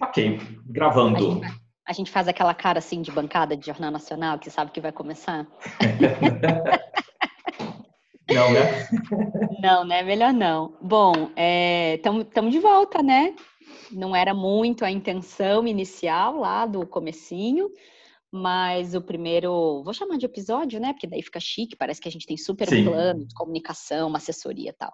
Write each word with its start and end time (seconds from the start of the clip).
Ok, 0.00 0.38
gravando. 0.66 1.40
A 1.84 1.92
gente 1.92 2.10
faz 2.10 2.28
aquela 2.28 2.54
cara 2.54 2.78
assim 2.78 3.02
de 3.02 3.10
bancada 3.10 3.56
de 3.56 3.66
Jornal 3.66 3.90
Nacional 3.90 4.38
que 4.38 4.48
sabe 4.48 4.70
que 4.70 4.80
vai 4.80 4.92
começar? 4.92 5.44
não, 8.30 8.52
né? 8.52 8.88
Não, 9.60 9.84
né? 9.84 10.02
Melhor 10.02 10.32
não. 10.32 10.72
Bom, 10.80 11.30
estamos 11.34 12.26
é, 12.36 12.50
de 12.50 12.60
volta, 12.60 13.02
né? 13.02 13.34
Não 13.90 14.14
era 14.14 14.32
muito 14.32 14.84
a 14.84 14.90
intenção 14.90 15.66
inicial 15.66 16.36
lá 16.36 16.64
do 16.64 16.86
comecinho, 16.86 17.68
mas 18.32 18.94
o 18.94 19.00
primeiro, 19.00 19.82
vou 19.82 19.94
chamar 19.94 20.18
de 20.18 20.26
episódio, 20.26 20.78
né? 20.78 20.92
Porque 20.92 21.06
daí 21.06 21.22
fica 21.22 21.40
chique, 21.40 21.76
parece 21.76 22.00
que 22.00 22.08
a 22.08 22.12
gente 22.12 22.26
tem 22.26 22.36
super 22.36 22.68
Sim. 22.68 22.84
plano 22.84 23.26
de 23.26 23.34
comunicação, 23.34 24.08
uma 24.08 24.18
assessoria 24.18 24.70
e 24.70 24.72
tal. 24.74 24.92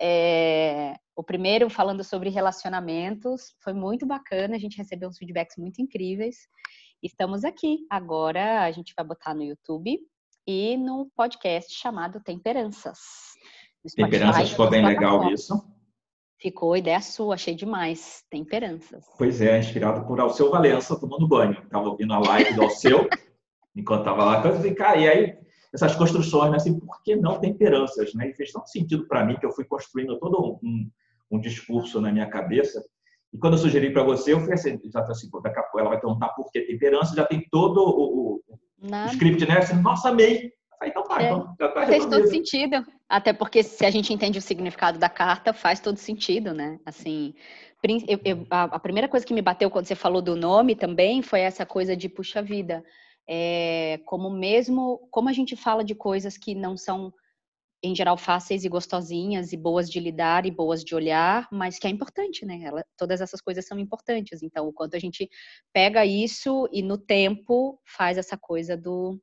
É, 0.00 0.94
o 1.14 1.22
primeiro, 1.22 1.68
falando 1.68 2.02
sobre 2.02 2.30
relacionamentos, 2.30 3.54
foi 3.62 3.74
muito 3.74 4.06
bacana, 4.06 4.56
a 4.56 4.58
gente 4.58 4.78
recebeu 4.78 5.08
uns 5.08 5.18
feedbacks 5.18 5.56
muito 5.58 5.82
incríveis. 5.82 6.48
Estamos 7.02 7.44
aqui. 7.44 7.78
Agora 7.90 8.62
a 8.62 8.70
gente 8.70 8.94
vai 8.96 9.04
botar 9.06 9.34
no 9.34 9.42
YouTube 9.42 9.98
e 10.46 10.76
no 10.76 11.10
podcast 11.14 11.72
chamado 11.74 12.20
Temperanças. 12.22 12.98
Temperanças 13.94 14.50
ficou 14.50 14.70
bem 14.70 14.84
legal 14.84 15.30
isso. 15.30 15.54
Ficou 16.40 16.74
ideia 16.74 17.00
sua, 17.02 17.34
achei 17.34 17.54
demais. 17.54 18.24
Temperanças. 18.30 19.04
Pois 19.18 19.42
é, 19.42 19.58
inspirado 19.58 20.06
por 20.06 20.18
Alceu 20.18 20.50
Valença 20.50 20.98
tomando 20.98 21.28
banho. 21.28 21.52
Estava 21.62 21.86
ouvindo 21.86 22.14
a 22.14 22.18
live 22.18 22.54
do 22.54 22.62
Alceu, 22.62 23.08
enquanto 23.76 24.00
estava 24.00 24.24
lá. 24.24 24.46
Eu 24.46 24.54
falei, 24.54 24.74
cara, 24.74 24.96
e 24.96 25.08
aí 25.08 25.38
essas 25.72 25.94
construções, 25.94 26.50
né? 26.50 26.56
assim, 26.56 26.80
por 26.80 27.02
que 27.02 27.14
não 27.14 27.38
temperanças? 27.38 28.14
Né? 28.14 28.30
E 28.30 28.34
fez 28.34 28.52
tanto 28.52 28.70
sentido 28.70 29.06
para 29.06 29.24
mim 29.24 29.36
que 29.36 29.44
eu 29.44 29.52
fui 29.52 29.64
construindo 29.64 30.18
todo 30.18 30.58
um, 30.62 30.90
um, 31.30 31.40
discurso 31.40 32.00
na 32.00 32.10
minha 32.10 32.26
cabeça. 32.26 32.82
E 33.32 33.38
quando 33.38 33.54
eu 33.54 33.58
sugeri 33.58 33.92
para 33.92 34.02
você, 34.02 34.32
eu 34.32 34.40
falei 34.40 34.54
assim, 34.54 34.80
já 34.92 35.02
tá 35.02 35.12
assim, 35.12 35.28
daqui 35.42 35.58
a 35.58 35.62
pouco 35.62 35.78
ela 35.78 35.90
vai 35.90 36.00
perguntar 36.00 36.30
por 36.30 36.50
que 36.50 36.62
temperança, 36.62 37.14
já 37.14 37.24
tem 37.24 37.46
todo 37.50 37.80
o, 37.82 38.38
o, 38.38 38.42
o 38.48 39.06
script, 39.12 39.46
né? 39.46 39.58
Assim, 39.58 39.80
Nossa, 39.80 40.08
amei! 40.08 40.52
É, 41.20 41.26
então 41.26 41.54
já 41.58 41.68
tá 41.68 41.86
Fez 41.86 42.06
todo 42.06 42.26
sentido. 42.28 42.84
Até 43.08 43.32
porque 43.32 43.62
se 43.62 43.84
a 43.84 43.90
gente 43.90 44.12
entende 44.12 44.38
o 44.38 44.42
significado 44.42 44.98
da 44.98 45.08
carta, 45.08 45.52
faz 45.52 45.80
todo 45.80 45.96
sentido, 45.96 46.54
né? 46.54 46.78
Assim, 46.84 47.34
eu, 48.06 48.20
eu, 48.24 48.46
a, 48.50 48.64
a, 48.64 48.78
primeira 48.78 49.08
coisa 49.08 49.24
que 49.24 49.34
me 49.34 49.42
bateu 49.42 49.70
quando 49.70 49.86
você 49.86 49.94
falou 49.94 50.20
do 50.20 50.36
nome 50.36 50.74
também 50.74 51.22
foi 51.22 51.40
essa 51.40 51.64
coisa 51.64 51.96
de 51.96 52.08
puxa 52.08 52.42
vida. 52.42 52.84
É, 53.28 54.00
como 54.04 54.30
mesmo, 54.30 55.08
como 55.10 55.28
a 55.28 55.32
gente 55.32 55.56
fala 55.56 55.84
de 55.84 55.94
coisas 55.94 56.36
que 56.36 56.54
não 56.54 56.76
são 56.76 57.12
em 57.82 57.94
geral 57.94 58.16
fáceis 58.16 58.64
e 58.64 58.68
gostosinhas 58.68 59.52
e 59.52 59.56
boas 59.56 59.88
de 59.90 59.98
lidar 59.98 60.44
e 60.44 60.50
boas 60.50 60.84
de 60.84 60.94
olhar, 60.94 61.48
mas 61.50 61.78
que 61.78 61.86
é 61.86 61.90
importante, 61.90 62.44
né? 62.44 62.60
Ela, 62.62 62.84
todas 62.96 63.20
essas 63.20 63.40
coisas 63.40 63.66
são 63.66 63.78
importantes. 63.78 64.42
Então, 64.42 64.68
o 64.68 64.72
quanto 64.72 64.96
a 64.96 64.98
gente 64.98 65.28
pega 65.72 66.04
isso 66.04 66.68
e 66.70 66.82
no 66.82 66.98
tempo 66.98 67.80
faz 67.84 68.18
essa 68.18 68.36
coisa 68.36 68.76
do 68.76 69.18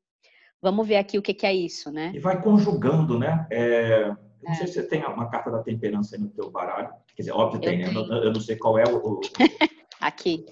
Vamos 0.62 0.88
ver 0.88 0.98
aqui 0.98 1.18
o 1.18 1.22
que, 1.22 1.34
que 1.34 1.46
é 1.46 1.54
isso, 1.54 1.92
né? 1.92 2.12
E 2.14 2.20
vai 2.20 2.42
conjugando, 2.42 3.20
né? 3.20 3.46
É, 3.52 4.08
não 4.08 4.52
é. 4.52 4.56
sei 4.56 4.68
se 4.68 4.74
você 4.74 4.84
tem 4.84 5.06
uma 5.06 5.30
carta 5.30 5.52
da 5.52 5.62
temperança 5.62 6.16
aí 6.16 6.22
no 6.22 6.30
teu 6.30 6.50
baralho. 6.50 6.90
Quer 7.16 7.24
dizer, 7.24 7.32
óbvio 7.32 7.62
tem, 7.62 7.80
né? 7.80 7.92
Eu, 7.94 8.24
eu, 8.24 8.34
não 8.34 8.40
sei 8.40 8.56
qual 8.56 8.78
é 8.78 8.84
o... 8.84 9.22
aqui. 10.02 10.46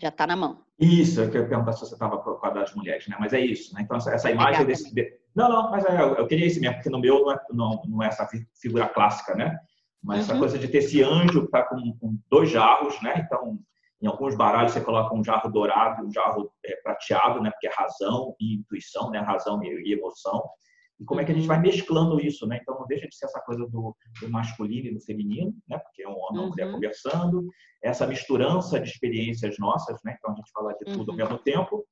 Já 0.00 0.08
está 0.08 0.26
na 0.26 0.34
mão. 0.34 0.64
Isso, 0.78 1.20
eu 1.20 1.30
queria 1.30 1.46
perguntar 1.46 1.72
se 1.72 1.80
você 1.80 1.94
estava 1.94 2.18
com 2.18 2.44
a 2.44 2.50
das 2.50 2.74
mulheres, 2.74 3.06
né? 3.06 3.16
Mas 3.20 3.32
é 3.32 3.40
isso, 3.40 3.72
né? 3.74 3.82
Então, 3.82 3.96
essa 3.96 4.30
imagem 4.30 4.66
desse... 4.66 4.92
Não, 5.34 5.48
não, 5.48 5.70
mas 5.70 5.84
é, 5.84 6.02
eu 6.02 6.26
queria 6.26 6.46
esse 6.46 6.60
mesmo, 6.60 6.74
porque 6.74 6.90
no 6.90 6.98
meu 6.98 7.20
não 7.20 7.32
é, 7.32 7.40
não, 7.52 7.82
não 7.86 8.02
é 8.02 8.08
essa 8.08 8.28
figura 8.60 8.88
clássica, 8.88 9.34
né? 9.34 9.56
Mas 10.02 10.18
uhum. 10.18 10.22
essa 10.24 10.38
coisa 10.38 10.58
de 10.58 10.66
ter 10.66 10.78
esse 10.78 11.02
anjo 11.02 11.40
que 11.40 11.46
está 11.46 11.62
com, 11.62 11.96
com, 12.00 12.18
dois 12.28 12.50
jarros, 12.50 13.00
né? 13.00 13.22
Então, 13.24 13.58
em 14.02 14.08
alguns 14.08 14.34
baralhos 14.34 14.72
você 14.72 14.80
coloca 14.80 15.14
um 15.14 15.22
jarro 15.22 15.48
dourado 15.48 16.02
e 16.02 16.06
um 16.06 16.12
jarro 16.12 16.52
é, 16.64 16.74
prateado, 16.82 17.40
né? 17.40 17.50
Porque 17.52 17.68
é 17.68 17.72
razão 17.72 18.34
e 18.40 18.56
intuição, 18.56 19.10
né? 19.10 19.20
Razão 19.20 19.62
e, 19.62 19.92
emoção. 19.92 20.42
E 20.98 21.04
como 21.04 21.20
é 21.20 21.24
que 21.24 21.30
a 21.30 21.34
gente 21.34 21.46
vai 21.46 21.58
uhum. 21.58 21.62
mesclando 21.62 22.20
isso, 22.20 22.44
né? 22.44 22.58
Então 22.60 22.78
não 22.78 22.86
deixa 22.88 23.06
de 23.06 23.14
ser 23.14 23.26
essa 23.26 23.40
coisa 23.40 23.64
do, 23.64 23.96
do 24.20 24.28
masculino 24.28 24.88
e 24.88 24.94
do 24.94 25.00
feminino, 25.00 25.54
né? 25.68 25.78
Porque 25.78 26.02
é 26.02 26.08
um 26.08 26.18
homem 26.18 26.36
e 26.36 26.38
uma 26.40 26.48
mulher 26.48 26.66
uhum. 26.66 26.72
conversando, 26.72 27.46
essa 27.80 28.04
misturança 28.04 28.80
de 28.80 28.90
experiências 28.90 29.56
nossas, 29.60 29.96
né? 30.04 30.16
Então 30.18 30.32
a 30.32 30.34
gente 30.34 30.50
fala 30.50 30.74
de 30.74 30.84
tudo 30.84 31.12
uhum. 31.12 31.20
ao 31.22 31.28
mesmo 31.28 31.38
tempo. 31.38 31.86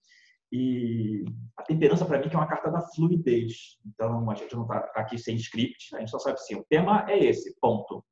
E 0.52 1.24
a 1.56 1.62
temperança 1.62 2.04
para 2.04 2.18
mim 2.18 2.28
que 2.28 2.34
é 2.34 2.38
uma 2.38 2.48
carta 2.48 2.72
da 2.72 2.80
fluidez. 2.80 3.78
Então 3.86 4.28
a 4.28 4.34
gente 4.34 4.56
não 4.56 4.62
está 4.62 4.78
aqui 4.96 5.16
sem 5.16 5.36
script, 5.36 5.94
a 5.94 6.00
gente 6.00 6.10
só 6.10 6.18
sabe 6.18 6.34
assim, 6.34 6.56
o 6.56 6.66
tema 6.68 7.06
é 7.08 7.16
esse, 7.24 7.54
ponto. 7.60 8.04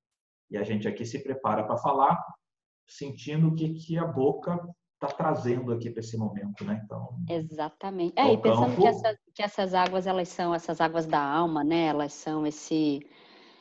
E 0.48 0.56
a 0.56 0.62
gente 0.62 0.86
aqui 0.86 1.04
se 1.04 1.20
prepara 1.20 1.64
para 1.64 1.76
falar 1.78 2.16
sentindo 2.88 3.48
o 3.48 3.54
que, 3.54 3.68
que 3.74 3.98
a 3.98 4.04
boca 4.04 4.58
está 4.94 5.14
trazendo 5.14 5.72
aqui 5.72 5.90
para 5.90 6.00
esse 6.00 6.16
momento, 6.16 6.64
né? 6.64 6.80
Então, 6.84 7.16
exatamente. 7.28 8.14
É, 8.16 8.32
e 8.32 8.38
pensando 8.38 8.66
campo... 8.66 8.80
que, 8.80 8.86
essas, 8.86 9.16
que 9.34 9.42
essas 9.42 9.74
águas 9.74 10.06
elas 10.06 10.28
são 10.28 10.54
essas 10.54 10.80
águas 10.80 11.06
da 11.06 11.20
alma, 11.20 11.62
né? 11.62 11.86
Elas 11.86 12.12
são 12.12 12.46
esse 12.46 13.06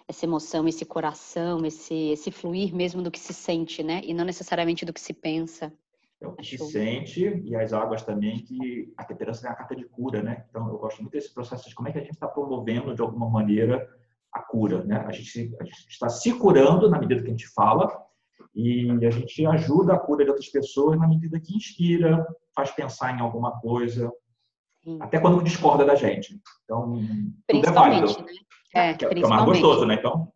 essa 0.07 0.25
emoção, 0.25 0.65
esse 0.65 0.85
coração, 0.85 1.65
esse 1.65 2.11
esse 2.11 2.31
fluir 2.31 2.73
mesmo 2.73 3.01
do 3.01 3.11
que 3.11 3.19
se 3.19 3.33
sente, 3.33 3.83
né? 3.83 4.01
E 4.03 4.13
não 4.13 4.25
necessariamente 4.25 4.85
do 4.85 4.93
que 4.93 5.01
se 5.01 5.13
pensa. 5.13 5.71
É 6.19 6.27
o 6.27 6.31
que 6.31 6.41
Acho... 6.41 6.65
se 6.65 6.71
sente 6.71 7.41
e 7.45 7.55
as 7.55 7.73
águas 7.73 8.01
também 8.01 8.39
que 8.39 8.91
a 8.97 9.03
temperança 9.03 9.47
é 9.47 9.51
a 9.51 9.55
carta 9.55 9.75
de 9.75 9.85
cura, 9.85 10.23
né? 10.23 10.45
Então 10.49 10.67
eu 10.69 10.77
gosto 10.79 11.01
muito 11.01 11.11
desse 11.11 11.31
processo 11.31 11.69
de 11.69 11.75
como 11.75 11.89
é 11.89 11.91
que 11.91 11.99
a 11.99 12.01
gente 12.01 12.13
está 12.13 12.27
promovendo 12.27 12.95
de 12.95 13.01
alguma 13.01 13.29
maneira 13.29 13.87
a 14.31 14.41
cura, 14.41 14.83
né? 14.83 15.03
A 15.05 15.11
gente, 15.11 15.55
a 15.59 15.63
gente 15.63 15.87
está 15.89 16.09
se 16.09 16.33
curando 16.33 16.89
na 16.89 16.99
medida 16.99 17.21
que 17.21 17.27
a 17.27 17.31
gente 17.31 17.47
fala 17.49 18.07
e 18.57 19.05
a 19.05 19.11
gente 19.11 19.45
ajuda 19.45 19.93
a 19.93 19.99
cura 19.99 20.23
de 20.23 20.31
outras 20.31 20.49
pessoas 20.49 20.97
na 20.97 21.07
medida 21.07 21.39
que 21.39 21.55
inspira, 21.55 22.25
faz 22.55 22.71
pensar 22.71 23.15
em 23.15 23.21
alguma 23.21 23.51
coisa, 23.59 24.11
Sim. 24.83 24.97
até 24.99 25.19
quando 25.19 25.43
discorda 25.43 25.85
da 25.85 25.93
gente. 25.93 26.41
Então, 26.63 26.99
tudo 27.47 27.67
é 27.67 27.71
válido. 27.71 28.07
Né? 28.07 28.33
É, 28.73 28.93
que, 28.95 29.05
é, 29.05 29.09
é 29.11 29.27
mais 29.27 29.45
gostoso, 29.45 29.85
né? 29.85 29.93
Então, 29.93 30.33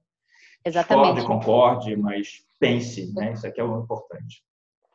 Exatamente. 0.63 1.15
discorde, 1.15 1.45
concorde, 1.45 1.97
mas 1.97 2.45
pense, 2.59 3.11
né? 3.15 3.33
Isso 3.33 3.47
aqui 3.47 3.59
é 3.59 3.63
o 3.63 3.81
importante. 3.81 4.43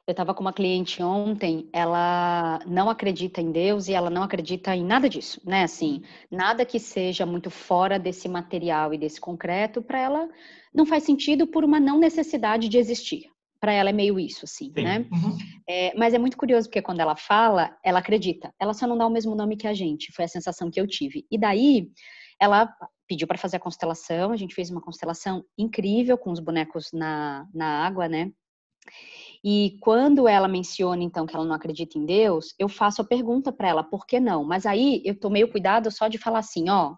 Eu 0.06 0.12
estava 0.12 0.32
com 0.32 0.40
uma 0.40 0.52
cliente 0.52 1.02
ontem, 1.02 1.68
ela 1.72 2.60
não 2.64 2.88
acredita 2.88 3.40
em 3.40 3.50
Deus 3.50 3.88
e 3.88 3.92
ela 3.92 4.08
não 4.08 4.22
acredita 4.22 4.72
em 4.72 4.84
nada 4.84 5.08
disso, 5.08 5.40
né? 5.44 5.64
Assim, 5.64 6.00
nada 6.30 6.64
que 6.64 6.78
seja 6.78 7.26
muito 7.26 7.50
fora 7.50 7.98
desse 7.98 8.28
material 8.28 8.94
e 8.94 8.98
desse 8.98 9.20
concreto, 9.20 9.82
para 9.82 9.98
ela 9.98 10.28
não 10.76 10.84
faz 10.84 11.04
sentido 11.04 11.46
por 11.46 11.64
uma 11.64 11.80
não 11.80 11.98
necessidade 11.98 12.68
de 12.68 12.76
existir. 12.76 13.30
Para 13.58 13.72
ela 13.72 13.88
é 13.88 13.92
meio 13.92 14.20
isso, 14.20 14.44
assim, 14.44 14.66
Sim. 14.66 14.82
né? 14.82 15.06
Uhum. 15.10 15.38
É, 15.66 15.96
mas 15.96 16.12
é 16.12 16.18
muito 16.18 16.36
curioso 16.36 16.68
porque 16.68 16.82
quando 16.82 17.00
ela 17.00 17.16
fala, 17.16 17.74
ela 17.82 18.00
acredita. 18.00 18.52
Ela 18.60 18.74
só 18.74 18.86
não 18.86 18.98
dá 18.98 19.06
o 19.06 19.10
mesmo 19.10 19.34
nome 19.34 19.56
que 19.56 19.66
a 19.66 19.72
gente. 19.72 20.12
Foi 20.12 20.26
a 20.26 20.28
sensação 20.28 20.70
que 20.70 20.78
eu 20.78 20.86
tive. 20.86 21.26
E 21.30 21.38
daí, 21.38 21.88
ela 22.38 22.70
pediu 23.08 23.26
para 23.26 23.38
fazer 23.38 23.56
a 23.56 23.60
constelação. 23.60 24.30
A 24.30 24.36
gente 24.36 24.54
fez 24.54 24.70
uma 24.70 24.82
constelação 24.82 25.42
incrível 25.56 26.18
com 26.18 26.30
os 26.30 26.38
bonecos 26.38 26.90
na, 26.92 27.48
na 27.54 27.86
água, 27.86 28.06
né? 28.06 28.30
E 29.42 29.78
quando 29.80 30.28
ela 30.28 30.48
menciona, 30.48 31.02
então, 31.02 31.24
que 31.24 31.34
ela 31.34 31.44
não 31.44 31.54
acredita 31.54 31.98
em 31.98 32.04
Deus, 32.04 32.54
eu 32.58 32.68
faço 32.68 33.00
a 33.00 33.06
pergunta 33.06 33.50
para 33.50 33.68
ela, 33.68 33.82
por 33.82 34.06
que 34.06 34.20
não? 34.20 34.44
Mas 34.44 34.66
aí 34.66 35.00
eu 35.04 35.18
tomei 35.18 35.42
o 35.44 35.50
cuidado 35.50 35.90
só 35.90 36.08
de 36.08 36.18
falar 36.18 36.40
assim, 36.40 36.68
ó, 36.68 36.94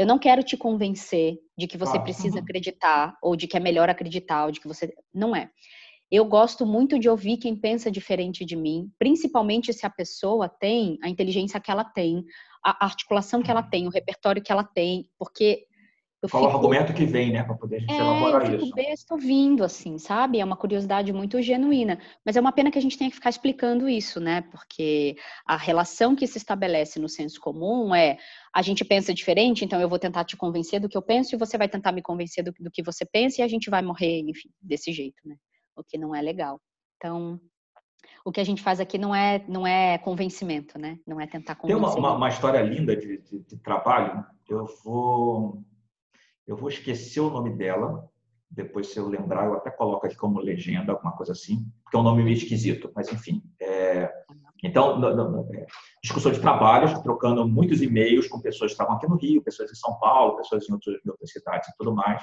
eu 0.00 0.06
não 0.06 0.18
quero 0.18 0.42
te 0.42 0.56
convencer 0.56 1.36
de 1.58 1.66
que 1.66 1.76
você 1.76 1.98
ah, 1.98 2.00
precisa 2.00 2.36
uhum. 2.36 2.42
acreditar, 2.42 3.18
ou 3.22 3.36
de 3.36 3.46
que 3.46 3.54
é 3.54 3.60
melhor 3.60 3.90
acreditar, 3.90 4.46
ou 4.46 4.50
de 4.50 4.58
que 4.58 4.66
você. 4.66 4.94
Não 5.12 5.36
é. 5.36 5.50
Eu 6.10 6.24
gosto 6.24 6.64
muito 6.64 6.98
de 6.98 7.06
ouvir 7.06 7.36
quem 7.36 7.54
pensa 7.54 7.90
diferente 7.90 8.42
de 8.42 8.56
mim, 8.56 8.90
principalmente 8.98 9.74
se 9.74 9.84
a 9.84 9.90
pessoa 9.90 10.48
tem 10.48 10.98
a 11.02 11.08
inteligência 11.10 11.60
que 11.60 11.70
ela 11.70 11.84
tem, 11.84 12.24
a 12.64 12.86
articulação 12.86 13.42
que 13.42 13.50
ela 13.50 13.62
tem, 13.62 13.86
o 13.86 13.90
repertório 13.90 14.42
que 14.42 14.50
ela 14.50 14.64
tem, 14.64 15.06
porque 15.18 15.66
eu 16.22 16.28
Qual 16.28 16.42
fico... 16.42 16.52
o 16.52 16.56
argumento 16.56 16.92
que 16.92 17.06
vem, 17.06 17.32
né, 17.32 17.42
para 17.42 17.54
poder 17.54 17.76
a 17.76 17.80
gente 17.80 17.92
é, 17.92 17.96
elaborar 17.96 18.42
eu 18.42 18.50
fico 18.50 18.64
isso? 18.64 18.74
besta 18.74 19.14
ouvindo, 19.14 19.64
assim, 19.64 19.96
sabe? 19.96 20.38
É 20.38 20.44
uma 20.44 20.56
curiosidade 20.56 21.10
muito 21.14 21.40
genuína. 21.40 21.98
Mas 22.24 22.36
é 22.36 22.40
uma 22.40 22.52
pena 22.52 22.70
que 22.70 22.78
a 22.78 22.82
gente 22.82 22.98
tenha 22.98 23.08
que 23.08 23.16
ficar 23.16 23.30
explicando 23.30 23.88
isso, 23.88 24.20
né? 24.20 24.42
Porque 24.42 25.16
a 25.46 25.56
relação 25.56 26.14
que 26.14 26.26
se 26.26 26.36
estabelece 26.36 26.98
no 27.00 27.08
senso 27.08 27.40
comum 27.40 27.94
é 27.94 28.18
a 28.54 28.60
gente 28.60 28.84
pensa 28.84 29.14
diferente, 29.14 29.64
então 29.64 29.80
eu 29.80 29.88
vou 29.88 29.98
tentar 29.98 30.24
te 30.24 30.36
convencer 30.36 30.78
do 30.78 30.90
que 30.90 30.96
eu 30.96 31.02
penso 31.02 31.34
e 31.34 31.38
você 31.38 31.56
vai 31.56 31.68
tentar 31.68 31.90
me 31.90 32.02
convencer 32.02 32.44
do, 32.44 32.52
do 32.60 32.70
que 32.70 32.82
você 32.82 33.06
pensa 33.06 33.40
e 33.40 33.44
a 33.44 33.48
gente 33.48 33.70
vai 33.70 33.80
morrer, 33.80 34.20
enfim, 34.20 34.50
desse 34.60 34.92
jeito, 34.92 35.22
né? 35.24 35.36
O 35.74 35.82
que 35.82 35.96
não 35.96 36.14
é 36.14 36.20
legal. 36.20 36.60
Então, 36.96 37.40
o 38.26 38.30
que 38.30 38.40
a 38.40 38.44
gente 38.44 38.60
faz 38.60 38.78
aqui 38.78 38.98
não 38.98 39.14
é 39.14 39.42
não 39.48 39.66
é 39.66 39.96
convencimento, 39.96 40.78
né? 40.78 40.98
Não 41.06 41.18
é 41.18 41.26
tentar 41.26 41.54
convencer. 41.54 41.80
Tem 41.80 41.90
uma, 41.90 41.98
uma, 41.98 42.16
uma 42.16 42.28
história 42.28 42.60
linda 42.60 42.94
de, 42.94 43.22
de, 43.22 43.38
de 43.38 43.56
trabalho. 43.56 44.22
Eu 44.46 44.66
vou 44.84 45.64
eu 46.50 46.56
vou 46.56 46.68
esquecer 46.68 47.20
o 47.20 47.30
nome 47.30 47.50
dela. 47.50 48.04
Depois, 48.50 48.88
se 48.88 48.98
eu 48.98 49.08
lembrar, 49.08 49.46
eu 49.46 49.54
até 49.54 49.70
coloco 49.70 50.04
aqui 50.04 50.16
como 50.16 50.40
legenda, 50.40 50.90
alguma 50.90 51.12
coisa 51.12 51.30
assim, 51.30 51.64
porque 51.84 51.96
é 51.96 52.00
um 52.00 52.02
nome 52.02 52.24
meio 52.24 52.36
esquisito, 52.36 52.90
mas 52.94 53.10
enfim. 53.12 53.40
É... 53.62 54.12
Então, 54.64 55.00
é, 55.54 55.66
discussão 56.02 56.32
de 56.32 56.40
trabalho, 56.40 57.02
trocando 57.02 57.46
muitos 57.48 57.80
e-mails 57.80 58.26
com 58.26 58.40
pessoas 58.40 58.72
que 58.72 58.74
estavam 58.74 58.96
aqui 58.96 59.08
no 59.08 59.16
Rio, 59.16 59.42
pessoas 59.44 59.70
em 59.70 59.76
São 59.76 59.96
Paulo, 60.00 60.36
pessoas 60.38 60.68
em, 60.68 60.72
outros, 60.72 60.96
em 61.06 61.08
outras 61.08 61.30
cidades 61.30 61.68
e 61.68 61.76
tudo 61.78 61.94
mais. 61.94 62.20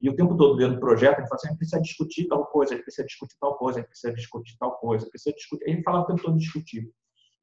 E 0.00 0.08
o 0.08 0.14
tempo 0.14 0.36
todo 0.36 0.56
dentro 0.56 0.76
do 0.76 0.80
projeto, 0.80 1.18
ele 1.18 1.26
fala 1.26 1.34
assim, 1.34 1.48
a 1.48 1.50
gente 1.50 1.58
precisa 1.58 1.82
discutir 1.82 2.28
tal 2.28 2.46
coisa, 2.46 2.72
a 2.72 2.76
gente 2.76 2.84
precisa 2.84 3.06
discutir 3.06 3.36
tal 3.40 3.58
coisa, 3.58 3.80
a 3.80 3.82
gente 3.82 3.90
precisa 3.90 4.14
discutir 4.14 4.56
tal 4.56 4.78
coisa, 4.78 5.10
precisa 5.10 5.34
discutir. 5.34 5.64
Ele 5.68 5.82
falava 5.82 6.04
o 6.04 6.06
tempo 6.06 6.22
todo 6.22 6.38
discutir. 6.38 6.88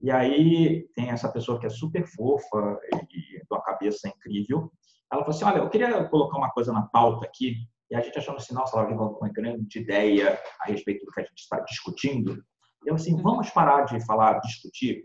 E 0.01 0.09
aí 0.09 0.87
tem 0.95 1.09
essa 1.09 1.29
pessoa 1.29 1.59
que 1.59 1.67
é 1.67 1.69
super 1.69 2.07
fofa 2.07 2.79
e 2.93 3.05
de 3.05 3.45
uma 3.51 3.61
cabeça 3.61 4.07
incrível. 4.07 4.71
Ela 5.11 5.21
falou 5.21 5.35
assim, 5.35 5.45
olha, 5.45 5.57
eu 5.57 5.69
queria 5.69 6.03
colocar 6.05 6.37
uma 6.37 6.51
coisa 6.51 6.71
na 6.71 6.83
pauta 6.83 7.25
aqui. 7.25 7.55
E 7.89 7.95
a 7.95 8.01
gente 8.01 8.17
achando 8.17 8.37
assim, 8.37 8.53
nossa, 8.53 8.77
ela 8.77 8.87
vem 8.87 8.95
uma 8.95 9.29
grande 9.29 9.79
ideia 9.79 10.39
a 10.61 10.67
respeito 10.67 11.05
do 11.05 11.11
que 11.11 11.19
a 11.19 11.23
gente 11.23 11.39
está 11.39 11.59
discutindo. 11.59 12.41
Eu 12.85 12.95
assim, 12.95 13.21
vamos 13.21 13.49
parar 13.49 13.83
de 13.83 14.03
falar 14.05 14.39
discutir 14.39 15.03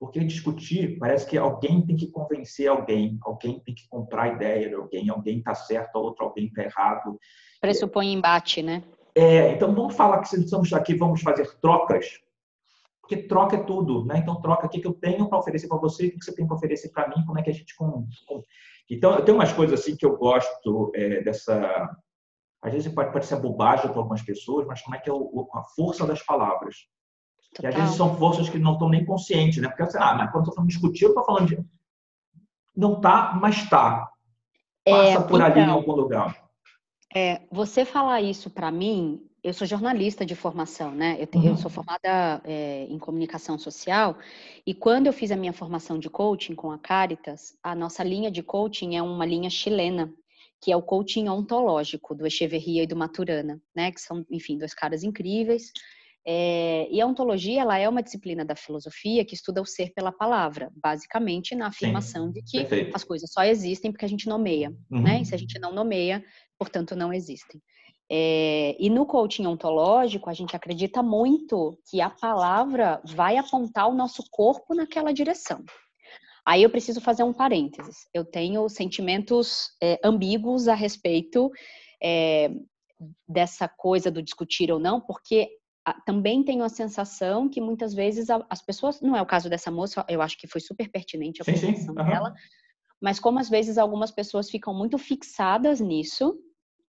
porque 0.00 0.20
discutir 0.20 0.98
parece 0.98 1.26
que 1.26 1.36
alguém 1.36 1.84
tem 1.84 1.94
que 1.94 2.10
convencer 2.10 2.66
alguém, 2.66 3.18
alguém 3.22 3.60
tem 3.60 3.74
que 3.74 3.86
comprar 3.86 4.22
a 4.22 4.28
ideia 4.28 4.70
de 4.70 4.74
alguém, 4.74 5.10
alguém 5.10 5.38
está 5.38 5.54
certo, 5.54 5.96
outro 5.96 6.24
alguém 6.24 6.46
está 6.46 6.64
errado. 6.64 7.20
Pressupõe 7.60 8.10
embate, 8.10 8.62
né? 8.62 8.82
É, 9.14 9.52
então 9.52 9.74
vamos 9.74 9.94
falar 9.94 10.20
que 10.20 10.28
se 10.30 10.40
estamos 10.42 10.72
aqui, 10.72 10.94
vamos 10.94 11.20
fazer 11.20 11.54
trocas, 11.60 12.18
porque 13.02 13.18
troca 13.24 13.56
é 13.56 13.62
tudo, 13.62 14.06
né? 14.06 14.16
Então 14.16 14.40
troca 14.40 14.66
o 14.66 14.70
que 14.70 14.84
eu 14.86 14.94
tenho 14.94 15.28
para 15.28 15.38
oferecer 15.38 15.68
para 15.68 15.76
você, 15.76 16.06
o 16.06 16.12
que 16.12 16.24
você 16.24 16.34
tem 16.34 16.46
para 16.46 16.56
oferecer 16.56 16.88
para 16.88 17.08
mim, 17.08 17.22
como 17.26 17.38
é 17.38 17.42
que 17.42 17.50
a 17.50 17.54
gente 17.54 17.76
com, 17.76 18.08
com... 18.26 18.42
então 18.90 19.24
tem 19.24 19.34
umas 19.34 19.52
coisas 19.52 19.80
assim 19.80 19.96
que 19.96 20.04
eu 20.04 20.16
gosto 20.16 20.90
é, 20.94 21.22
dessa 21.22 21.90
às 22.62 22.72
vezes 22.72 22.92
pode 22.92 23.12
parecer 23.12 23.36
bobagem 23.36 23.88
para 23.88 23.98
algumas 23.98 24.22
pessoas, 24.22 24.66
mas 24.66 24.82
como 24.82 24.94
é 24.94 24.98
que 24.98 25.08
é 25.08 25.12
o, 25.12 25.48
a 25.54 25.62
força 25.62 26.06
das 26.06 26.22
palavras. 26.22 26.76
Total. 27.54 27.70
E 27.70 27.74
às 27.74 27.80
vezes 27.80 27.96
são 27.96 28.16
forças 28.16 28.48
que 28.48 28.58
não 28.58 28.74
estão 28.74 28.88
nem 28.88 29.04
conscientes, 29.04 29.62
né? 29.62 29.68
Porque 29.68 29.82
assim, 29.82 29.98
ah, 29.98 30.14
mas 30.14 30.30
quando 30.30 30.48
estou 30.48 30.66
discutir, 30.66 31.04
eu 31.04 31.10
estou 31.10 31.24
falando 31.24 31.48
de. 31.48 31.64
Não 32.76 33.00
tá, 33.00 33.36
mas 33.40 33.68
tá. 33.68 34.10
Passa 34.84 35.18
é, 35.18 35.20
por 35.22 35.36
então, 35.36 35.46
ali 35.46 35.60
em 35.60 35.62
então, 35.62 35.74
algum 35.74 35.92
lugar. 35.92 36.50
É, 37.14 37.40
você 37.50 37.84
falar 37.84 38.20
isso 38.20 38.50
para 38.50 38.70
mim, 38.70 39.26
eu 39.42 39.52
sou 39.52 39.66
jornalista 39.66 40.24
de 40.24 40.34
formação, 40.34 40.92
né? 40.92 41.16
Eu, 41.18 41.26
tenho, 41.26 41.44
uhum. 41.44 41.50
eu 41.50 41.56
sou 41.56 41.70
formada 41.70 42.40
é, 42.44 42.86
em 42.88 42.98
comunicação 42.98 43.58
social 43.58 44.18
e 44.66 44.74
quando 44.74 45.06
eu 45.06 45.12
fiz 45.12 45.30
a 45.30 45.36
minha 45.36 45.52
formação 45.52 45.98
de 45.98 46.08
coaching 46.10 46.54
com 46.54 46.70
a 46.70 46.78
Caritas, 46.78 47.56
a 47.62 47.74
nossa 47.74 48.02
linha 48.04 48.30
de 48.30 48.42
coaching 48.42 48.96
é 48.96 49.02
uma 49.02 49.24
linha 49.24 49.50
chilena, 49.50 50.12
que 50.60 50.70
é 50.70 50.76
o 50.76 50.82
coaching 50.82 51.28
ontológico 51.28 52.14
do 52.14 52.26
Echeverria 52.26 52.82
e 52.82 52.86
do 52.86 52.96
Maturana, 52.96 53.60
né? 53.74 53.90
Que 53.90 54.00
são, 54.00 54.24
enfim, 54.30 54.58
dois 54.58 54.74
caras 54.74 55.02
incríveis 55.02 55.72
é, 56.26 56.86
e 56.90 57.00
a 57.00 57.06
ontologia 57.06 57.62
ela 57.62 57.78
é 57.78 57.88
uma 57.88 58.02
disciplina 58.02 58.44
da 58.44 58.54
filosofia 58.54 59.24
que 59.24 59.34
estuda 59.34 59.62
o 59.62 59.66
ser 59.66 59.92
pela 59.94 60.12
palavra, 60.12 60.70
basicamente 60.76 61.54
na 61.54 61.68
afirmação 61.68 62.26
Sim, 62.26 62.32
de 62.32 62.42
que 62.42 62.58
perfeito. 62.58 62.94
as 62.94 63.04
coisas 63.04 63.32
só 63.32 63.42
existem 63.42 63.90
porque 63.90 64.04
a 64.04 64.08
gente 64.08 64.28
nomeia, 64.28 64.70
uhum. 64.90 65.02
né? 65.02 65.22
E 65.22 65.24
se 65.24 65.34
a 65.34 65.38
gente 65.38 65.58
não 65.58 65.72
nomeia, 65.72 66.22
portanto, 66.58 66.94
não 66.94 67.12
existem. 67.12 67.60
É, 68.12 68.76
e 68.78 68.90
no 68.90 69.06
coaching 69.06 69.46
ontológico, 69.46 70.28
a 70.28 70.32
gente 70.34 70.56
acredita 70.56 71.00
muito 71.00 71.78
que 71.88 72.00
a 72.00 72.10
palavra 72.10 73.00
vai 73.04 73.36
apontar 73.36 73.88
o 73.88 73.94
nosso 73.94 74.24
corpo 74.30 74.74
naquela 74.74 75.12
direção. 75.12 75.64
Aí 76.44 76.64
eu 76.64 76.70
preciso 76.70 77.00
fazer 77.00 77.22
um 77.22 77.32
parênteses. 77.32 78.08
Eu 78.12 78.24
tenho 78.24 78.68
sentimentos 78.68 79.68
é, 79.80 80.00
ambíguos 80.02 80.66
a 80.66 80.74
respeito 80.74 81.50
é, 82.02 82.50
dessa 83.28 83.68
coisa 83.68 84.10
do 84.10 84.22
discutir 84.22 84.72
ou 84.72 84.80
não, 84.80 85.00
porque 85.00 85.48
também 86.04 86.42
tenho 86.42 86.64
a 86.64 86.68
sensação 86.68 87.48
que 87.48 87.60
muitas 87.60 87.94
vezes 87.94 88.28
as 88.48 88.60
pessoas, 88.60 89.00
não 89.00 89.16
é 89.16 89.22
o 89.22 89.26
caso 89.26 89.48
dessa 89.48 89.70
moça, 89.70 90.04
eu 90.08 90.20
acho 90.20 90.36
que 90.36 90.48
foi 90.48 90.60
super 90.60 90.90
pertinente 90.90 91.40
a 91.40 91.44
colocação 91.44 91.94
dela, 91.94 92.34
mas 93.00 93.18
como 93.18 93.38
às 93.38 93.48
vezes 93.48 93.78
algumas 93.78 94.10
pessoas 94.10 94.50
ficam 94.50 94.74
muito 94.74 94.98
fixadas 94.98 95.80
nisso, 95.80 96.38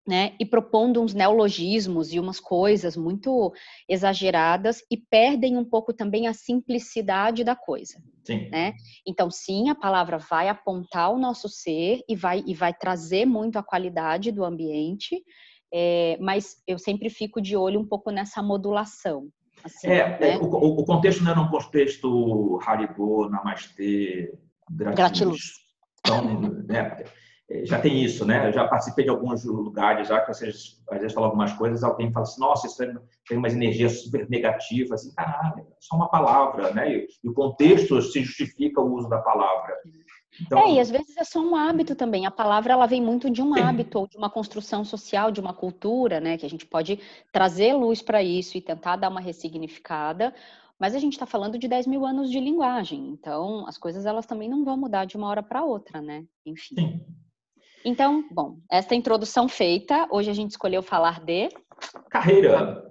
né, 0.06 0.34
e 0.40 0.46
propondo 0.46 1.00
uns 1.00 1.14
neologismos 1.14 2.12
e 2.12 2.18
umas 2.18 2.40
coisas 2.40 2.96
muito 2.96 3.52
exageradas 3.88 4.82
e 4.90 4.96
perdem 4.96 5.56
um 5.56 5.64
pouco 5.64 5.92
também 5.92 6.26
a 6.26 6.32
simplicidade 6.32 7.44
da 7.44 7.54
coisa, 7.54 8.02
sim. 8.24 8.48
né? 8.50 8.74
Então, 9.06 9.30
sim, 9.30 9.68
a 9.68 9.74
palavra 9.74 10.18
vai 10.18 10.48
apontar 10.48 11.12
o 11.12 11.18
nosso 11.18 11.48
ser 11.48 12.00
e 12.08 12.16
vai 12.16 12.42
e 12.46 12.54
vai 12.54 12.72
trazer 12.72 13.26
muito 13.26 13.58
a 13.58 13.62
qualidade 13.62 14.32
do 14.32 14.44
ambiente, 14.44 15.22
é, 15.72 16.16
mas 16.20 16.56
eu 16.66 16.78
sempre 16.78 17.10
fico 17.10 17.40
de 17.40 17.56
olho 17.56 17.78
um 17.78 17.86
pouco 17.86 18.10
nessa 18.10 18.42
modulação. 18.42 19.28
Assim, 19.62 19.88
é, 19.88 20.18
né? 20.18 20.38
o, 20.38 20.80
o, 20.80 20.84
contexto 20.84 21.22
não 21.22 21.32
é 21.32 21.38
um 21.38 21.50
contexto 21.50 22.58
Haribo, 22.64 23.28
Namastê, 23.28 24.32
Gratiluz. 24.70 24.96
gratiluz. 24.96 25.40
Então, 26.00 26.40
né, 26.66 27.04
já 27.64 27.80
tem 27.80 28.02
isso, 28.02 28.24
né? 28.24 28.48
Eu 28.48 28.52
já 28.52 28.66
participei 28.68 29.04
de 29.04 29.10
alguns 29.10 29.44
lugares 29.44 30.08
já 30.08 30.20
que 30.20 30.32
vocês 30.32 30.80
às 30.88 31.00
vezes 31.00 31.12
falam 31.12 31.30
algumas 31.30 31.52
coisas, 31.52 31.82
alguém 31.82 32.12
fala 32.12 32.24
assim, 32.24 32.40
nossa, 32.40 32.66
isso 32.66 32.76
tem 33.28 33.38
umas 33.38 33.54
energias 33.54 34.02
super 34.02 34.28
negativas, 34.28 35.00
assim, 35.00 35.14
caralho, 35.14 35.60
é 35.60 35.76
só 35.80 35.96
uma 35.96 36.08
palavra, 36.08 36.72
né? 36.72 36.92
E, 36.92 37.08
e 37.24 37.28
o 37.28 37.34
contexto 37.34 38.00
se 38.02 38.22
justifica 38.22 38.80
o 38.80 38.94
uso 38.94 39.08
da 39.08 39.18
palavra. 39.18 39.74
Então... 40.40 40.58
É, 40.58 40.74
e 40.74 40.80
às 40.80 40.90
vezes 40.90 41.16
é 41.16 41.24
só 41.24 41.40
um 41.40 41.56
hábito 41.56 41.96
também. 41.96 42.24
A 42.24 42.30
palavra 42.30 42.72
ela 42.72 42.86
vem 42.86 43.02
muito 43.02 43.28
de 43.28 43.42
um 43.42 43.54
Sim. 43.54 43.60
hábito 43.60 43.98
ou 43.98 44.06
de 44.06 44.16
uma 44.16 44.30
construção 44.30 44.84
social, 44.84 45.32
de 45.32 45.40
uma 45.40 45.52
cultura, 45.52 46.20
né? 46.20 46.38
Que 46.38 46.46
a 46.46 46.50
gente 46.50 46.64
pode 46.64 47.00
trazer 47.32 47.74
luz 47.74 48.00
para 48.00 48.22
isso 48.22 48.56
e 48.56 48.60
tentar 48.60 48.96
dar 48.96 49.08
uma 49.08 49.20
ressignificada. 49.20 50.32
Mas 50.78 50.94
a 50.94 50.98
gente 50.98 51.14
está 51.14 51.26
falando 51.26 51.58
de 51.58 51.66
10 51.66 51.88
mil 51.88 52.06
anos 52.06 52.30
de 52.30 52.40
linguagem, 52.40 53.10
então 53.10 53.66
as 53.66 53.76
coisas 53.76 54.06
elas 54.06 54.24
também 54.24 54.48
não 54.48 54.64
vão 54.64 54.78
mudar 54.78 55.04
de 55.04 55.14
uma 55.14 55.28
hora 55.28 55.42
para 55.42 55.62
outra, 55.62 56.00
né? 56.00 56.24
Enfim. 56.46 56.74
Sim. 56.74 57.00
Então, 57.84 58.28
bom, 58.30 58.58
esta 58.70 58.94
introdução 58.94 59.48
feita, 59.48 60.06
hoje 60.10 60.30
a 60.30 60.34
gente 60.34 60.50
escolheu 60.50 60.82
falar 60.82 61.24
de 61.24 61.48
carreira. 62.10 62.84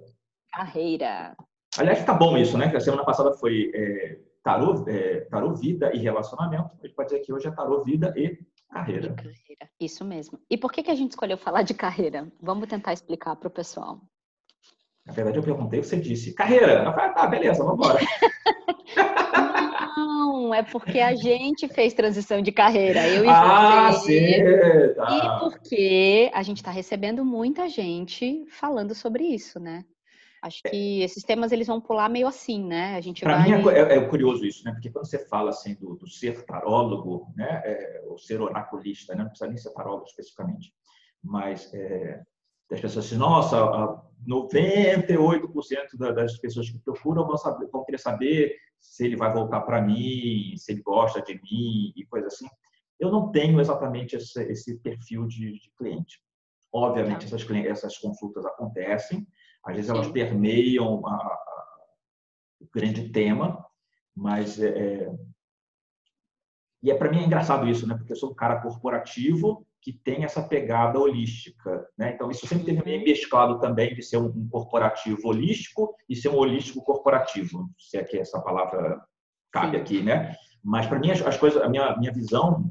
Carreira. 0.52 1.36
Aliás, 1.78 2.04
tá 2.04 2.12
bom 2.12 2.36
isso, 2.36 2.58
né? 2.58 2.68
Que 2.68 2.76
a 2.76 2.80
semana 2.80 3.04
passada 3.04 3.32
foi 3.34 3.70
é 3.74 4.18
tarô, 4.42 4.84
é, 4.88 5.20
tarô 5.30 5.54
vida 5.54 5.94
e 5.94 5.98
relacionamento. 5.98 6.70
A 6.82 6.86
gente 6.86 6.94
pode 6.94 7.10
dizer 7.10 7.20
que 7.20 7.32
hoje 7.32 7.46
é 7.46 7.50
tarô 7.50 7.84
vida 7.84 8.12
e 8.16 8.38
carreira. 8.68 9.14
carreira. 9.14 9.70
Isso 9.78 10.04
mesmo. 10.04 10.38
E 10.50 10.56
por 10.56 10.72
que, 10.72 10.82
que 10.82 10.90
a 10.90 10.94
gente 10.94 11.12
escolheu 11.12 11.38
falar 11.38 11.62
de 11.62 11.74
carreira? 11.74 12.30
Vamos 12.40 12.68
tentar 12.68 12.92
explicar 12.92 13.36
para 13.36 13.48
o 13.48 13.50
pessoal. 13.50 14.00
Na 15.06 15.12
verdade, 15.12 15.38
eu 15.38 15.42
perguntei, 15.42 15.82
você 15.82 15.98
disse 15.98 16.34
carreira. 16.34 16.84
Eu 16.84 16.92
falei, 16.92 17.14
tá, 17.14 17.26
beleza, 17.26 17.64
vamos 17.64 17.86
embora. 17.86 18.00
Não, 20.50 20.54
é 20.54 20.64
porque 20.64 20.98
a 20.98 21.14
gente 21.14 21.68
fez 21.68 21.94
transição 21.94 22.42
de 22.42 22.50
carreira. 22.50 23.06
Eu 23.06 23.24
e 23.24 23.28
ah, 23.28 23.92
você. 23.92 24.34
Sim, 24.34 24.94
tá. 24.96 25.08
E 25.08 25.38
porque 25.38 26.30
a 26.34 26.42
gente 26.42 26.56
está 26.56 26.72
recebendo 26.72 27.24
muita 27.24 27.68
gente 27.68 28.44
falando 28.50 28.92
sobre 28.92 29.22
isso, 29.24 29.60
né? 29.60 29.84
Acho 30.42 30.60
é. 30.64 30.70
que 30.70 31.02
esses 31.02 31.22
temas 31.22 31.52
eles 31.52 31.68
vão 31.68 31.80
pular 31.80 32.08
meio 32.08 32.26
assim, 32.26 32.64
né? 32.66 32.96
A 32.96 33.00
gente 33.00 33.22
Para 33.22 33.38
vai... 33.38 33.58
mim 33.58 33.68
é, 33.68 33.96
é, 33.96 34.08
curioso 34.08 34.44
isso, 34.44 34.64
né? 34.64 34.72
Porque 34.72 34.90
quando 34.90 35.06
você 35.06 35.24
fala 35.26 35.50
assim 35.50 35.74
do, 35.74 35.94
do 35.94 36.08
ser 36.08 36.44
tarólogo, 36.44 37.32
né? 37.36 37.62
É, 37.64 38.02
ou 38.06 38.18
ser 38.18 38.40
oraculista, 38.40 39.14
né? 39.14 39.22
Não 39.22 39.30
precisa 39.30 39.48
nem 39.48 39.56
ser 39.56 39.72
tarólogo 39.72 40.06
especificamente, 40.06 40.72
mas 41.22 41.72
é, 41.72 42.22
as 42.70 42.80
pessoas 42.80 43.04
dizem, 43.06 43.18
nossa, 43.18 43.56
98% 44.26 45.96
das 46.14 46.38
pessoas 46.38 46.70
que 46.70 46.78
procuram 46.78 47.26
vão, 47.26 47.36
saber, 47.36 47.68
vão 47.68 47.84
querer 47.84 47.98
saber 47.98 48.56
se 48.78 49.04
ele 49.04 49.16
vai 49.16 49.32
voltar 49.32 49.60
para 49.62 49.82
mim, 49.82 50.54
se 50.56 50.72
ele 50.72 50.82
gosta 50.82 51.20
de 51.20 51.34
mim 51.34 51.92
e 51.96 52.06
coisa 52.06 52.28
assim. 52.28 52.46
Eu 52.98 53.10
não 53.10 53.30
tenho 53.30 53.60
exatamente 53.60 54.16
esse, 54.16 54.42
esse 54.44 54.78
perfil 54.78 55.26
de, 55.26 55.58
de 55.58 55.72
cliente. 55.76 56.22
Obviamente, 56.72 57.28
tá. 57.28 57.36
essas, 57.36 57.50
essas 57.50 57.98
consultas 57.98 58.46
acontecem, 58.46 59.26
às 59.64 59.74
vezes 59.74 59.90
elas 59.90 60.08
permeiam 60.08 61.06
a, 61.06 61.14
a, 61.14 61.76
o 62.60 62.68
grande 62.72 63.08
tema, 63.10 63.64
mas 64.14 64.60
é, 64.60 64.68
é 64.68 65.12
e 66.82 66.90
é 66.90 66.94
para 66.94 67.10
mim 67.10 67.20
é 67.20 67.26
engraçado 67.26 67.68
isso, 67.68 67.86
né? 67.86 67.94
Porque 67.94 68.12
eu 68.12 68.16
sou 68.16 68.30
um 68.30 68.34
cara 68.34 68.60
corporativo 68.60 69.66
que 69.82 69.92
tem 69.92 70.24
essa 70.24 70.42
pegada 70.42 70.98
holística, 70.98 71.86
né? 71.96 72.12
Então 72.14 72.30
isso 72.30 72.46
sempre 72.46 72.64
teve 72.64 72.84
meio 72.84 73.02
mesclado 73.02 73.58
também 73.58 73.94
de 73.94 74.02
ser 74.02 74.18
um, 74.18 74.48
corporativo 74.48 75.28
holístico 75.28 75.94
e 76.08 76.14
ser 76.14 76.28
um 76.28 76.36
holístico 76.36 76.82
corporativo, 76.84 77.68
se 77.78 77.96
é 77.96 78.04
que 78.04 78.18
essa 78.18 78.40
palavra 78.40 79.00
cabe 79.50 79.76
Sim. 79.76 79.82
aqui, 79.82 80.02
né? 80.02 80.34
Mas 80.62 80.86
para 80.86 80.98
mim 80.98 81.10
as, 81.10 81.22
as, 81.22 81.36
coisas, 81.38 81.62
a 81.62 81.68
minha 81.68 81.96
minha 81.96 82.12
visão, 82.12 82.70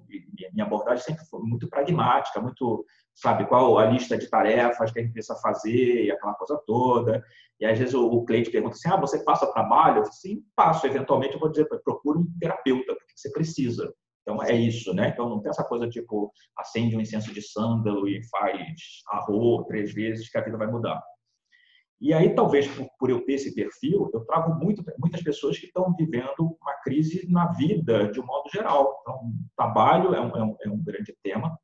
minha 0.54 0.66
abordagem 0.66 1.04
sempre 1.04 1.26
foi 1.26 1.42
muito 1.42 1.68
pragmática, 1.68 2.40
muito 2.40 2.86
sabe 3.16 3.46
qual 3.48 3.78
a 3.78 3.86
lista 3.86 4.18
de 4.18 4.30
tarefas 4.30 4.92
que 4.92 5.00
a 5.00 5.02
gente 5.02 5.14
precisa 5.14 5.40
fazer 5.42 6.06
e 6.06 6.12
aquela 6.12 6.34
coisa 6.36 6.62
toda. 6.66 7.24
E 7.60 7.66
às 7.66 7.78
vezes 7.78 7.94
o, 7.94 8.06
o 8.06 8.24
cliente 8.24 8.52
pergunta 8.52 8.76
assim: 8.76 8.90
ah, 8.90 8.98
você 8.98 9.24
passa 9.24 9.52
trabalho? 9.52 9.98
Eu 9.98 10.04
falo, 10.04 10.16
sim, 10.16 10.44
passo. 10.56 10.88
Eventualmente 10.88 11.34
eu 11.34 11.40
vou 11.40 11.50
dizer, 11.50 11.68
procura 11.84 12.20
um 12.20 12.28
terapeuta, 12.40 12.96
porque 12.96 13.14
você 13.16 13.32
precisa. 13.32 13.94
Então 14.30 14.44
é 14.44 14.56
isso, 14.56 14.94
né? 14.94 15.10
Então 15.10 15.28
não 15.28 15.42
tem 15.42 15.50
essa 15.50 15.64
coisa 15.64 15.90
tipo 15.90 16.32
acende 16.56 16.96
um 16.96 17.02
incenso 17.02 17.34
de 17.34 17.42
sândalo 17.42 18.08
e 18.08 18.24
faz 18.30 19.02
arroz 19.08 19.66
três 19.68 19.94
vezes 19.94 20.30
que 20.30 20.38
a 20.38 20.42
vida 20.42 20.58
vai 20.58 20.68
mudar. 20.68 21.02
E 22.02 22.14
aí, 22.14 22.34
talvez 22.34 22.66
por, 22.98 23.10
eu 23.10 23.26
ter 23.26 23.34
esse 23.34 23.54
perfil, 23.54 24.10
eu 24.14 24.22
trago 24.22 24.56
muito, 24.56 24.82
muitas 24.98 25.22
pessoas 25.22 25.58
que 25.58 25.66
estão 25.66 25.94
vivendo 25.98 26.58
uma 26.62 26.74
crise 26.82 27.30
na 27.30 27.52
vida 27.52 28.10
de 28.10 28.22
um 28.22 28.26
modo 28.26 28.50
geral. 28.54 29.00
Então, 29.02 29.34
trabalho 29.58 30.14
é 30.14 30.22
um, 30.22 30.38
é 30.38 30.44
um, 30.44 30.56
é 30.64 30.70
um 30.70 30.82
grande 30.82 31.14
tema 31.22 31.60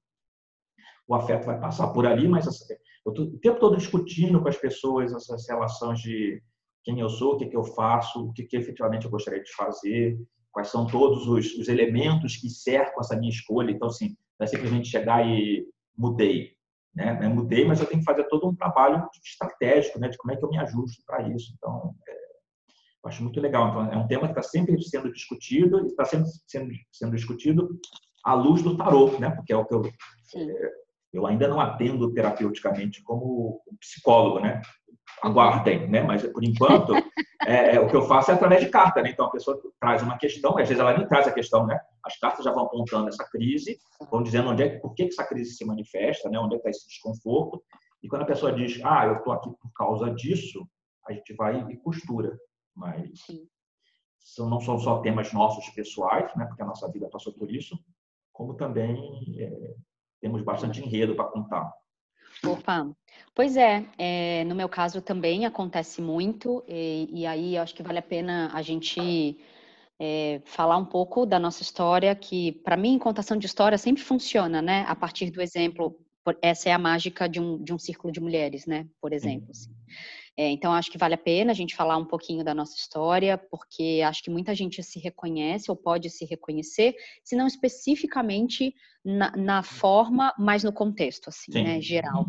o 1.07 1.13
afeto 1.13 1.45
vai 1.45 1.59
passar 1.59 1.87
por 1.89 2.05
ali, 2.05 2.27
mas 2.27 2.47
assim, 2.47 2.73
eu 3.05 3.11
estou 3.11 3.25
o 3.25 3.39
tempo 3.39 3.59
todo 3.59 3.77
discutindo 3.77 4.41
com 4.41 4.47
as 4.47 4.57
pessoas 4.57 5.13
essas 5.13 5.47
relações 5.47 5.99
de 5.99 6.41
quem 6.83 6.99
eu 6.99 7.09
sou, 7.09 7.33
o 7.33 7.37
que, 7.37 7.47
que 7.47 7.55
eu 7.55 7.63
faço, 7.63 8.25
o 8.25 8.33
que, 8.33 8.43
que 8.43 8.57
efetivamente 8.57 9.05
eu 9.05 9.11
gostaria 9.11 9.41
de 9.41 9.51
fazer, 9.53 10.19
quais 10.55 10.69
são 10.69 10.87
todos 10.87 11.27
os, 11.27 11.53
os 11.55 11.67
elementos 11.67 12.37
que 12.37 12.49
cercam 12.49 13.01
essa 13.01 13.17
minha 13.17 13.29
escolha. 13.29 13.71
Então, 13.71 13.89
assim, 13.89 14.15
não 14.39 14.45
é 14.45 14.47
simplesmente 14.47 14.87
chegar 14.87 15.27
e 15.27 15.67
mudei. 15.97 16.53
Né? 16.95 17.19
Eu 17.21 17.29
mudei, 17.29 17.65
mas 17.65 17.81
eu 17.81 17.85
tenho 17.85 17.99
que 17.99 18.05
fazer 18.05 18.23
todo 18.29 18.47
um 18.47 18.55
trabalho 18.55 19.05
estratégico 19.21 19.99
né? 19.99 20.07
de 20.07 20.17
como 20.17 20.31
é 20.31 20.37
que 20.37 20.45
eu 20.45 20.49
me 20.49 20.57
ajusto 20.57 21.03
para 21.05 21.27
isso. 21.27 21.53
Então, 21.57 21.93
é, 22.07 22.13
eu 22.13 23.09
acho 23.09 23.21
muito 23.21 23.41
legal. 23.41 23.67
Então, 23.67 23.91
é 23.91 23.97
um 23.97 24.07
tema 24.07 24.27
que 24.29 24.39
está 24.39 24.41
sempre 24.41 24.81
sendo 24.81 25.11
discutido 25.11 25.83
e 25.83 25.87
está 25.87 26.05
sempre 26.05 26.29
sendo, 26.47 26.71
sendo 26.89 27.13
discutido 27.13 27.77
à 28.23 28.33
luz 28.33 28.63
do 28.63 28.77
tarô, 28.77 29.19
né? 29.19 29.31
porque 29.31 29.51
é 29.51 29.57
o 29.57 29.65
que 29.65 29.73
eu, 29.73 29.85
é, 29.85 30.71
eu 31.11 31.27
ainda 31.27 31.49
não 31.49 31.59
atendo 31.59 32.13
terapeuticamente 32.13 33.03
como 33.03 33.61
psicólogo, 33.77 34.39
né? 34.39 34.61
Aguardem, 35.21 35.87
né? 35.89 36.01
Mas 36.01 36.23
por 36.23 36.43
enquanto, 36.43 36.93
é, 37.45 37.75
é, 37.75 37.79
o 37.79 37.87
que 37.87 37.95
eu 37.95 38.03
faço 38.03 38.31
é 38.31 38.33
através 38.33 38.61
de 38.61 38.69
carta, 38.69 39.01
né? 39.01 39.09
Então 39.11 39.25
a 39.25 39.31
pessoa 39.31 39.59
traz 39.79 40.01
uma 40.01 40.17
questão, 40.17 40.57
às 40.57 40.67
vezes 40.67 40.79
ela 40.79 40.97
nem 40.97 41.07
traz 41.07 41.27
a 41.27 41.31
questão, 41.31 41.65
né? 41.65 41.79
As 42.03 42.17
cartas 42.17 42.43
já 42.43 42.51
vão 42.51 42.65
apontando 42.65 43.09
essa 43.09 43.23
crise, 43.29 43.79
vão 44.11 44.23
dizendo 44.23 44.49
onde 44.49 44.63
é, 44.63 44.79
por 44.79 44.93
que 44.93 45.03
essa 45.03 45.23
crise 45.23 45.55
se 45.55 45.65
manifesta, 45.65 46.29
né? 46.29 46.39
Onde 46.39 46.55
é 46.55 46.59
que 46.59 46.67
está 46.67 46.69
esse 46.69 46.87
desconforto. 46.87 47.63
E 48.01 48.07
quando 48.07 48.23
a 48.23 48.25
pessoa 48.25 48.51
diz, 48.51 48.79
ah, 48.83 49.05
eu 49.07 49.17
estou 49.17 49.33
aqui 49.33 49.49
por 49.49 49.71
causa 49.73 50.11
disso, 50.11 50.67
a 51.07 51.13
gente 51.13 51.33
vai 51.33 51.65
e 51.69 51.77
costura. 51.77 52.37
Mas 52.75 53.25
são, 54.19 54.49
não 54.49 54.59
são 54.59 54.77
só 54.77 54.99
temas 54.99 55.31
nossos 55.31 55.69
pessoais, 55.69 56.35
né? 56.35 56.45
Porque 56.45 56.61
a 56.61 56.65
nossa 56.65 56.91
vida 56.91 57.09
passou 57.09 57.33
por 57.33 57.51
isso, 57.51 57.77
como 58.33 58.55
também 58.55 58.97
é, 59.39 59.75
temos 60.19 60.41
bastante 60.41 60.83
enredo 60.83 61.15
para 61.15 61.25
contar. 61.25 61.71
Opa, 62.51 62.89
pois 63.33 63.57
é, 63.57 63.85
é, 63.97 64.43
no 64.45 64.55
meu 64.55 64.69
caso 64.69 65.01
também 65.01 65.45
acontece 65.45 66.01
muito, 66.01 66.63
e, 66.67 67.09
e 67.11 67.25
aí 67.25 67.57
acho 67.57 67.73
que 67.73 67.83
vale 67.83 67.99
a 67.99 68.03
pena 68.03 68.49
a 68.53 68.61
gente 68.61 69.37
é, 69.99 70.41
falar 70.45 70.77
um 70.77 70.85
pouco 70.85 71.25
da 71.25 71.39
nossa 71.39 71.61
história, 71.61 72.13
que 72.15 72.51
para 72.63 72.77
mim 72.77 72.99
contação 72.99 73.37
de 73.37 73.45
história 73.45 73.77
sempre 73.77 74.03
funciona, 74.03 74.61
né? 74.61 74.85
A 74.87 74.95
partir 74.95 75.31
do 75.31 75.41
exemplo, 75.41 75.97
essa 76.41 76.69
é 76.69 76.71
a 76.71 76.79
mágica 76.79 77.27
de 77.29 77.39
um, 77.39 77.61
de 77.61 77.73
um 77.73 77.79
círculo 77.79 78.11
de 78.11 78.19
mulheres, 78.19 78.65
né? 78.65 78.87
Por 78.99 79.13
exemplo. 79.13 79.49
Assim. 79.51 79.69
É, 80.37 80.49
então, 80.49 80.73
acho 80.73 80.91
que 80.91 80.97
vale 80.97 81.13
a 81.13 81.17
pena 81.17 81.51
a 81.51 81.55
gente 81.55 81.75
falar 81.75 81.97
um 81.97 82.05
pouquinho 82.05 82.43
da 82.43 82.53
nossa 82.53 82.75
história, 82.75 83.37
porque 83.37 84.01
acho 84.05 84.21
que 84.21 84.29
muita 84.29 84.53
gente 84.53 84.83
se 84.83 84.99
reconhece 84.99 85.71
ou 85.71 85.77
pode 85.77 86.09
se 86.09 86.25
reconhecer, 86.25 86.93
se 87.23 87.35
não 87.35 87.47
especificamente 87.47 88.75
na, 89.03 89.31
na 89.37 89.63
forma, 89.63 90.33
mas 90.37 90.63
no 90.63 90.73
contexto, 90.73 91.29
assim, 91.29 91.53
Sim. 91.53 91.63
né, 91.63 91.81
geral. 91.81 92.25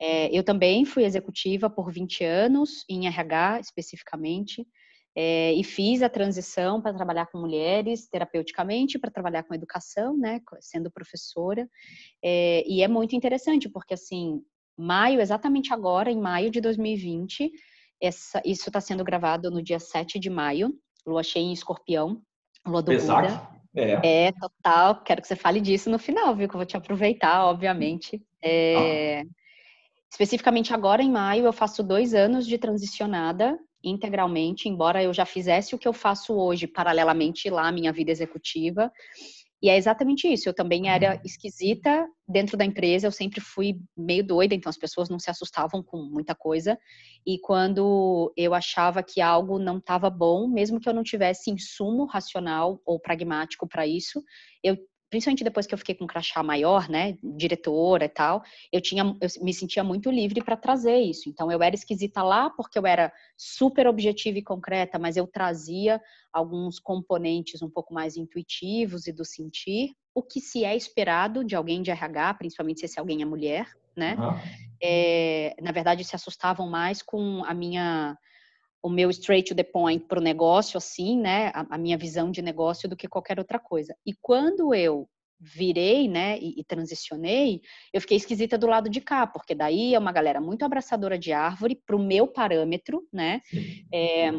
É, 0.00 0.28
eu 0.36 0.44
também 0.44 0.84
fui 0.84 1.04
executiva 1.04 1.68
por 1.68 1.90
20 1.90 2.22
anos, 2.22 2.84
em 2.88 3.08
RH 3.08 3.60
especificamente, 3.60 4.64
é, 5.16 5.52
e 5.54 5.64
fiz 5.64 6.00
a 6.00 6.08
transição 6.08 6.80
para 6.80 6.94
trabalhar 6.94 7.26
com 7.26 7.38
mulheres 7.38 8.08
terapeuticamente, 8.08 9.00
para 9.00 9.10
trabalhar 9.10 9.42
com 9.42 9.52
educação, 9.52 10.16
né, 10.16 10.40
sendo 10.60 10.92
professora. 10.92 11.68
É, 12.22 12.62
e 12.68 12.84
é 12.84 12.88
muito 12.88 13.16
interessante, 13.16 13.68
porque 13.68 13.94
assim, 13.94 14.40
maio, 14.78 15.20
exatamente 15.20 15.72
agora, 15.72 16.10
em 16.10 16.20
maio 16.20 16.50
de 16.50 16.60
2020. 16.60 17.50
Essa, 18.00 18.40
isso 18.44 18.68
está 18.68 18.80
sendo 18.80 19.02
gravado 19.02 19.50
no 19.50 19.62
dia 19.62 19.80
7 19.80 20.18
de 20.18 20.30
maio, 20.30 20.72
lua 21.06 21.22
cheia 21.22 21.42
em 21.42 21.52
escorpião, 21.52 22.22
lua 22.66 22.82
do 22.82 22.92
Exato. 22.92 23.28
Buda. 23.28 23.58
É. 23.74 24.26
é, 24.26 24.32
total. 24.32 25.02
Quero 25.02 25.20
que 25.20 25.28
você 25.28 25.36
fale 25.36 25.60
disso 25.60 25.90
no 25.90 25.98
final, 25.98 26.34
viu? 26.34 26.48
Que 26.48 26.54
eu 26.54 26.58
vou 26.58 26.66
te 26.66 26.76
aproveitar, 26.76 27.44
obviamente. 27.44 28.22
É, 28.42 29.22
ah. 29.22 29.24
Especificamente 30.10 30.72
agora, 30.72 31.02
em 31.02 31.10
maio, 31.10 31.44
eu 31.44 31.52
faço 31.52 31.82
dois 31.82 32.14
anos 32.14 32.46
de 32.46 32.56
transicionada 32.56 33.58
integralmente, 33.82 34.68
embora 34.68 35.02
eu 35.02 35.12
já 35.12 35.24
fizesse 35.24 35.74
o 35.74 35.78
que 35.78 35.86
eu 35.86 35.92
faço 35.92 36.34
hoje, 36.34 36.66
paralelamente 36.66 37.48
lá, 37.48 37.70
minha 37.70 37.92
vida 37.92 38.10
executiva. 38.10 38.90
E 39.60 39.68
é 39.68 39.76
exatamente 39.76 40.28
isso. 40.28 40.48
Eu 40.48 40.54
também 40.54 40.88
era 40.88 41.14
uhum. 41.14 41.20
esquisita 41.24 42.06
dentro 42.28 42.56
da 42.56 42.64
empresa, 42.64 43.06
eu 43.06 43.12
sempre 43.12 43.40
fui 43.40 43.80
meio 43.96 44.24
doida, 44.24 44.54
então 44.54 44.70
as 44.70 44.78
pessoas 44.78 45.08
não 45.08 45.18
se 45.18 45.30
assustavam 45.30 45.82
com 45.82 45.98
muita 45.98 46.34
coisa. 46.34 46.78
E 47.26 47.38
quando 47.40 48.32
eu 48.36 48.54
achava 48.54 49.02
que 49.02 49.20
algo 49.20 49.58
não 49.58 49.78
estava 49.78 50.08
bom, 50.08 50.46
mesmo 50.46 50.78
que 50.80 50.88
eu 50.88 50.94
não 50.94 51.02
tivesse 51.02 51.50
insumo 51.50 52.04
racional 52.04 52.80
ou 52.84 53.00
pragmático 53.00 53.66
para 53.66 53.86
isso, 53.86 54.22
eu 54.62 54.76
principalmente 55.10 55.44
depois 55.44 55.66
que 55.66 55.74
eu 55.74 55.78
fiquei 55.78 55.94
com 55.94 56.04
um 56.04 56.08
crachá 56.08 56.42
maior, 56.42 56.88
né, 56.88 57.16
diretora 57.22 58.04
e 58.04 58.08
tal, 58.08 58.42
eu 58.72 58.80
tinha, 58.80 59.02
eu 59.02 59.28
me 59.42 59.54
sentia 59.54 59.82
muito 59.82 60.10
livre 60.10 60.42
para 60.42 60.56
trazer 60.56 60.98
isso. 60.98 61.28
Então 61.28 61.50
eu 61.50 61.62
era 61.62 61.74
esquisita 61.74 62.22
lá 62.22 62.50
porque 62.50 62.78
eu 62.78 62.86
era 62.86 63.12
super 63.36 63.86
objetiva 63.86 64.38
e 64.38 64.42
concreta, 64.42 64.98
mas 64.98 65.16
eu 65.16 65.26
trazia 65.26 66.00
alguns 66.32 66.78
componentes 66.78 67.62
um 67.62 67.70
pouco 67.70 67.94
mais 67.94 68.16
intuitivos 68.16 69.06
e 69.06 69.12
do 69.12 69.24
sentir, 69.24 69.94
o 70.14 70.22
que 70.22 70.40
se 70.40 70.64
é 70.64 70.76
esperado 70.76 71.44
de 71.44 71.54
alguém 71.54 71.82
de 71.82 71.90
RH, 71.90 72.34
principalmente 72.34 72.80
se 72.80 72.86
esse 72.86 72.98
alguém 72.98 73.22
é 73.22 73.24
mulher, 73.24 73.66
né? 73.96 74.16
Uhum. 74.18 74.68
É, 74.82 75.54
na 75.60 75.72
verdade 75.72 76.04
se 76.04 76.14
assustavam 76.14 76.68
mais 76.68 77.02
com 77.02 77.44
a 77.44 77.52
minha 77.52 78.16
o 78.82 78.88
meu 78.88 79.10
straight 79.10 79.48
to 79.48 79.54
the 79.54 79.64
point 79.64 80.04
para 80.06 80.20
o 80.20 80.22
negócio, 80.22 80.78
assim, 80.78 81.18
né, 81.18 81.48
a, 81.54 81.74
a, 81.74 81.78
minha 81.78 81.98
visão 81.98 82.30
de 82.30 82.42
negócio 82.42 82.88
do 82.88 82.96
que 82.96 83.08
qualquer 83.08 83.38
outra 83.38 83.58
coisa. 83.58 83.94
E 84.06 84.14
quando 84.20 84.74
eu 84.74 85.08
virei, 85.40 86.08
né, 86.08 86.38
e, 86.38 86.60
e 86.60 86.64
transicionei, 86.64 87.60
eu 87.92 88.00
fiquei 88.00 88.16
esquisita 88.16 88.58
do 88.58 88.66
lado 88.66 88.88
de 88.88 89.00
cá, 89.00 89.26
porque 89.26 89.54
daí 89.54 89.94
é 89.94 89.98
uma 89.98 90.12
galera 90.12 90.40
muito 90.40 90.64
abraçadora 90.64 91.18
de 91.18 91.32
árvore 91.32 91.80
para 91.86 91.96
o 91.96 92.02
meu 92.02 92.26
parâmetro, 92.26 93.06
né, 93.12 93.40
é, 93.92 94.30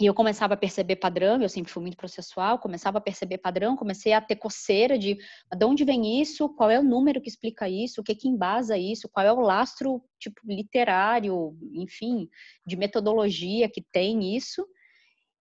e 0.00 0.06
eu 0.06 0.14
começava 0.14 0.54
a 0.54 0.56
perceber 0.56 0.96
padrão, 0.96 1.40
eu 1.40 1.48
sempre 1.48 1.70
fui 1.70 1.80
muito 1.80 1.96
processual, 1.96 2.58
começava 2.58 2.98
a 2.98 3.00
perceber 3.00 3.38
padrão, 3.38 3.76
comecei 3.76 4.12
a 4.12 4.20
ter 4.20 4.36
coceira 4.36 4.98
de 4.98 5.16
de 5.56 5.64
onde 5.64 5.84
vem 5.84 6.20
isso, 6.20 6.48
qual 6.48 6.70
é 6.70 6.78
o 6.78 6.82
número 6.82 7.20
que 7.20 7.28
explica 7.28 7.68
isso, 7.68 8.00
o 8.00 8.04
que 8.04 8.14
que 8.14 8.28
embasa 8.28 8.76
isso, 8.76 9.08
qual 9.08 9.24
é 9.24 9.32
o 9.32 9.40
lastro, 9.40 10.02
tipo, 10.18 10.40
literário, 10.44 11.56
enfim, 11.72 12.28
de 12.66 12.76
metodologia 12.76 13.68
que 13.68 13.80
tem 13.80 14.36
isso. 14.36 14.66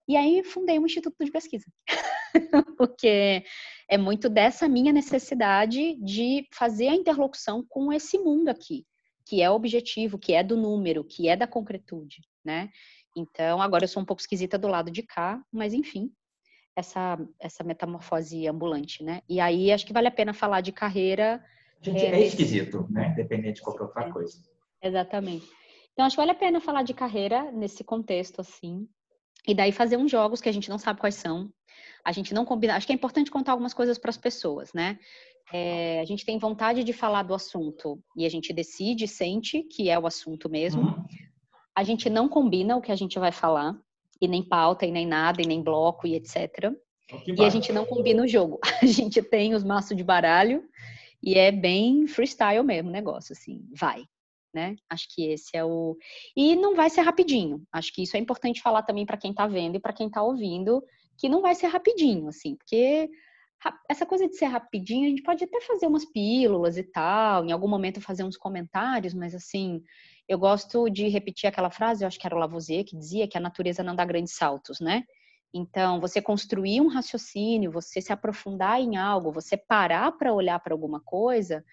E 0.08 0.16
aí 0.16 0.44
fundei 0.44 0.78
um 0.78 0.86
instituto 0.86 1.16
de 1.24 1.32
pesquisa. 1.32 1.66
Porque 2.78 3.44
é 3.90 3.98
muito 3.98 4.30
dessa 4.30 4.68
minha 4.68 4.92
necessidade 4.94 5.96
de 5.96 6.48
fazer 6.54 6.90
a 6.90 6.96
interlocução 6.96 7.66
com 7.68 7.92
esse 7.92 8.20
mundo 8.20 8.50
aqui, 8.50 8.86
que 9.26 9.42
é 9.42 9.50
objetivo, 9.50 10.20
que 10.20 10.34
é 10.34 10.44
do 10.44 10.58
número, 10.58 11.04
que 11.04 11.28
é 11.28 11.36
da 11.36 11.48
concretude, 11.48 12.22
né? 12.44 12.70
Então, 13.16 13.62
agora 13.62 13.84
eu 13.84 13.88
sou 13.88 14.02
um 14.02 14.06
pouco 14.06 14.22
esquisita 14.22 14.58
do 14.58 14.68
lado 14.68 14.90
de 14.90 15.04
cá, 15.04 15.42
mas 15.52 15.74
enfim, 15.74 16.12
essa, 16.76 17.20
essa 17.40 17.64
metamorfose 17.64 18.48
ambulante, 18.48 19.04
né? 19.04 19.22
E 19.30 19.40
aí 19.40 19.72
acho 19.72 19.86
que 19.86 19.94
vale 19.94 20.08
a 20.08 20.12
pena 20.12 20.34
falar 20.34 20.62
de 20.62 20.72
carreira. 20.72 21.44
Gente, 21.82 22.04
é, 22.04 22.16
é 22.16 22.26
esquisito, 22.26 22.88
né? 22.90 23.12
Independente 23.12 23.58
de 23.58 23.62
qualquer 23.62 23.84
outra 23.84 24.08
é, 24.08 24.12
coisa. 24.12 24.38
Exatamente. 24.82 25.48
Então, 25.94 26.06
acho 26.06 26.16
que 26.16 26.22
vale 26.22 26.32
a 26.32 26.36
pena 26.36 26.60
falar 26.60 26.84
de 26.84 26.94
carreira 26.94 27.52
nesse 27.52 27.84
contexto, 27.84 28.42
assim. 28.42 28.88
E 29.48 29.54
daí 29.54 29.72
fazer 29.72 29.98
uns 29.98 30.10
jogos 30.10 30.42
que 30.42 30.50
a 30.50 30.52
gente 30.52 30.70
não 30.70 30.80
sabe 30.80 31.00
quais 31.00 31.16
são. 31.16 31.52
A 32.04 32.12
gente 32.12 32.34
não 32.34 32.46
combina. 32.46 32.76
Acho 32.76 32.88
que 32.88 32.94
é 32.94 32.96
importante 32.96 33.30
contar 33.30 33.52
algumas 33.52 33.74
coisas 33.74 34.00
para 34.00 34.10
as 34.10 34.18
pessoas, 34.18 34.74
né? 34.74 34.98
É, 35.52 36.00
a 36.00 36.06
gente 36.06 36.26
tem 36.26 36.40
vontade 36.40 36.84
de 36.84 36.94
falar 36.94 37.22
do 37.24 37.34
assunto 37.34 38.02
e 38.18 38.26
a 38.26 38.30
gente 38.30 38.52
decide, 38.54 39.08
sente 39.08 39.62
que 39.64 39.90
é 39.90 40.00
o 40.00 40.08
assunto 40.08 40.50
mesmo. 40.50 40.82
Uhum 40.82 41.23
a 41.76 41.84
gente 41.84 42.10
não 42.10 42.28
combina 42.30 42.76
o 42.76 42.82
que 42.82 42.92
a 42.92 42.96
gente 42.96 43.18
vai 43.20 43.32
falar, 43.32 43.76
e 44.22 44.28
nem 44.28 44.44
pauta, 44.44 44.86
e 44.86 44.92
nem 44.92 45.06
nada, 45.06 45.42
e 45.42 45.46
nem 45.46 45.62
bloco, 45.62 46.08
e 46.08 46.16
etc. 46.16 46.72
E 47.28 47.44
a 47.44 47.50
gente 47.50 47.72
não 47.74 47.86
combina 47.86 48.24
o 48.24 48.28
jogo. 48.28 48.60
A 48.82 48.86
gente 48.86 49.22
tem 49.22 49.54
os 49.54 49.64
maços 49.64 49.96
de 49.96 50.04
baralho 50.04 50.64
e 51.22 51.36
é 51.36 51.52
bem 51.52 52.08
freestyle 52.08 52.64
mesmo 52.64 52.90
o 52.90 52.94
negócio, 52.94 53.34
assim, 53.34 53.62
vai. 53.78 54.06
Né? 54.54 54.76
Acho 54.90 55.08
que 55.10 55.26
esse 55.26 55.58
é 55.58 55.66
o. 55.66 55.98
E 56.36 56.56
não 56.56 56.76
vai 56.76 56.90
ser 56.90 57.02
rapidinho. 57.02 57.64
Acho 57.72 57.92
que 57.92 58.04
isso 58.04 58.16
é 58.16 58.20
importante 58.20 58.62
falar 58.62 58.84
também 58.84 59.06
para 59.06 59.18
quem 59.18 59.32
está 59.32 59.48
vendo 59.48 59.76
e 59.76 59.80
para 59.80 59.94
quem 59.94 60.08
está 60.08 60.22
ouvindo, 60.22 60.84
que 61.18 61.28
não 61.28 61.42
vai 61.42 61.56
ser 61.56 61.68
rapidinho, 61.68 62.28
assim, 62.28 62.56
porque 62.56 63.10
essa 63.90 64.06
coisa 64.06 64.28
de 64.28 64.36
ser 64.36 64.46
rapidinho, 64.46 65.06
a 65.06 65.10
gente 65.10 65.24
pode 65.24 65.44
até 65.44 65.60
fazer 65.62 65.88
umas 65.88 66.06
pílulas 66.06 66.78
e 66.78 66.84
tal, 66.84 67.46
em 67.46 67.52
algum 67.52 67.68
momento 67.68 68.02
fazer 68.02 68.24
uns 68.24 68.38
comentários, 68.38 69.14
mas 69.14 69.34
assim, 69.34 69.82
eu 70.28 70.38
gosto 70.38 70.90
de 70.90 71.08
repetir 71.08 71.48
aquela 71.48 71.70
frase, 71.70 72.04
eu 72.04 72.08
acho 72.08 72.20
que 72.20 72.26
era 72.26 72.36
o 72.36 72.40
Lavoisier 72.40 72.86
que 72.86 72.98
dizia 72.98 73.28
que 73.28 73.38
a 73.38 73.42
natureza 73.42 73.84
não 73.84 73.96
dá 73.96 74.06
grandes 74.06 74.36
saltos, 74.36 74.80
né? 74.80 75.04
Então, 75.54 76.02
você 76.02 76.22
construir 76.22 76.82
um 76.82 76.88
raciocínio, 76.88 77.72
você 77.72 78.02
se 78.02 78.12
aprofundar 78.12 78.82
em 78.82 78.98
algo, 78.98 79.32
você 79.32 79.56
parar 79.56 80.12
para 80.14 80.34
olhar 80.34 80.60
para 80.60 80.74
alguma 80.74 81.00
coisa, 81.00 81.64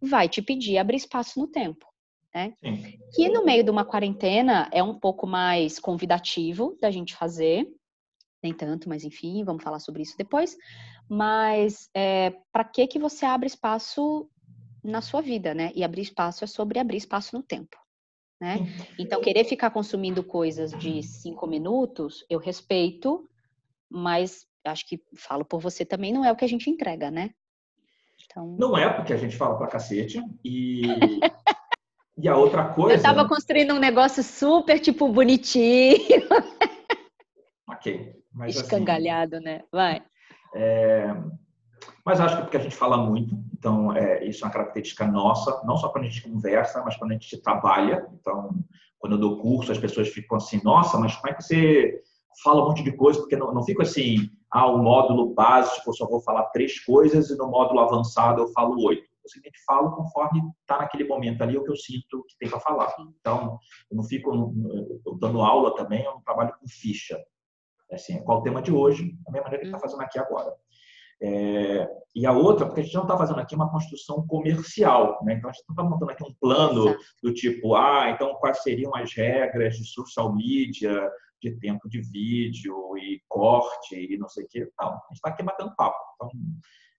vai 0.00 0.28
te 0.28 0.42
pedir 0.42 0.76
abrir 0.76 0.96
espaço 0.96 1.40
no 1.40 1.46
tempo. 1.46 1.86
Né? 2.34 2.52
Sim. 2.60 2.98
Que 3.14 3.28
no 3.28 3.44
meio 3.44 3.64
de 3.64 3.70
uma 3.70 3.84
quarentena 3.84 4.68
é 4.72 4.82
um 4.82 4.98
pouco 4.98 5.26
mais 5.26 5.78
convidativo 5.78 6.76
da 6.80 6.90
gente 6.90 7.16
fazer, 7.16 7.66
nem 8.42 8.52
tanto, 8.52 8.88
mas 8.88 9.04
enfim, 9.04 9.42
vamos 9.42 9.62
falar 9.62 9.78
sobre 9.78 10.02
isso 10.02 10.16
depois. 10.18 10.56
Mas 11.08 11.88
é, 11.94 12.34
para 12.52 12.64
que 12.64 12.86
que 12.86 12.98
você 12.98 13.24
abre 13.24 13.46
espaço 13.46 14.30
na 14.82 15.00
sua 15.00 15.20
vida, 15.20 15.54
né? 15.54 15.72
E 15.74 15.82
abrir 15.82 16.02
espaço 16.02 16.44
é 16.44 16.46
sobre 16.46 16.78
abrir 16.78 16.98
espaço 16.98 17.36
no 17.36 17.42
tempo. 17.42 17.76
Né? 18.40 18.66
Então, 18.98 19.20
querer 19.20 19.44
ficar 19.44 19.70
consumindo 19.70 20.24
coisas 20.24 20.72
de 20.72 21.02
cinco 21.02 21.46
minutos, 21.46 22.24
eu 22.30 22.38
respeito, 22.38 23.28
mas 23.88 24.46
acho 24.64 24.86
que 24.86 25.02
falo 25.14 25.44
por 25.44 25.60
você 25.60 25.84
também, 25.84 26.12
não 26.12 26.24
é 26.24 26.32
o 26.32 26.36
que 26.36 26.44
a 26.44 26.48
gente 26.48 26.70
entrega, 26.70 27.10
né? 27.10 27.30
Então... 28.24 28.56
Não 28.58 28.78
é, 28.78 28.90
porque 28.90 29.12
a 29.12 29.16
gente 29.16 29.36
fala 29.36 29.58
pra 29.58 29.66
cacete. 29.66 30.22
E, 30.42 30.82
e 32.16 32.28
a 32.28 32.36
outra 32.36 32.72
coisa. 32.72 32.96
Eu 32.96 33.02
tava 33.02 33.28
construindo 33.28 33.74
um 33.74 33.78
negócio 33.78 34.22
super, 34.22 34.78
tipo, 34.78 35.08
bonitinho. 35.08 36.26
Ok. 37.68 38.14
Mas, 38.32 38.56
assim, 38.56 38.64
Escangalhado, 38.64 39.36
assim, 39.36 39.44
né? 39.44 39.62
Vai. 39.70 40.02
É... 40.54 41.14
Mas 42.04 42.20
acho 42.20 42.36
que 42.36 42.40
é 42.40 42.44
porque 42.44 42.56
a 42.56 42.60
gente 42.60 42.76
fala 42.76 42.96
muito, 42.96 43.34
então 43.52 43.94
é, 43.94 44.24
isso 44.24 44.44
é 44.44 44.46
uma 44.46 44.52
característica 44.52 45.06
nossa, 45.06 45.62
não 45.64 45.76
só 45.76 45.88
quando 45.88 46.04
a 46.04 46.08
gente 46.08 46.22
conversa, 46.22 46.82
mas 46.82 46.96
quando 46.96 47.12
a 47.12 47.14
gente 47.14 47.36
trabalha. 47.38 48.06
Então, 48.12 48.50
quando 48.98 49.14
eu 49.14 49.20
dou 49.20 49.40
curso, 49.40 49.72
as 49.72 49.78
pessoas 49.78 50.08
ficam 50.08 50.36
assim: 50.36 50.60
nossa, 50.62 50.98
mas 50.98 51.14
como 51.16 51.28
é 51.28 51.34
que 51.34 51.42
você 51.42 52.02
fala 52.42 52.62
um 52.62 52.68
monte 52.68 52.82
de 52.82 52.92
coisa? 52.92 53.20
Porque 53.20 53.36
não, 53.36 53.52
não 53.52 53.62
fico 53.62 53.82
assim, 53.82 54.30
ah, 54.50 54.66
o 54.66 54.78
módulo 54.78 55.34
básico 55.34 55.90
eu 55.90 55.94
só 55.94 56.06
vou 56.06 56.20
falar 56.20 56.44
três 56.46 56.82
coisas 56.84 57.30
e 57.30 57.36
no 57.36 57.48
módulo 57.48 57.80
avançado 57.80 58.42
eu 58.42 58.48
falo 58.48 58.82
oito. 58.84 59.08
Eu 59.22 59.28
simplesmente 59.28 59.64
falo 59.64 59.94
conforme 59.94 60.42
está 60.60 60.78
naquele 60.78 61.04
momento 61.04 61.42
ali 61.42 61.56
o 61.56 61.62
que 61.62 61.70
eu 61.70 61.76
sinto 61.76 62.24
que 62.28 62.36
tem 62.38 62.48
para 62.48 62.60
falar. 62.60 62.94
Então, 63.20 63.58
eu 63.90 63.96
não 63.96 64.04
fico 64.04 64.54
eu 65.06 65.18
dando 65.18 65.40
aula 65.40 65.74
também, 65.74 66.04
eu 66.04 66.14
não 66.14 66.22
trabalho 66.22 66.54
com 66.58 66.66
ficha. 66.66 67.18
É 67.90 67.96
assim, 67.96 68.22
qual 68.22 68.38
o 68.38 68.42
tema 68.42 68.62
de 68.62 68.72
hoje, 68.72 69.12
da 69.24 69.32
mesma 69.32 69.44
maneira 69.44 69.62
que 69.62 69.66
está 69.66 69.76
uhum. 69.76 69.82
fazendo 69.82 70.02
aqui 70.02 70.18
agora. 70.18 70.54
É, 71.22 71.88
e 72.14 72.26
a 72.26 72.32
outra, 72.32 72.66
porque 72.66 72.80
a 72.80 72.84
gente 72.84 72.94
não 72.94 73.02
está 73.02 73.16
fazendo 73.16 73.40
aqui 73.40 73.54
uma 73.54 73.70
construção 73.70 74.26
comercial, 74.26 75.18
né? 75.22 75.34
então 75.34 75.50
a 75.50 75.52
gente 75.52 75.64
não 75.68 75.74
está 75.74 75.82
montando 75.82 76.10
aqui 76.10 76.24
um 76.24 76.34
plano 76.40 76.96
do 77.22 77.32
tipo, 77.34 77.74
ah, 77.74 78.10
então 78.10 78.34
quais 78.36 78.62
seriam 78.62 78.94
as 78.96 79.12
regras 79.14 79.76
de 79.76 79.84
social 79.86 80.34
media, 80.34 81.10
de 81.40 81.58
tempo 81.58 81.88
de 81.88 82.00
vídeo 82.00 82.96
e 82.98 83.22
corte 83.28 83.96
e 83.96 84.18
não 84.18 84.28
sei 84.28 84.44
o 84.44 84.48
que. 84.48 84.60
Não, 84.78 84.88
a 84.88 84.92
gente 85.08 85.14
está 85.14 85.30
aqui 85.30 85.42
batendo 85.42 85.74
papo. 85.74 85.98
Então, 86.14 86.30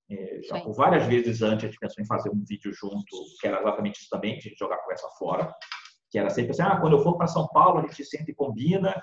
é, 0.09 0.41
já 0.43 0.59
por 0.59 0.73
várias 0.73 1.05
vezes 1.05 1.41
antes 1.41 1.65
a 1.65 1.67
gente 1.67 1.79
pensou 1.79 2.03
em 2.03 2.07
fazer 2.07 2.29
um 2.29 2.43
vídeo 2.43 2.73
junto, 2.73 3.15
que 3.39 3.47
era 3.47 3.59
exatamente 3.61 3.99
isso 3.99 4.09
também, 4.09 4.37
de 4.37 4.53
jogar 4.57 4.77
conversa 4.79 5.07
fora, 5.17 5.53
que 6.09 6.19
era 6.19 6.29
sempre 6.29 6.51
assim, 6.51 6.63
ah, 6.63 6.79
quando 6.79 6.97
eu 6.97 7.03
for 7.03 7.17
para 7.17 7.27
São 7.27 7.47
Paulo 7.47 7.79
a 7.79 7.81
gente 7.87 8.03
senta 8.03 8.29
e 8.29 8.35
combina, 8.35 9.01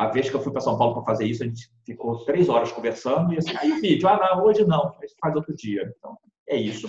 a 0.00 0.06
vez 0.06 0.30
que 0.30 0.34
eu 0.34 0.40
fui 0.40 0.50
para 0.50 0.62
São 0.62 0.78
Paulo 0.78 0.94
para 0.94 1.04
fazer 1.04 1.26
isso, 1.26 1.42
a 1.42 1.46
gente 1.46 1.70
ficou 1.84 2.24
três 2.24 2.48
horas 2.48 2.72
conversando 2.72 3.34
e 3.34 3.36
assim, 3.36 3.54
aí 3.58 3.70
o 3.70 3.82
vídeo, 3.82 4.08
ah, 4.08 4.18
não, 4.18 4.44
hoje 4.44 4.64
não, 4.64 4.88
a 4.88 5.06
gente 5.06 5.14
faz 5.20 5.36
outro 5.36 5.54
dia. 5.54 5.92
Então, 5.98 6.16
é 6.48 6.56
isso. 6.56 6.88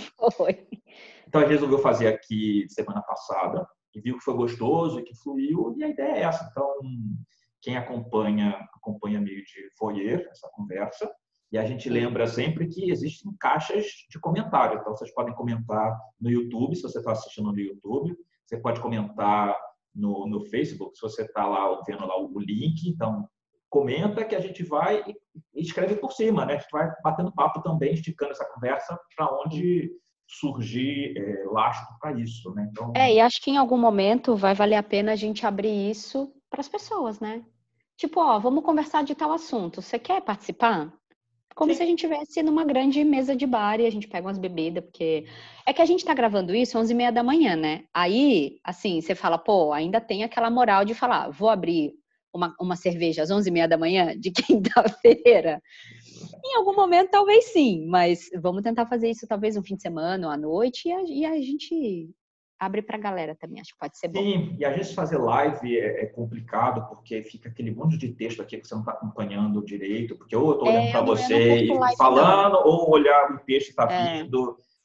Então, 1.27 1.41
a 1.41 1.43
gente 1.43 1.53
resolveu 1.53 1.79
fazer 1.79 2.07
aqui 2.07 2.65
semana 2.69 3.01
passada 3.01 3.67
e 3.93 3.99
viu 3.99 4.17
que 4.17 4.23
foi 4.23 4.33
gostoso 4.33 4.97
e 4.97 5.03
que 5.03 5.13
fluiu, 5.15 5.75
e 5.77 5.83
a 5.83 5.89
ideia 5.89 6.13
é 6.13 6.21
essa. 6.21 6.47
Então, 6.49 6.73
quem 7.61 7.75
acompanha, 7.75 8.57
acompanha 8.75 9.19
meio 9.19 9.43
de 9.43 9.69
voyeur, 9.77 10.25
essa 10.31 10.49
conversa, 10.53 11.11
e 11.51 11.57
a 11.57 11.65
gente 11.65 11.89
lembra 11.89 12.27
sempre 12.27 12.65
que 12.67 12.89
existem 12.89 13.35
caixas 13.37 13.87
de 14.09 14.19
comentário. 14.21 14.79
Então, 14.79 14.95
vocês 14.95 15.13
podem 15.13 15.35
comentar 15.35 15.99
no 16.19 16.29
YouTube, 16.29 16.77
se 16.77 16.81
você 16.81 16.99
está 16.99 17.11
assistindo 17.11 17.51
no 17.51 17.59
YouTube. 17.59 18.15
Você 18.45 18.57
pode 18.57 18.79
comentar 18.79 19.53
no, 19.93 20.27
no 20.27 20.45
Facebook, 20.45 20.95
se 20.95 21.01
você 21.01 21.23
está 21.23 21.45
lá 21.45 21.81
vendo 21.85 22.05
lá 22.05 22.19
o 22.19 22.39
link, 22.39 22.87
então 22.87 23.27
comenta 23.69 24.25
que 24.25 24.35
a 24.35 24.39
gente 24.39 24.63
vai 24.63 25.03
e 25.55 25.61
escreve 25.61 25.95
por 25.95 26.11
cima, 26.11 26.45
né? 26.45 26.55
A 26.55 26.57
gente 26.57 26.71
vai 26.71 26.91
batendo 27.03 27.33
papo 27.33 27.61
também, 27.61 27.93
esticando 27.93 28.31
essa 28.31 28.45
conversa 28.53 28.99
para 29.15 29.29
onde 29.41 29.89
surgir 30.27 31.13
é, 31.17 31.43
lastro 31.45 31.97
para 31.99 32.17
isso, 32.19 32.53
né? 32.53 32.67
Então... 32.69 32.91
É, 32.95 33.13
e 33.13 33.19
acho 33.19 33.41
que 33.41 33.51
em 33.51 33.57
algum 33.57 33.77
momento 33.77 34.35
vai 34.35 34.53
valer 34.53 34.75
a 34.75 34.83
pena 34.83 35.13
a 35.13 35.15
gente 35.15 35.45
abrir 35.45 35.89
isso 35.89 36.33
para 36.49 36.61
as 36.61 36.69
pessoas, 36.69 37.19
né? 37.19 37.45
Tipo, 37.97 38.19
ó, 38.19 38.39
vamos 38.39 38.63
conversar 38.63 39.03
de 39.03 39.15
tal 39.15 39.31
assunto. 39.31 39.81
Você 39.81 39.99
quer 39.99 40.21
participar? 40.21 40.91
Como 41.55 41.71
Sim. 41.71 41.77
se 41.77 41.83
a 41.83 41.85
gente 41.85 42.05
estivesse 42.05 42.41
numa 42.41 42.63
grande 42.63 43.03
mesa 43.03 43.35
de 43.35 43.45
bar 43.45 43.79
e 43.79 43.85
a 43.85 43.89
gente 43.89 44.07
pega 44.07 44.27
umas 44.27 44.37
bebidas, 44.37 44.83
porque 44.83 45.25
é 45.65 45.73
que 45.73 45.81
a 45.81 45.85
gente 45.85 46.05
tá 46.05 46.13
gravando 46.13 46.55
isso 46.55 46.77
às 46.77 46.87
11h30 46.89 47.11
da 47.11 47.23
manhã, 47.23 47.55
né? 47.55 47.83
Aí, 47.93 48.59
assim, 48.63 49.01
você 49.01 49.13
fala, 49.13 49.37
pô, 49.37 49.73
ainda 49.73 49.99
tem 49.99 50.23
aquela 50.23 50.49
moral 50.49 50.85
de 50.85 50.93
falar, 50.93 51.29
vou 51.29 51.49
abrir 51.49 51.93
uma, 52.33 52.55
uma 52.59 52.75
cerveja 52.75 53.23
às 53.23 53.29
11h30 53.29 53.67
da 53.67 53.77
manhã 53.77 54.17
de 54.17 54.31
quinta-feira. 54.31 55.61
Em 56.43 56.55
algum 56.57 56.75
momento, 56.75 57.11
talvez 57.11 57.45
sim, 57.51 57.85
mas 57.87 58.29
vamos 58.41 58.63
tentar 58.63 58.85
fazer 58.85 59.09
isso 59.09 59.27
talvez 59.27 59.57
um 59.57 59.63
fim 59.63 59.75
de 59.75 59.81
semana 59.81 60.27
ou 60.27 60.33
à 60.33 60.37
noite 60.37 60.87
e 60.87 60.91
a, 60.91 61.03
e 61.03 61.25
a 61.25 61.41
gente 61.41 62.09
abre 62.61 62.83
para 62.83 62.95
a 62.95 62.99
galera 62.99 63.33
também, 63.33 63.59
acho 63.59 63.73
que 63.73 63.79
pode 63.79 63.97
ser 63.97 64.07
bom. 64.07 64.21
Sim, 64.21 64.55
e 64.59 64.63
às 64.63 64.75
vezes 64.75 64.93
fazer 64.93 65.17
live 65.17 65.79
é, 65.79 66.03
é, 66.03 66.05
complicado, 66.05 66.87
porque 66.87 67.23
fica 67.23 67.49
aquele 67.49 67.71
monte 67.71 67.97
de 67.97 68.09
texto 68.09 68.39
aqui 68.39 68.59
que 68.59 68.67
você 68.67 68.75
não 68.75 68.81
está 68.81 68.91
acompanhando 68.91 69.65
direito, 69.65 70.15
porque 70.15 70.35
ou 70.35 70.49
eu 70.49 70.53
estou 70.53 70.67
olhando 70.67 70.87
é, 70.87 70.91
para 70.91 71.01
você 71.01 71.63
e 71.63 71.97
falando, 71.97 72.53
não. 72.53 72.67
ou 72.67 72.91
olhar 72.91 73.31
o 73.31 73.39
texto 73.39 73.69
está 73.69 73.91
é. 73.91 74.23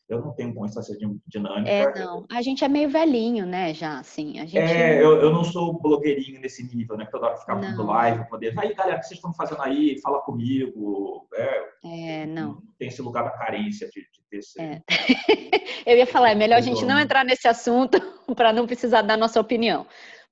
Eu 0.08 0.20
não 0.20 0.32
tenho 0.32 0.54
consciência 0.54 0.96
dinâmica. 1.26 1.68
É, 1.68 1.98
não. 1.98 2.24
A 2.30 2.40
gente 2.40 2.64
é 2.64 2.68
meio 2.68 2.88
velhinho, 2.88 3.44
né, 3.44 3.74
já, 3.74 3.98
assim. 3.98 4.38
A 4.38 4.44
gente... 4.44 4.58
É, 4.58 5.02
eu, 5.02 5.16
eu 5.20 5.32
não 5.32 5.42
sou 5.42 5.80
blogueirinho 5.80 6.40
nesse 6.40 6.62
nível, 6.62 6.96
né? 6.96 7.08
Toda 7.10 7.26
hora 7.26 7.36
ficar 7.36 7.56
fazendo 7.56 7.84
live, 7.86 8.28
poder... 8.28 8.54
Aí, 8.56 8.72
galera, 8.72 8.98
o 8.98 9.00
que 9.00 9.06
vocês 9.06 9.18
estão 9.18 9.34
fazendo 9.34 9.62
aí? 9.62 10.00
Fala 10.00 10.20
comigo. 10.20 11.26
É, 11.34 12.22
é 12.22 12.26
não. 12.26 12.62
Tem 12.78 12.86
esse 12.86 13.02
lugar 13.02 13.24
da 13.24 13.30
carência 13.30 13.88
de, 13.88 14.00
de 14.00 14.22
ter 14.30 14.36
esse... 14.38 14.60
É. 14.60 14.80
eu 15.84 15.96
ia 15.96 16.06
falar, 16.06 16.30
é 16.30 16.34
melhor 16.36 16.58
a 16.58 16.62
gente 16.62 16.84
não 16.84 17.00
entrar 17.00 17.24
nesse 17.24 17.48
assunto 17.48 18.00
para 18.36 18.52
não 18.52 18.64
precisar 18.64 19.02
dar 19.02 19.16
nossa 19.16 19.40
opinião. 19.40 19.86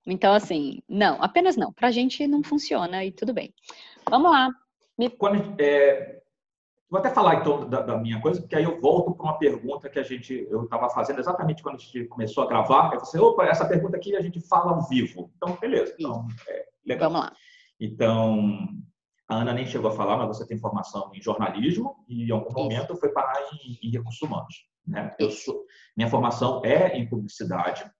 Então, 0.07 0.35
assim, 0.35 0.83
não, 0.89 1.21
apenas 1.21 1.57
não. 1.57 1.73
Para 1.73 1.89
a 1.89 1.91
gente 1.91 2.27
não 2.29 2.45
funciona 2.45 3.05
e 3.05 3.11
tudo 3.11 3.35
bem. 3.35 3.53
Vamos 4.09 4.31
lá. 4.31 4.51
Me... 4.97 5.11
Quando, 5.11 5.61
é, 5.61 6.21
Vou 6.91 7.01
até 7.01 7.11
falar 7.11 7.37
então 7.37 7.69
da, 7.69 7.81
da 7.81 7.99
minha 7.99 8.21
coisa, 8.21 8.41
porque 8.41 8.55
aí 8.55 8.65
eu 8.65 8.81
volto 8.81 9.15
para 9.15 9.25
uma 9.25 9.39
pergunta 9.39 9.89
que 9.89 9.99
a 9.99 10.03
gente 10.03 10.47
eu 10.51 10.65
estava 10.65 10.89
fazendo 10.91 11.19
exatamente 11.19 11.63
quando 11.63 11.77
a 11.77 11.79
gente 11.79 12.05
começou 12.05 12.45
a 12.45 12.47
gravar. 12.47 12.95
Eu 12.95 13.01
falei, 13.01 13.27
opa, 13.27 13.45
essa 13.47 13.67
pergunta 13.67 13.97
aqui 13.97 14.15
a 14.15 14.21
gente 14.21 14.41
fala 14.41 14.73
ao 14.73 14.89
vivo. 14.89 15.31
Então, 15.37 15.57
beleza. 15.57 15.95
Então, 15.99 16.29
é, 16.49 16.65
legal. 16.87 17.11
Vamos 17.11 17.27
lá. 17.27 17.33
Então, 17.81 18.69
a 19.29 19.37
Ana 19.37 19.55
nem 19.55 19.67
chegou 19.67 19.91
a 19.91 19.95
falar, 19.95 20.17
mas 20.19 20.29
você 20.29 20.47
tem 20.47 20.59
formação 20.59 21.11
em 21.15 21.21
jornalismo 21.21 22.05
e 22.07 22.29
em 22.29 22.31
algum 22.31 22.49
Isso. 22.49 22.59
momento 22.59 22.97
foi 22.97 23.11
parar 23.11 23.41
em, 23.53 23.79
em 23.83 23.91
recursos 23.91 24.21
humanos. 24.23 24.55
Né? 24.87 25.15
Eu 25.19 25.31
sou, 25.31 25.65
minha 25.97 26.09
formação 26.09 26.63
é 26.65 26.97
em 26.97 27.09
publicidade. 27.09 27.91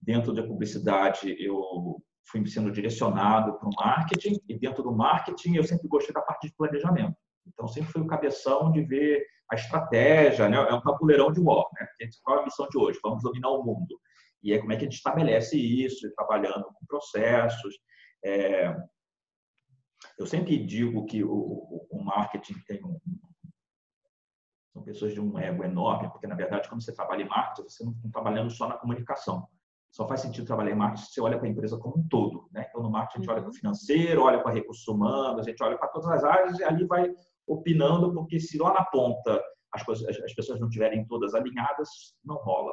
Dentro 0.00 0.34
da 0.34 0.42
publicidade, 0.42 1.36
eu 1.38 2.02
fui 2.26 2.44
sendo 2.46 2.72
direcionado 2.72 3.58
para 3.58 3.68
o 3.68 3.74
marketing 3.76 4.40
e 4.48 4.58
dentro 4.58 4.82
do 4.82 4.92
marketing 4.92 5.54
eu 5.54 5.64
sempre 5.64 5.86
gostei 5.86 6.12
da 6.12 6.20
parte 6.20 6.48
de 6.48 6.54
planejamento. 6.54 7.16
Então, 7.46 7.66
sempre 7.68 7.92
foi 7.92 8.02
o 8.02 8.06
cabeção 8.06 8.70
de 8.72 8.82
ver 8.82 9.24
a 9.50 9.54
estratégia, 9.54 10.48
né? 10.48 10.56
é 10.56 10.74
um 10.74 10.80
tabuleirão 10.80 11.30
de 11.30 11.40
war. 11.40 11.64
Né? 11.74 11.86
Qual 12.22 12.38
é 12.38 12.40
a 12.40 12.44
missão 12.44 12.66
de 12.68 12.78
hoje? 12.78 12.98
Vamos 13.02 13.22
dominar 13.22 13.50
o 13.50 13.62
mundo. 13.62 14.00
E 14.42 14.52
é 14.52 14.58
como 14.58 14.72
é 14.72 14.76
que 14.76 14.82
a 14.82 14.84
gente 14.84 14.96
estabelece 14.96 15.56
isso, 15.56 16.10
trabalhando 16.14 16.64
com 16.64 16.86
processos. 16.86 17.74
É... 18.24 18.74
Eu 20.18 20.26
sempre 20.26 20.58
digo 20.64 21.04
que 21.06 21.22
o, 21.22 21.86
o 21.90 22.04
marketing 22.04 22.54
tem 22.66 22.84
um, 22.84 22.98
são 24.72 24.82
pessoas 24.82 25.12
de 25.12 25.20
um 25.20 25.38
ego 25.38 25.62
enorme, 25.62 26.10
porque, 26.10 26.26
na 26.26 26.34
verdade, 26.34 26.68
quando 26.68 26.82
você 26.82 26.94
trabalha 26.94 27.22
em 27.22 27.28
marketing, 27.28 27.68
você 27.68 27.84
não 27.84 27.92
está 27.92 28.08
trabalhando 28.08 28.50
só 28.50 28.66
na 28.66 28.76
comunicação. 28.76 29.46
Só 29.90 30.08
faz 30.08 30.22
sentido 30.22 30.46
trabalhar 30.46 30.70
em 30.70 30.76
marketing 30.76 31.04
se 31.04 31.12
você 31.12 31.20
olha 31.20 31.38
para 31.38 31.46
a 31.46 31.50
empresa 31.50 31.76
como 31.76 31.98
um 31.98 32.08
todo. 32.08 32.48
Né? 32.50 32.64
Então, 32.66 32.82
no 32.82 32.90
marketing, 32.90 33.18
a 33.18 33.20
gente 33.20 33.30
olha 33.30 33.42
para 33.42 33.48
o 33.48 33.52
uhum. 33.52 33.58
financeiro, 33.58 34.22
olha 34.22 34.42
para 34.42 34.54
recursos 34.54 34.88
humanos, 34.88 35.46
a 35.46 35.50
gente 35.50 35.62
olha 35.62 35.76
para 35.76 35.88
todas 35.88 36.08
as 36.08 36.24
áreas 36.24 36.58
e 36.58 36.64
ali 36.64 36.86
vai 36.86 37.14
opinando, 37.46 38.12
porque 38.12 38.38
se 38.38 38.58
lá 38.58 38.72
na 38.72 38.84
ponta 38.84 39.42
as, 39.72 39.82
coisas, 39.82 40.06
as 40.06 40.34
pessoas 40.34 40.60
não 40.60 40.68
estiverem 40.68 41.06
todas 41.06 41.34
alinhadas, 41.34 41.88
não 42.24 42.36
rola. 42.36 42.72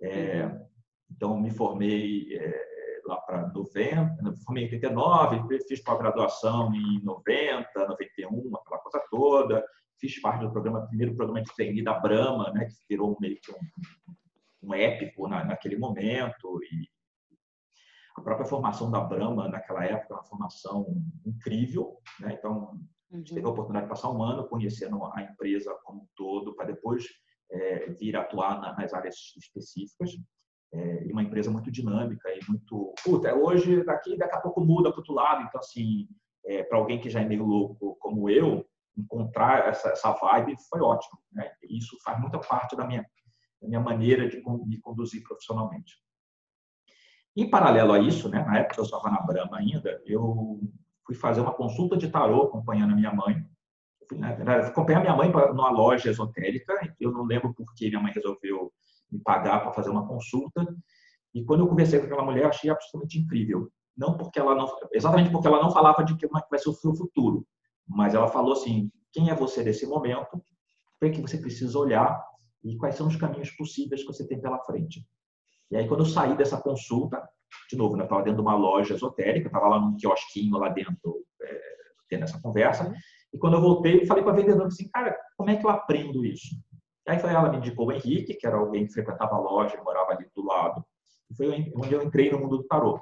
É, 0.00 0.46
uhum. 0.46 0.66
Então, 1.10 1.40
me 1.40 1.50
formei 1.50 2.36
é, 2.36 3.00
lá 3.06 3.16
para 3.18 3.48
90, 3.48 4.22
me 4.22 4.36
formei 4.44 4.64
em 4.64 4.66
89, 4.66 5.58
fiz 5.68 5.82
pós-graduação 5.82 6.74
em 6.74 7.02
90, 7.02 7.68
91, 7.74 8.56
aquela 8.56 8.78
coisa 8.78 9.02
toda. 9.10 9.64
Fiz 9.98 10.20
parte 10.20 10.44
do 10.44 10.52
programa, 10.52 10.86
primeiro 10.88 11.14
programa 11.14 11.42
de 11.42 11.54
trainee 11.54 11.82
da 11.82 11.98
Brahma, 11.98 12.50
né, 12.52 12.66
que 12.66 12.74
virou 12.88 13.16
meio 13.18 13.38
que 13.40 13.50
um, 13.52 14.68
um 14.68 14.74
épico 14.74 15.26
na, 15.28 15.44
naquele 15.44 15.78
momento. 15.78 16.60
E 16.64 16.88
a 18.16 18.20
própria 18.20 18.46
formação 18.46 18.90
da 18.90 19.00
Brahma 19.00 19.48
naquela 19.48 19.84
época, 19.84 20.14
uma 20.14 20.24
formação 20.24 20.86
incrível. 21.24 21.98
Né? 22.20 22.34
Então, 22.38 22.78
Uhum. 23.10 23.22
teve 23.22 23.46
a 23.46 23.48
oportunidade 23.48 23.86
de 23.86 23.90
passar 23.90 24.10
um 24.10 24.22
ano 24.22 24.48
conhecendo 24.48 25.04
a 25.04 25.22
empresa 25.22 25.72
como 25.84 26.02
um 26.02 26.06
todo, 26.16 26.54
para 26.54 26.66
depois 26.66 27.06
é, 27.50 27.90
vir 27.90 28.16
atuar 28.16 28.60
na, 28.60 28.76
nas 28.76 28.92
áreas 28.92 29.14
específicas. 29.36 30.12
É, 30.72 31.06
e 31.06 31.12
uma 31.12 31.22
empresa 31.22 31.50
muito 31.50 31.70
dinâmica 31.70 32.28
e 32.30 32.40
muito. 32.48 32.92
Puta, 33.04 33.34
hoje, 33.34 33.84
daqui, 33.84 34.16
daqui 34.16 34.34
a 34.34 34.40
pouco 34.40 34.60
muda 34.60 34.90
para 34.90 34.98
outro 34.98 35.14
lado. 35.14 35.44
Então, 35.46 35.60
assim, 35.60 36.08
é, 36.44 36.64
para 36.64 36.78
alguém 36.78 37.00
que 37.00 37.08
já 37.08 37.20
é 37.20 37.24
meio 37.24 37.44
louco 37.44 37.96
como 38.00 38.28
eu, 38.28 38.66
encontrar 38.96 39.68
essa, 39.68 39.90
essa 39.90 40.12
vibe 40.12 40.56
foi 40.68 40.80
ótimo. 40.80 41.18
Né? 41.32 41.50
E 41.62 41.78
isso 41.78 41.96
faz 42.02 42.18
muita 42.20 42.38
parte 42.38 42.74
da 42.76 42.86
minha, 42.86 43.06
a 43.62 43.66
minha 43.66 43.80
maneira 43.80 44.28
de 44.28 44.42
me 44.66 44.80
conduzir 44.80 45.22
profissionalmente. 45.22 45.94
Em 47.36 47.50
paralelo 47.50 47.92
a 47.92 47.98
isso, 47.98 48.30
né, 48.30 48.42
na 48.42 48.60
época 48.60 48.80
eu 48.80 48.84
estava 48.84 49.10
na 49.10 49.20
Brahma 49.20 49.58
ainda, 49.58 50.02
eu 50.06 50.58
fui 51.06 51.14
fazer 51.14 51.40
uma 51.40 51.54
consulta 51.54 51.96
de 51.96 52.10
tarô 52.10 52.42
acompanhando 52.42 52.92
a 52.92 52.96
minha 52.96 53.14
mãe. 53.14 53.42
Fui, 54.08 54.18
né, 54.18 54.36
acompanhar 54.66 55.00
minha 55.00 55.16
mãe 55.16 55.30
numa 55.30 55.70
loja 55.70 56.10
esotérica, 56.10 56.74
eu 57.00 57.12
não 57.12 57.24
lembro 57.24 57.54
por 57.54 57.72
que 57.74 57.88
minha 57.88 58.00
mãe 58.00 58.12
resolveu 58.12 58.72
me 59.10 59.20
pagar 59.20 59.60
para 59.60 59.72
fazer 59.72 59.90
uma 59.90 60.06
consulta. 60.06 60.66
E 61.34 61.44
quando 61.44 61.60
eu 61.60 61.68
conversei 61.68 62.00
com 62.00 62.06
aquela 62.06 62.24
mulher, 62.24 62.46
achei 62.46 62.70
absolutamente 62.70 63.18
incrível. 63.18 63.70
Não 63.96 64.16
porque 64.16 64.38
ela 64.38 64.54
não, 64.54 64.66
exatamente 64.92 65.30
porque 65.30 65.46
ela 65.46 65.62
não 65.62 65.70
falava 65.70 66.04
de 66.04 66.16
que 66.16 66.26
vai 66.26 66.58
ser 66.58 66.68
o 66.68 66.74
seu 66.74 66.94
futuro, 66.94 67.46
mas 67.86 68.14
ela 68.14 68.28
falou 68.28 68.52
assim: 68.52 68.90
quem 69.12 69.30
é 69.30 69.34
você 69.34 69.62
nesse 69.62 69.86
momento? 69.86 70.42
O 71.00 71.10
que 71.10 71.20
você 71.20 71.38
precisa 71.38 71.78
olhar 71.78 72.22
e 72.64 72.76
quais 72.76 72.96
são 72.96 73.06
os 73.06 73.16
caminhos 73.16 73.50
possíveis 73.50 74.02
que 74.02 74.06
você 74.06 74.26
tem 74.26 74.40
pela 74.40 74.58
frente. 74.60 75.06
E 75.70 75.76
aí, 75.76 75.86
quando 75.86 76.00
eu 76.00 76.06
saí 76.06 76.36
dessa 76.36 76.60
consulta, 76.60 77.22
de 77.70 77.76
novo, 77.76 77.96
né, 77.96 78.04
estava 78.04 78.22
dentro 78.22 78.36
de 78.36 78.42
uma 78.42 78.56
loja 78.56 78.94
esotérica, 78.94 79.48
estava 79.48 79.68
lá 79.68 79.80
num 79.80 79.96
quiosquinho 79.96 80.56
lá 80.58 80.68
dentro, 80.68 81.24
é, 81.42 81.60
tendo 82.08 82.24
essa 82.24 82.40
conversa. 82.40 82.88
Uhum. 82.88 82.94
E 83.32 83.38
quando 83.38 83.54
eu 83.54 83.60
voltei, 83.60 84.06
falei 84.06 84.22
com 84.22 84.30
a 84.30 84.34
vendedora 84.34 84.68
assim, 84.68 84.88
cara, 84.88 85.16
como 85.36 85.50
é 85.50 85.56
que 85.56 85.66
eu 85.66 85.70
aprendo 85.70 86.24
isso? 86.24 86.54
E 87.06 87.10
aí 87.10 87.18
foi, 87.18 87.30
ela 87.30 87.50
me 87.50 87.58
indicou 87.58 87.86
o 87.86 87.92
Henrique, 87.92 88.34
que 88.34 88.46
era 88.46 88.56
alguém 88.56 88.86
que 88.86 88.92
frequentava 88.92 89.36
a 89.36 89.38
loja, 89.38 89.80
morava 89.82 90.12
ali 90.12 90.26
do 90.34 90.44
lado. 90.44 90.84
E 91.30 91.36
foi 91.36 91.72
onde 91.76 91.92
eu 91.92 92.02
entrei 92.02 92.30
no 92.30 92.38
mundo 92.38 92.58
do 92.58 92.64
tarô. 92.64 93.00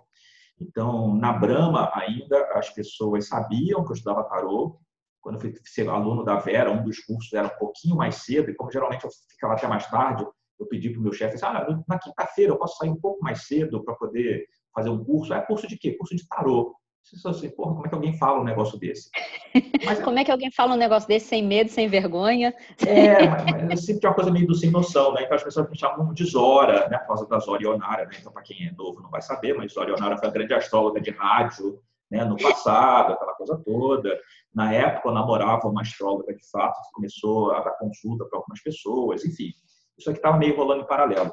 Então, 0.61 1.14
na 1.14 1.33
Brahma, 1.33 1.90
ainda 1.94 2.38
as 2.52 2.70
pessoas 2.70 3.26
sabiam 3.28 3.85
que 3.85 3.90
eu 3.90 3.94
estudava 3.94 4.28
tarô. 4.28 4.78
Quando 5.20 5.37
eu 5.37 5.40
fui 5.40 5.54
ser 5.64 5.88
aluno 5.88 6.22
da 6.22 6.37
Vera, 6.37 6.70
um 6.70 6.85
dos 6.85 7.00
cursos 7.00 7.33
era 7.33 7.46
um 7.46 7.59
pouquinho 7.59 7.96
mais 7.96 8.16
cedo, 8.16 8.50
e 8.50 8.54
como 8.54 8.70
geralmente 8.70 9.04
eu 9.04 9.11
ficava 9.30 9.54
até 9.54 9.66
mais 9.66 9.87
tarde, 9.87 10.26
eu 10.64 10.68
pedi 10.68 10.90
para 10.90 11.00
o 11.00 11.03
meu 11.03 11.12
chefe, 11.12 11.38
ah, 11.42 11.66
na 11.87 11.98
quinta-feira 11.98 12.53
eu 12.53 12.59
posso 12.59 12.77
sair 12.77 12.90
um 12.90 13.00
pouco 13.00 13.22
mais 13.22 13.46
cedo 13.46 13.85
para 13.85 13.94
poder 13.94 14.46
fazer 14.74 14.90
um 14.90 15.05
curso. 15.05 15.33
É 15.33 15.40
curso 15.40 15.68
de 15.68 15.79
quê? 15.79 15.92
Curso 15.92 16.16
de 16.16 16.27
tarô. 16.27 16.74
Você 17.05 17.29
assim, 17.29 17.50
porra, 17.50 17.74
como 17.74 17.87
é 17.87 17.88
que 17.90 17.94
alguém 17.94 18.16
fala 18.16 18.40
um 18.40 18.44
negócio 18.44 18.79
desse? 18.79 19.11
Mas, 19.85 20.00
como 20.00 20.18
é 20.18 20.24
que 20.24 20.31
alguém 20.31 20.50
fala 20.50 20.72
um 20.72 20.79
negócio 20.79 21.07
desse 21.07 21.27
sem 21.27 21.46
medo, 21.46 21.70
sem 21.70 21.87
vergonha? 21.87 22.55
É, 22.87 23.29
mas, 23.29 23.64
mas 23.68 23.85
sempre 23.85 24.00
tem 24.00 24.09
uma 24.09 24.16
coisa 24.16 24.31
meio 24.31 24.46
do 24.46 24.55
sem 24.55 24.70
noção, 24.70 25.12
né? 25.12 25.22
Então 25.22 25.37
as 25.37 25.44
pessoas 25.44 25.68
me 25.68 25.79
chamam 25.79 26.14
de 26.14 26.24
Zora, 26.24 26.88
né? 26.88 26.96
Por 26.98 27.09
causa 27.09 27.29
da 27.29 27.38
Zora 27.38 27.62
Ionara, 27.62 28.07
né? 28.07 28.16
Então, 28.18 28.33
para 28.33 28.42
quem 28.42 28.66
é 28.66 28.72
novo 28.72 29.03
não 29.03 29.11
vai 29.11 29.20
saber, 29.20 29.55
mas 29.55 29.74
Zora 29.74 29.90
Ionara 29.90 30.16
foi 30.16 30.29
a 30.29 30.33
grande 30.33 30.55
astróloga 30.55 30.98
de 30.98 31.11
rádio, 31.11 31.79
né? 32.11 32.24
No 32.24 32.37
passado, 32.38 33.12
aquela 33.12 33.35
coisa 33.35 33.61
toda. 33.62 34.18
Na 34.55 34.72
época, 34.72 35.09
eu 35.11 35.12
namorava 35.12 35.68
uma 35.68 35.83
astróloga 35.83 36.35
de 36.35 36.50
fato, 36.50 36.81
que 36.81 36.92
começou 36.94 37.53
a 37.53 37.61
dar 37.61 37.72
consulta 37.72 38.24
para 38.24 38.38
algumas 38.38 38.62
pessoas, 38.62 39.27
enfim. 39.27 39.53
Isso 39.98 40.11
aqui 40.11 40.18
estava 40.18 40.37
meio 40.37 40.57
rolando 40.57 40.83
em 40.83 40.87
paralelo. 40.87 41.33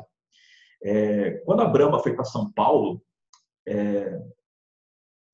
É, 0.83 1.31
quando 1.45 1.61
a 1.61 1.67
Brahma 1.67 1.99
foi 1.99 2.13
para 2.13 2.23
São 2.23 2.51
Paulo, 2.51 3.01
é, 3.67 4.19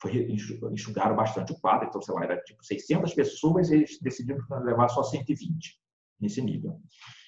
foi, 0.01 0.27
enxugaram 0.71 1.15
bastante 1.15 1.51
o 1.51 1.59
quadro, 1.59 1.87
então, 1.87 2.01
sei 2.01 2.13
lá, 2.13 2.23
era 2.23 2.41
tipo 2.41 2.63
600 2.63 3.13
pessoas 3.13 3.71
eles 3.71 3.97
decidiram 4.01 4.39
levar 4.63 4.89
só 4.89 5.03
120 5.03 5.79
nesse 6.19 6.41
nível. 6.41 6.79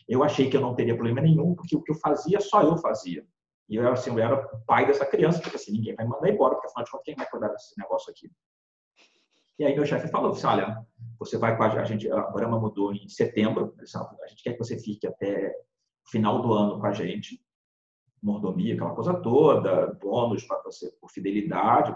Eu 0.08 0.24
achei 0.24 0.50
que 0.50 0.58
eu 0.58 0.62
não 0.62 0.76
teria 0.76 0.96
problema 0.96 1.22
nenhum, 1.22 1.56
porque 1.56 1.76
o 1.76 1.82
que 1.82 1.92
eu 1.92 1.96
fazia, 1.96 2.40
só 2.40 2.62
eu 2.62 2.78
fazia. 2.78 3.26
E 3.70 3.76
eu, 3.76 3.88
assim, 3.92 4.10
eu 4.10 4.20
era 4.20 4.36
o 4.36 4.60
pai 4.66 4.86
dessa 4.86 5.06
criança, 5.06 5.40
porque 5.40 5.56
assim, 5.56 5.72
ninguém 5.72 5.96
vai 5.96 6.06
me 6.06 6.12
mandar 6.12 6.30
embora, 6.30 6.56
porque 6.56 6.68
afinal 6.68 6.84
de 6.84 6.92
contas, 6.92 7.06
quem 7.06 7.16
vai 7.16 7.30
cuidar 7.30 7.50
desse 7.50 7.78
negócio 7.78 8.12
aqui? 8.12 8.32
E 9.60 9.66
aí 9.66 9.76
meu 9.76 9.86
chefe 9.86 10.08
falou 10.08 10.32
assim, 10.32 10.48
olha, 10.48 10.84
você 11.20 11.38
vai 11.38 11.56
com 11.56 11.64
a 11.64 11.84
gente, 11.84 12.10
a 12.10 12.22
Brahma 12.32 12.60
mudou 12.60 12.94
em 12.94 13.08
setembro, 13.08 13.76
a 13.78 14.28
gente 14.28 14.42
quer 14.42 14.54
que 14.54 14.58
você 14.58 14.80
fique 14.80 15.06
até 15.06 15.54
final 16.10 16.42
do 16.42 16.54
ano 16.54 16.80
com 16.80 16.86
a 16.86 16.92
gente, 16.92 17.42
mordomia, 18.22 18.74
aquela 18.74 18.94
coisa 18.94 19.14
toda, 19.14 19.94
bônus 20.02 20.44
para 20.44 20.62
você 20.64 20.92
por 21.00 21.10
fidelidade. 21.10 21.96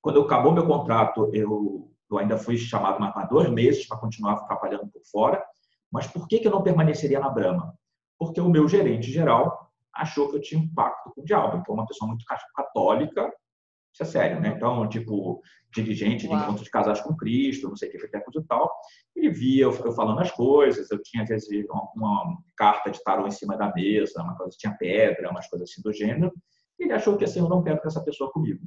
Quando 0.00 0.20
acabou 0.20 0.52
meu 0.52 0.66
contrato, 0.66 1.30
eu, 1.32 1.90
eu 2.10 2.18
ainda 2.18 2.36
fui 2.36 2.56
chamado 2.56 3.00
mais 3.00 3.28
dois 3.28 3.48
meses 3.50 3.86
para 3.86 3.98
continuar 3.98 4.46
trabalhando 4.46 4.88
por 4.88 5.02
fora. 5.04 5.44
Mas 5.90 6.06
por 6.06 6.26
que, 6.26 6.38
que 6.38 6.46
eu 6.46 6.52
não 6.52 6.62
permaneceria 6.62 7.20
na 7.20 7.28
Brahma? 7.28 7.74
Porque 8.18 8.40
o 8.40 8.48
meu 8.48 8.68
gerente 8.68 9.10
geral 9.10 9.70
achou 9.94 10.30
que 10.30 10.36
eu 10.36 10.40
tinha 10.40 10.60
um 10.60 10.72
pacto 10.72 11.12
com 11.14 11.20
o 11.20 11.24
diabo. 11.24 11.58
Então, 11.58 11.74
uma 11.74 11.86
pessoa 11.86 12.08
muito 12.08 12.24
católica, 12.54 13.30
isso 13.92 14.02
é 14.02 14.06
sério, 14.06 14.40
né? 14.40 14.54
Então, 14.56 14.88
tipo, 14.88 15.42
dirigente 15.74 16.26
de 16.26 16.32
encontro 16.32 16.64
de 16.64 16.70
casais 16.70 17.00
com 17.00 17.16
Cristo, 17.16 17.68
não 17.68 17.76
sei 17.76 17.88
o 17.88 17.92
que, 17.92 18.06
até 18.06 18.20
coisa 18.20 18.40
e 18.40 18.44
tal. 18.44 18.70
Ele 19.14 19.30
via 19.30 19.64
eu, 19.64 19.72
falando 19.72 20.20
as 20.20 20.30
coisas, 20.30 20.90
eu 20.90 21.02
tinha, 21.02 21.22
às 21.22 21.28
vezes, 21.28 21.66
uma, 21.68 21.90
uma, 21.94 22.38
carta 22.56 22.90
de 22.90 23.02
tarô 23.02 23.26
em 23.26 23.30
cima 23.30 23.56
da 23.56 23.72
mesa, 23.72 24.22
uma 24.22 24.36
coisa, 24.36 24.56
tinha 24.58 24.74
pedra, 24.74 25.30
umas 25.30 25.48
coisas 25.48 25.70
assim 25.70 25.82
do 25.82 25.92
gênero. 25.92 26.32
Ele 26.78 26.92
achou 26.92 27.16
que, 27.16 27.24
assim, 27.24 27.40
eu 27.40 27.48
não 27.48 27.62
quero 27.62 27.80
com 27.80 27.88
essa 27.88 28.02
pessoa 28.02 28.30
comigo. 28.32 28.66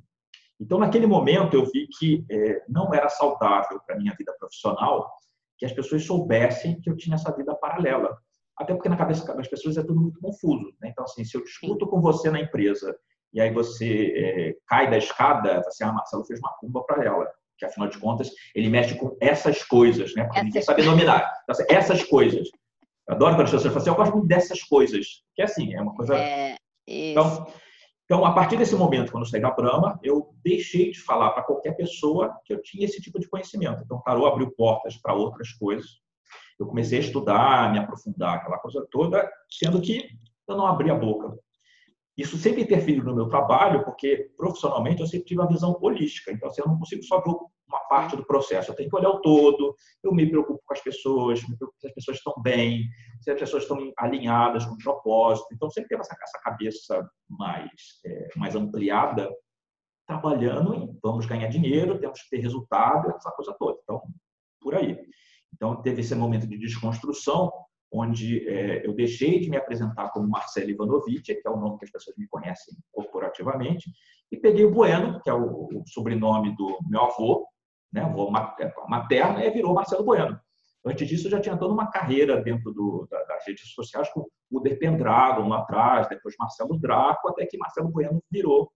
Então, 0.60 0.80
naquele 0.80 1.08
momento, 1.08 1.56
eu 1.56 1.66
vi 1.66 1.88
que 1.98 2.26
é, 2.30 2.64
não 2.70 2.94
era 2.94 3.10
saudável 3.10 3.80
para 3.86 3.96
a 3.96 3.98
minha 3.98 4.16
vida 4.18 4.34
profissional 4.40 5.12
que 5.58 5.66
as 5.66 5.74
pessoas 5.74 6.06
soubessem 6.06 6.80
que 6.82 6.90
eu 6.90 6.96
tinha 6.96 7.16
essa 7.16 7.36
vida 7.36 7.56
paralela. 7.56 8.18
Até 8.58 8.74
porque 8.74 8.88
na 8.88 8.98
cabeça 8.98 9.34
das 9.34 9.48
pessoas 9.48 9.78
é 9.78 9.84
tudo 9.84 10.00
muito 10.00 10.20
confuso. 10.20 10.74
Né? 10.82 10.90
Então, 10.90 11.04
assim, 11.04 11.26
se 11.26 11.36
eu 11.36 11.44
discuto 11.44 11.88
com 11.88 12.00
você 12.00 12.30
na 12.30 12.40
empresa 12.40 12.96
e 13.34 13.42
aí 13.42 13.52
você 13.52 14.14
é, 14.16 14.56
cai 14.68 14.90
da 14.90 14.98
escada, 14.98 15.62
você, 15.64 15.84
ah, 15.84 15.92
Marcelo 15.92 16.26
fez 16.26 16.40
uma 16.40 16.54
cumba 16.60 16.84
para 16.84 17.04
ela. 17.04 17.28
Que, 17.58 17.66
afinal 17.66 17.88
de 17.88 17.98
contas, 17.98 18.30
ele 18.54 18.70
mexe 18.70 18.96
com 18.96 19.16
essas 19.22 19.64
coisas, 19.64 20.14
né? 20.14 20.26
Porque 20.26 20.44
ninguém 20.44 20.62
sabe 20.62 20.84
nominar. 20.84 21.32
Então, 21.44 21.54
assim, 21.54 21.66
essas 21.70 22.04
coisas. 22.04 22.50
Eu 23.08 23.16
adoro 23.16 23.36
quando 23.36 23.46
as 23.46 23.52
pessoas 23.52 23.74
falam 23.74 23.82
assim, 23.82 23.90
eu 23.90 23.96
gosto 23.96 24.14
muito 24.14 24.28
dessas 24.28 24.62
coisas. 24.64 25.06
Que 25.34 25.42
é 25.42 25.46
assim, 25.46 25.74
é 25.74 25.82
uma 25.82 25.96
coisa... 25.96 26.18
É, 26.18 26.56
então, 26.88 27.48
então, 28.06 28.24
a 28.24 28.34
partir 28.34 28.56
desse 28.56 28.76
momento, 28.76 29.12
quando 29.12 29.24
eu 29.26 29.30
saí 29.30 29.42
da 29.42 29.50
Brahma, 29.50 30.00
eu 30.04 30.36
deixei 30.44 30.92
de 30.92 31.02
falar 31.02 31.32
para 31.32 31.44
qualquer 31.44 31.76
pessoa 31.76 32.40
que 32.46 32.54
eu 32.54 32.62
tinha 32.62 32.86
esse 32.86 33.02
tipo 33.02 33.20
de 33.20 33.28
conhecimento. 33.28 33.82
Então, 33.84 34.02
Tarô 34.02 34.28
abriu 34.28 34.52
portas 34.52 34.96
para 34.96 35.14
outras 35.14 35.52
coisas. 35.54 36.00
Eu 36.60 36.68
comecei 36.68 37.00
a 37.00 37.02
estudar, 37.02 37.72
me 37.72 37.80
aprofundar, 37.80 38.36
aquela 38.36 38.60
coisa 38.60 38.88
toda, 38.92 39.28
sendo 39.50 39.82
que 39.82 40.08
eu 40.48 40.56
não 40.56 40.68
abri 40.68 40.92
a 40.92 40.96
boca. 40.96 41.36
Isso 42.18 42.38
sempre 42.38 42.62
interferiu 42.62 43.04
no 43.04 43.16
meu 43.16 43.28
trabalho, 43.28 43.84
porque 43.84 44.32
profissionalmente 44.38 45.02
eu 45.02 45.08
sempre 45.08 45.28
tive 45.28 45.42
uma 45.42 45.50
visão 45.50 45.78
holística. 45.82 46.32
Então, 46.32 46.48
assim, 46.48 46.62
eu 46.62 46.68
não 46.68 46.80
consigo 46.80 47.04
só 47.04 47.20
ver 47.20 47.36
uma 47.68 47.80
parte 47.90 48.16
do 48.16 48.26
processo, 48.26 48.72
eu 48.72 48.76
tenho 48.76 48.90
que 48.90 48.96
olhar 48.96 49.10
o 49.10 49.22
todo. 49.22 49.76
Eu 50.02 50.14
me 50.14 50.26
preocupo 50.30 50.62
com 50.66 50.74
as 50.74 50.82
pessoas, 50.82 51.42
me 51.48 51.58
preocupo 51.58 51.78
se 51.80 51.88
as 51.88 51.94
pessoas 51.94 52.18
estão 52.18 52.34
bem, 52.42 52.86
se 53.22 53.32
as 53.32 53.40
pessoas 53.40 53.64
estão 53.64 53.92
alinhadas 53.98 54.66
com 54.66 54.76
o 54.76 54.78
propósito. 54.78 55.48
Então, 55.52 55.70
sempre 55.70 55.90
teve 55.90 56.02
essa, 56.02 56.16
essa 56.22 56.40
cabeça 56.40 57.10
mais, 57.30 57.72
é, 58.06 58.30
mais 58.38 58.56
ampliada, 58.56 59.30
trabalhando 60.08 60.74
em 60.74 60.98
vamos 61.04 61.26
ganhar 61.26 61.48
dinheiro, 61.48 62.00
temos 62.00 62.22
que 62.22 62.30
ter 62.30 62.38
resultado, 62.38 63.10
essa 63.10 63.32
coisa 63.32 63.54
toda. 63.60 63.78
Então, 63.84 64.02
por 64.62 64.76
aí. 64.76 64.98
Então, 65.54 65.82
teve 65.82 66.02
esse 66.02 66.16
momento 66.16 66.48
de 66.48 66.58
desconstrução, 66.58 67.52
onde 67.92 68.48
é, 68.48 68.86
eu 68.86 68.94
deixei 68.94 69.40
de 69.40 69.50
me 69.50 69.58
apresentar 69.58 70.10
como 70.10 70.28
Marcelo 70.28 70.70
Ivanovic, 70.70 71.24
que 71.24 71.48
é 71.48 71.50
o 71.50 71.58
nome 71.58 71.78
que 71.78 71.86
as 71.86 71.92
pessoas 71.92 72.16
me 72.18 72.28
conhecem 72.28 72.76
corporativamente, 72.92 73.90
e 74.32 74.38
peguei 74.38 74.66
o 74.66 74.72
Bueno, 74.72 75.22
que 75.22 75.30
é 75.30 75.34
o, 75.34 75.68
o 75.72 75.84
sobrenome 75.88 76.56
do 76.56 76.78
meu 76.90 77.02
avô, 77.02 77.48
né, 77.92 78.02
avô 78.02 78.32
é, 78.60 78.74
materno, 78.90 79.40
e 79.40 79.50
virou 79.50 79.74
Marcelo 79.74 80.04
Bueno. 80.04 80.40
Antes 80.86 81.08
disso, 81.08 81.28
eu 81.28 81.32
já 81.32 81.40
tinha 81.40 81.58
toda 81.58 81.74
uma 81.74 81.90
carreira 81.90 82.42
dentro 82.42 82.72
do, 82.72 83.08
da, 83.10 83.24
das 83.24 83.46
redes 83.48 83.74
sociais, 83.74 84.10
com 84.12 84.28
o 84.52 84.60
Der 84.60 84.78
Pendragon 84.78 85.48
lá 85.48 85.60
atrás, 85.60 86.08
depois 86.08 86.36
Marcelo 86.38 86.78
Draco, 86.78 87.30
até 87.30 87.46
que 87.46 87.58
Marcelo 87.58 87.90
Bueno 87.90 88.22
virou 88.32 88.72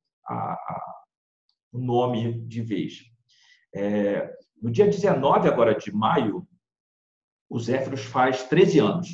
o 1.71 1.79
nome 1.79 2.33
de 2.47 2.61
vez. 2.61 3.03
É, 3.75 4.33
no 4.61 4.71
dia 4.71 4.85
19 4.85 5.47
agora 5.47 5.75
de 5.75 5.91
maio, 5.91 6.47
o 7.49 7.59
Zéfiros 7.59 8.03
faz 8.05 8.43
13 8.43 8.79
anos. 8.79 9.07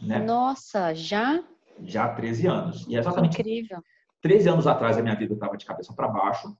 Né? 0.00 0.18
Nossa, 0.20 0.94
já? 0.94 1.42
Já 1.82 2.04
há 2.04 2.14
13 2.14 2.46
anos. 2.46 2.86
E 2.88 2.96
é 2.96 2.98
exatamente 2.98 3.40
Incrível. 3.40 3.82
13 4.22 4.48
anos 4.48 4.66
atrás 4.66 4.98
a 4.98 5.02
minha 5.02 5.16
vida 5.16 5.34
estava 5.34 5.56
de 5.56 5.66
cabeça 5.66 5.92
para 5.94 6.08
baixo. 6.08 6.54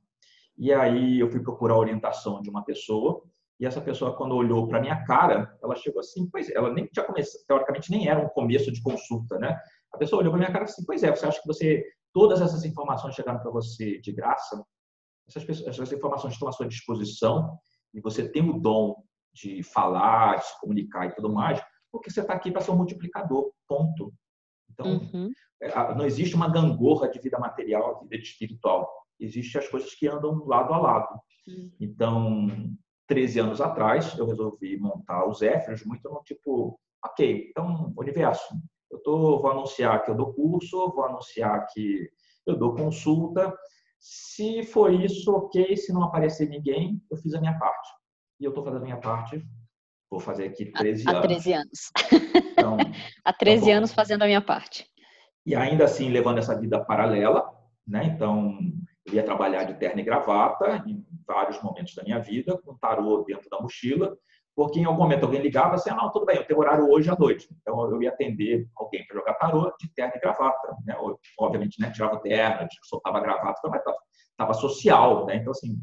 E 0.58 0.72
aí 0.72 1.20
eu 1.20 1.30
fui 1.30 1.40
procurar 1.40 1.74
a 1.74 1.78
orientação 1.78 2.40
de 2.42 2.50
uma 2.50 2.64
pessoa. 2.64 3.22
E 3.58 3.66
essa 3.66 3.80
pessoa, 3.80 4.16
quando 4.16 4.34
olhou 4.34 4.66
para 4.66 4.80
minha 4.80 5.04
cara, 5.04 5.54
ela 5.62 5.76
chegou 5.76 6.00
assim, 6.00 6.28
pois 6.30 6.48
é, 6.48 6.54
ela 6.56 6.72
nem 6.72 6.86
tinha 6.86 7.04
começado, 7.04 7.42
teoricamente 7.46 7.90
nem 7.90 8.08
era 8.08 8.18
um 8.18 8.28
começo 8.28 8.72
de 8.72 8.82
consulta, 8.82 9.38
né? 9.38 9.58
A 9.92 9.98
pessoa 9.98 10.20
olhou 10.20 10.32
para 10.32 10.38
minha 10.38 10.52
cara 10.52 10.64
assim, 10.64 10.82
pois 10.86 11.02
é, 11.02 11.14
você 11.14 11.26
acha 11.26 11.40
que 11.40 11.46
você 11.46 11.84
todas 12.12 12.40
essas 12.40 12.64
informações 12.64 13.14
chegaram 13.14 13.38
para 13.38 13.50
você 13.50 14.00
de 14.00 14.12
graça? 14.12 14.64
Essas, 15.28 15.44
pessoas, 15.44 15.68
essas 15.68 15.92
informações 15.92 16.32
estão 16.32 16.48
à 16.48 16.52
sua 16.52 16.66
disposição 16.66 17.58
e 17.92 18.00
você 18.00 18.26
tem 18.26 18.48
o 18.48 18.58
dom 18.58 18.96
de 19.32 19.62
falar, 19.62 20.36
de 20.36 20.46
se 20.46 20.60
comunicar 20.60 21.06
e 21.06 21.14
tudo 21.14 21.32
mais, 21.32 21.62
porque 21.90 22.10
você 22.10 22.20
está 22.20 22.34
aqui 22.34 22.50
para 22.50 22.60
ser 22.60 22.70
um 22.70 22.76
multiplicador, 22.76 23.50
ponto. 23.66 24.12
Então, 24.70 24.86
uhum. 24.86 25.30
É, 25.62 25.94
não 25.94 26.06
existe 26.06 26.34
uma 26.34 26.48
gangorra 26.48 27.08
de 27.08 27.20
vida 27.20 27.38
material, 27.38 28.00
vida 28.02 28.16
espiritual. 28.16 28.90
Existem 29.18 29.60
as 29.60 29.68
coisas 29.68 29.94
que 29.94 30.08
andam 30.08 30.44
lado 30.46 30.72
a 30.72 30.78
lado. 30.78 31.20
Uhum. 31.46 31.70
Então, 31.78 32.46
13 33.06 33.40
anos 33.40 33.60
atrás, 33.60 34.16
eu 34.16 34.26
resolvi 34.26 34.78
montar 34.78 35.28
os 35.28 35.38
Zéfiros 35.38 35.84
muito 35.84 36.08
no 36.08 36.22
tipo, 36.22 36.78
ok, 37.04 37.48
então, 37.50 37.92
universo, 37.96 38.54
Eu 38.90 38.98
tô, 39.02 39.40
vou 39.40 39.50
anunciar 39.50 40.02
que 40.04 40.10
eu 40.10 40.16
dou 40.16 40.32
curso, 40.32 40.90
vou 40.92 41.04
anunciar 41.04 41.66
que 41.72 42.08
eu 42.46 42.56
dou 42.56 42.74
consulta. 42.74 43.54
Se 43.98 44.62
for 44.64 44.92
isso, 44.92 45.30
ok. 45.30 45.76
Se 45.76 45.92
não 45.92 46.04
aparecer 46.04 46.48
ninguém, 46.48 47.00
eu 47.10 47.16
fiz 47.18 47.34
a 47.34 47.40
minha 47.40 47.58
parte. 47.58 47.88
E 48.40 48.44
eu 48.44 48.50
estou 48.50 48.64
fazendo 48.64 48.80
a 48.80 48.84
minha 48.84 48.96
parte. 48.96 49.44
Vou 50.10 50.18
fazer 50.18 50.46
aqui 50.46 50.64
13 50.72 51.08
anos. 51.08 51.18
Há 51.18 51.22
13 51.22 51.52
anos. 51.52 51.90
Então, 52.52 52.76
Há 53.24 53.32
13 53.32 53.66
tá 53.66 53.76
anos 53.76 53.92
fazendo 53.92 54.22
a 54.22 54.26
minha 54.26 54.40
parte. 54.40 54.86
E 55.44 55.54
ainda 55.54 55.84
assim, 55.84 56.08
levando 56.08 56.38
essa 56.38 56.58
vida 56.58 56.82
paralela, 56.82 57.48
né? 57.86 58.04
Então, 58.06 58.58
eu 59.06 59.14
ia 59.14 59.22
trabalhar 59.22 59.64
de 59.64 59.74
terno 59.74 60.00
e 60.00 60.04
gravata 60.04 60.82
em 60.86 61.04
vários 61.26 61.62
momentos 61.62 61.94
da 61.94 62.02
minha 62.02 62.18
vida, 62.18 62.58
com 62.64 62.76
tarô 62.78 63.24
dentro 63.24 63.48
da 63.50 63.60
mochila, 63.60 64.16
porque 64.56 64.80
em 64.80 64.84
algum 64.84 65.02
momento 65.02 65.24
alguém 65.24 65.40
ligava 65.40 65.74
assim, 65.74 65.90
ah, 65.90 65.94
não, 65.94 66.10
tudo 66.10 66.26
bem, 66.26 66.36
eu 66.36 66.46
tenho 66.46 66.60
horário 66.60 66.90
hoje 66.90 67.08
à 67.08 67.16
noite. 67.16 67.48
Então, 67.60 67.90
eu 67.90 68.02
ia 68.02 68.10
atender 68.10 68.66
alguém 68.76 69.06
para 69.06 69.18
jogar 69.18 69.34
tarô 69.34 69.72
de 69.78 69.88
terno 69.94 70.12
e 70.16 70.20
gravata. 70.20 70.76
Né? 70.84 70.96
Obviamente, 71.38 71.80
né, 71.80 71.90
tirava 71.90 72.16
o 72.16 72.20
terno, 72.20 72.66
soltava 72.82 73.18
a 73.18 73.20
gravata, 73.20 73.60
mas 73.68 73.82
estava 74.30 74.54
social. 74.54 75.26
Né? 75.26 75.36
Então, 75.36 75.52
assim, 75.52 75.78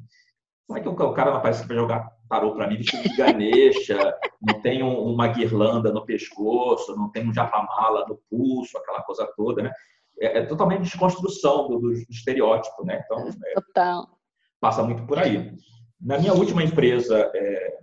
como 0.68 0.78
é 0.78 0.82
que 0.82 0.90
o 0.90 1.14
cara 1.14 1.32
não 1.32 1.38
aparece 1.38 1.66
para 1.66 1.76
jogar 1.76 2.12
tarô 2.28 2.54
para 2.54 2.68
mim 2.68 2.76
vestido 2.76 3.04
de 3.04 3.16
Ganesha, 3.16 4.18
não 4.42 4.62
tem 4.62 4.84
uma 4.84 5.28
guirlanda 5.30 5.94
no 5.94 6.06
pescoço, 6.06 6.96
não 6.96 7.10
tem 7.10 7.28
um 7.28 7.34
japamala 7.34 8.06
no 8.06 8.18
pulso, 8.30 8.78
aquela 8.78 9.02
coisa 9.02 9.26
toda, 9.38 9.64
né? 9.64 9.72
É, 10.20 10.40
é 10.40 10.46
totalmente 10.46 10.82
desconstrução 10.82 11.70
do, 11.70 11.80
do, 11.80 11.94
estereótipo, 11.94 12.84
né? 12.84 13.02
Então, 13.06 13.30
é, 13.30 13.54
Total. 13.54 14.20
passa 14.60 14.84
muito 14.84 15.06
por 15.08 15.18
aí. 15.18 15.56
Na 16.02 16.20
minha 16.20 16.34
última 16.34 16.62
empresa, 16.62 17.32
é, 17.34 17.80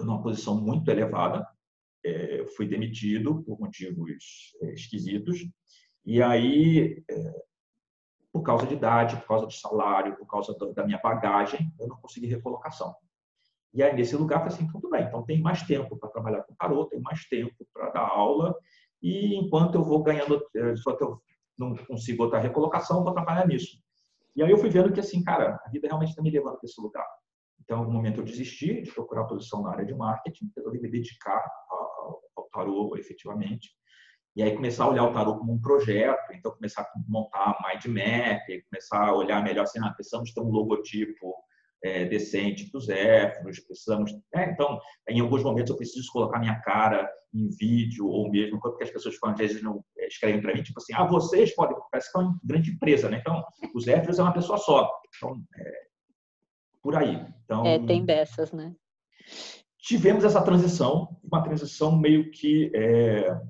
numa 0.00 0.22
posição 0.22 0.60
muito 0.60 0.90
elevada, 0.90 1.46
é, 2.04 2.44
fui 2.56 2.66
demitido 2.66 3.42
por 3.42 3.58
motivos 3.58 4.52
é, 4.60 4.74
esquisitos, 4.74 5.38
e 6.04 6.22
aí 6.22 7.02
é, 7.10 7.42
por 8.34 8.42
causa 8.42 8.66
de 8.66 8.74
idade, 8.74 9.16
por 9.18 9.28
causa 9.28 9.46
de 9.46 9.56
salário, 9.56 10.16
por 10.16 10.26
causa 10.26 10.52
da 10.74 10.84
minha 10.84 10.98
bagagem, 10.98 11.72
eu 11.78 11.86
não 11.86 11.96
consegui 11.98 12.26
recolocação. 12.26 12.92
E 13.72 13.80
aí, 13.80 13.94
nesse 13.94 14.16
lugar, 14.16 14.40
falei 14.40 14.52
assim, 14.52 14.66
tudo 14.66 14.90
bem, 14.90 15.04
então 15.04 15.22
tem 15.22 15.40
mais 15.40 15.62
tempo 15.62 15.96
para 15.96 16.08
trabalhar 16.08 16.42
com 16.42 16.52
tarô, 16.56 16.84
tem 16.86 17.00
mais 17.00 17.24
tempo 17.28 17.54
para 17.72 17.90
dar 17.90 18.08
aula, 18.08 18.52
e 19.00 19.36
enquanto 19.36 19.76
eu 19.76 19.84
vou 19.84 20.02
ganhando, 20.02 20.44
eh, 20.56 20.74
enquanto 20.76 21.00
eu 21.02 21.22
não 21.56 21.76
consigo 21.76 22.24
outra 22.24 22.40
recolocação, 22.40 23.04
vou 23.04 23.14
trabalhar 23.14 23.46
nisso. 23.46 23.78
E 24.34 24.42
aí 24.42 24.50
eu 24.50 24.58
fui 24.58 24.68
vendo 24.68 24.92
que, 24.92 24.98
assim, 24.98 25.22
cara, 25.22 25.60
a 25.64 25.70
vida 25.70 25.86
realmente 25.86 26.10
está 26.10 26.20
me 26.20 26.30
levando 26.30 26.58
para 26.58 26.66
esse 26.66 26.80
lugar. 26.80 27.06
Então, 27.60 27.78
algum 27.78 27.92
momento 27.92 28.20
eu 28.20 28.24
desisti 28.24 28.82
de 28.82 28.90
procurar 28.90 29.26
posição 29.26 29.62
na 29.62 29.70
área 29.70 29.86
de 29.86 29.94
marketing, 29.94 30.50
resolvi 30.56 30.80
me 30.80 30.90
dedicar 30.90 31.48
ao 31.70 32.48
tarô 32.52 32.96
efetivamente. 32.96 33.70
E 34.36 34.42
aí 34.42 34.52
começar 34.52 34.84
a 34.84 34.88
olhar 34.88 35.04
o 35.04 35.12
tarot 35.12 35.38
como 35.38 35.52
um 35.52 35.60
projeto, 35.60 36.32
então 36.32 36.50
começar 36.50 36.82
a 36.82 36.92
montar 37.06 37.56
mind 37.62 37.84
map, 37.86 38.42
começar 38.68 39.08
a 39.08 39.14
olhar 39.14 39.42
melhor 39.44 39.62
assim, 39.62 39.78
ah, 39.80 39.90
precisamos 39.90 40.32
ter 40.32 40.40
um 40.40 40.50
logotipo 40.50 41.34
é, 41.84 42.04
decente 42.06 42.68
para 42.68 42.78
os 42.78 42.88
éfros, 42.88 43.60
precisamos... 43.60 44.12
É, 44.34 44.50
então, 44.50 44.80
em 45.08 45.20
alguns 45.20 45.44
momentos 45.44 45.70
eu 45.70 45.76
preciso 45.76 46.10
colocar 46.10 46.40
minha 46.40 46.58
cara 46.62 47.08
em 47.32 47.48
vídeo 47.50 48.08
ou 48.08 48.28
mesmo, 48.28 48.58
porque 48.60 48.82
as 48.82 48.90
pessoas 48.90 49.16
às 49.22 49.38
vezes 49.38 49.62
não 49.62 49.84
é, 49.98 50.08
escrevem 50.08 50.40
para 50.40 50.52
mim, 50.52 50.62
tipo 50.62 50.80
assim, 50.80 50.94
ah, 50.94 51.04
vocês 51.04 51.54
podem... 51.54 51.76
Parece 51.92 52.10
que 52.10 52.18
é 52.18 52.22
uma 52.22 52.40
grande 52.42 52.70
empresa, 52.72 53.08
né? 53.08 53.18
Então, 53.20 53.44
os 53.72 53.86
éfros 53.86 54.18
é 54.18 54.22
uma 54.22 54.32
pessoa 54.32 54.58
só. 54.58 54.90
Então, 55.16 55.40
é, 55.56 55.72
por 56.82 56.96
aí. 56.96 57.24
Então, 57.44 57.64
é, 57.64 57.78
tem 57.78 58.04
dessas, 58.04 58.50
né? 58.50 58.74
Tivemos 59.78 60.24
essa 60.24 60.42
transição, 60.42 61.16
uma 61.22 61.40
transição 61.40 61.96
meio 61.96 62.32
que... 62.32 62.72
É, 62.74 63.40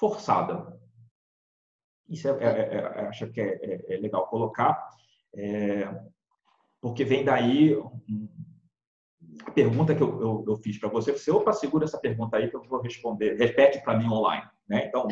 forçada. 0.00 0.80
Isso 2.08 2.26
é, 2.26 2.32
é, 2.32 2.46
é, 2.46 2.76
é 2.76 3.06
acho 3.06 3.30
que 3.30 3.40
é, 3.40 3.58
é, 3.62 3.94
é 3.94 3.96
legal 3.98 4.26
colocar, 4.26 4.88
porque 6.80 7.04
vem 7.04 7.24
daí 7.24 7.76
a 9.46 9.50
pergunta 9.52 9.94
que 9.94 10.02
eu, 10.02 10.20
eu, 10.20 10.44
eu 10.48 10.56
fiz 10.56 10.78
para 10.78 10.88
você. 10.88 11.12
Você, 11.12 11.30
opa, 11.30 11.52
segura 11.52 11.84
essa 11.84 11.98
pergunta 11.98 12.36
aí 12.36 12.48
que 12.50 12.56
eu 12.56 12.62
vou 12.64 12.80
responder. 12.80 13.36
Repete 13.36 13.82
para 13.84 13.96
mim 13.96 14.08
online. 14.08 14.48
Né? 14.68 14.86
Então, 14.86 15.06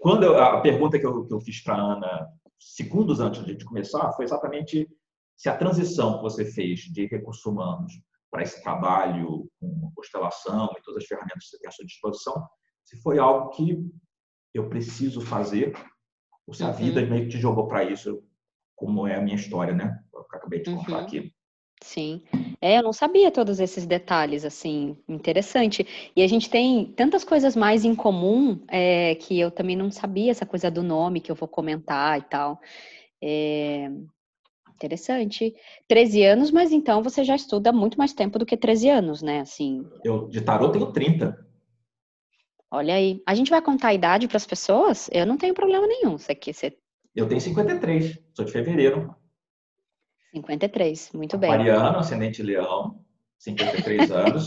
quando 0.00 0.24
eu, 0.24 0.38
a 0.38 0.60
pergunta 0.60 0.98
que 0.98 1.06
eu, 1.06 1.26
que 1.26 1.34
eu 1.34 1.40
fiz 1.40 1.62
para 1.62 1.76
Ana 1.76 2.28
segundos 2.58 3.20
antes 3.20 3.44
de 3.44 3.64
começar 3.64 4.12
foi 4.12 4.24
exatamente 4.24 4.88
se 5.36 5.48
a 5.48 5.56
transição 5.56 6.16
que 6.16 6.22
você 6.22 6.44
fez 6.44 6.80
de 6.80 7.06
recursos 7.06 7.44
humanos 7.44 7.92
para 8.30 8.42
esse 8.42 8.62
trabalho 8.62 9.48
com 9.60 9.92
constelação 9.94 10.70
e 10.76 10.82
todas 10.82 11.02
as 11.02 11.08
ferramentas 11.08 11.44
que 11.44 11.50
você 11.50 11.58
tem 11.58 11.68
à 11.68 11.72
sua 11.72 11.84
disposição, 11.84 12.48
se 12.84 12.96
foi 12.96 13.18
algo 13.18 13.50
que 13.50 13.84
eu 14.52 14.68
preciso 14.68 15.20
fazer, 15.20 15.74
ou 16.46 16.54
se 16.54 16.62
a 16.62 16.68
uhum. 16.68 16.74
vida 16.74 17.04
meio 17.06 17.24
que 17.24 17.30
te 17.30 17.38
jogou 17.38 17.66
para 17.66 17.84
isso, 17.84 18.22
como 18.76 19.06
é 19.06 19.16
a 19.16 19.20
minha 19.20 19.36
história, 19.36 19.74
né? 19.74 19.98
Eu 20.12 20.20
acabei 20.20 20.62
de 20.62 20.70
contar 20.70 20.98
uhum. 20.98 21.04
aqui. 21.04 21.34
Sim. 21.82 22.22
É, 22.60 22.78
eu 22.78 22.82
não 22.82 22.92
sabia 22.92 23.30
todos 23.30 23.60
esses 23.60 23.84
detalhes, 23.84 24.44
assim, 24.44 24.96
interessante. 25.08 25.86
E 26.16 26.22
a 26.22 26.26
gente 26.26 26.48
tem 26.48 26.86
tantas 26.96 27.24
coisas 27.24 27.54
mais 27.54 27.84
em 27.84 27.94
comum 27.94 28.58
é, 28.68 29.14
que 29.16 29.38
eu 29.38 29.50
também 29.50 29.76
não 29.76 29.90
sabia, 29.90 30.30
essa 30.30 30.46
coisa 30.46 30.70
do 30.70 30.82
nome 30.82 31.20
que 31.20 31.30
eu 31.30 31.36
vou 31.36 31.48
comentar 31.48 32.18
e 32.18 32.22
tal. 32.22 32.58
É, 33.22 33.90
interessante. 34.74 35.54
13 35.88 36.22
anos, 36.24 36.50
mas 36.50 36.72
então 36.72 37.02
você 37.02 37.22
já 37.22 37.36
estuda 37.36 37.72
muito 37.72 37.98
mais 37.98 38.12
tempo 38.12 38.38
do 38.38 38.46
que 38.46 38.56
13 38.56 38.88
anos, 38.88 39.22
né? 39.22 39.40
Assim. 39.40 39.86
Eu 40.02 40.28
de 40.28 40.40
tarô 40.40 40.70
tenho 40.70 40.90
30. 40.92 41.36
Olha 42.74 42.94
aí. 42.94 43.22
A 43.24 43.36
gente 43.36 43.50
vai 43.50 43.62
contar 43.62 43.88
a 43.88 43.94
idade 43.94 44.26
para 44.26 44.36
as 44.36 44.46
pessoas? 44.46 45.08
Eu 45.12 45.24
não 45.24 45.38
tenho 45.38 45.54
problema 45.54 45.86
nenhum. 45.86 46.18
Você 46.18 46.32
aqui, 46.32 46.52
você... 46.52 46.76
Eu 47.14 47.28
tenho 47.28 47.40
53, 47.40 48.18
sou 48.34 48.44
de 48.44 48.50
fevereiro. 48.50 49.14
53, 50.32 51.12
muito 51.14 51.38
bem. 51.38 51.50
Mariano, 51.50 51.98
ascendente 51.98 52.42
leão, 52.42 52.98
53 53.38 54.10
anos. 54.10 54.44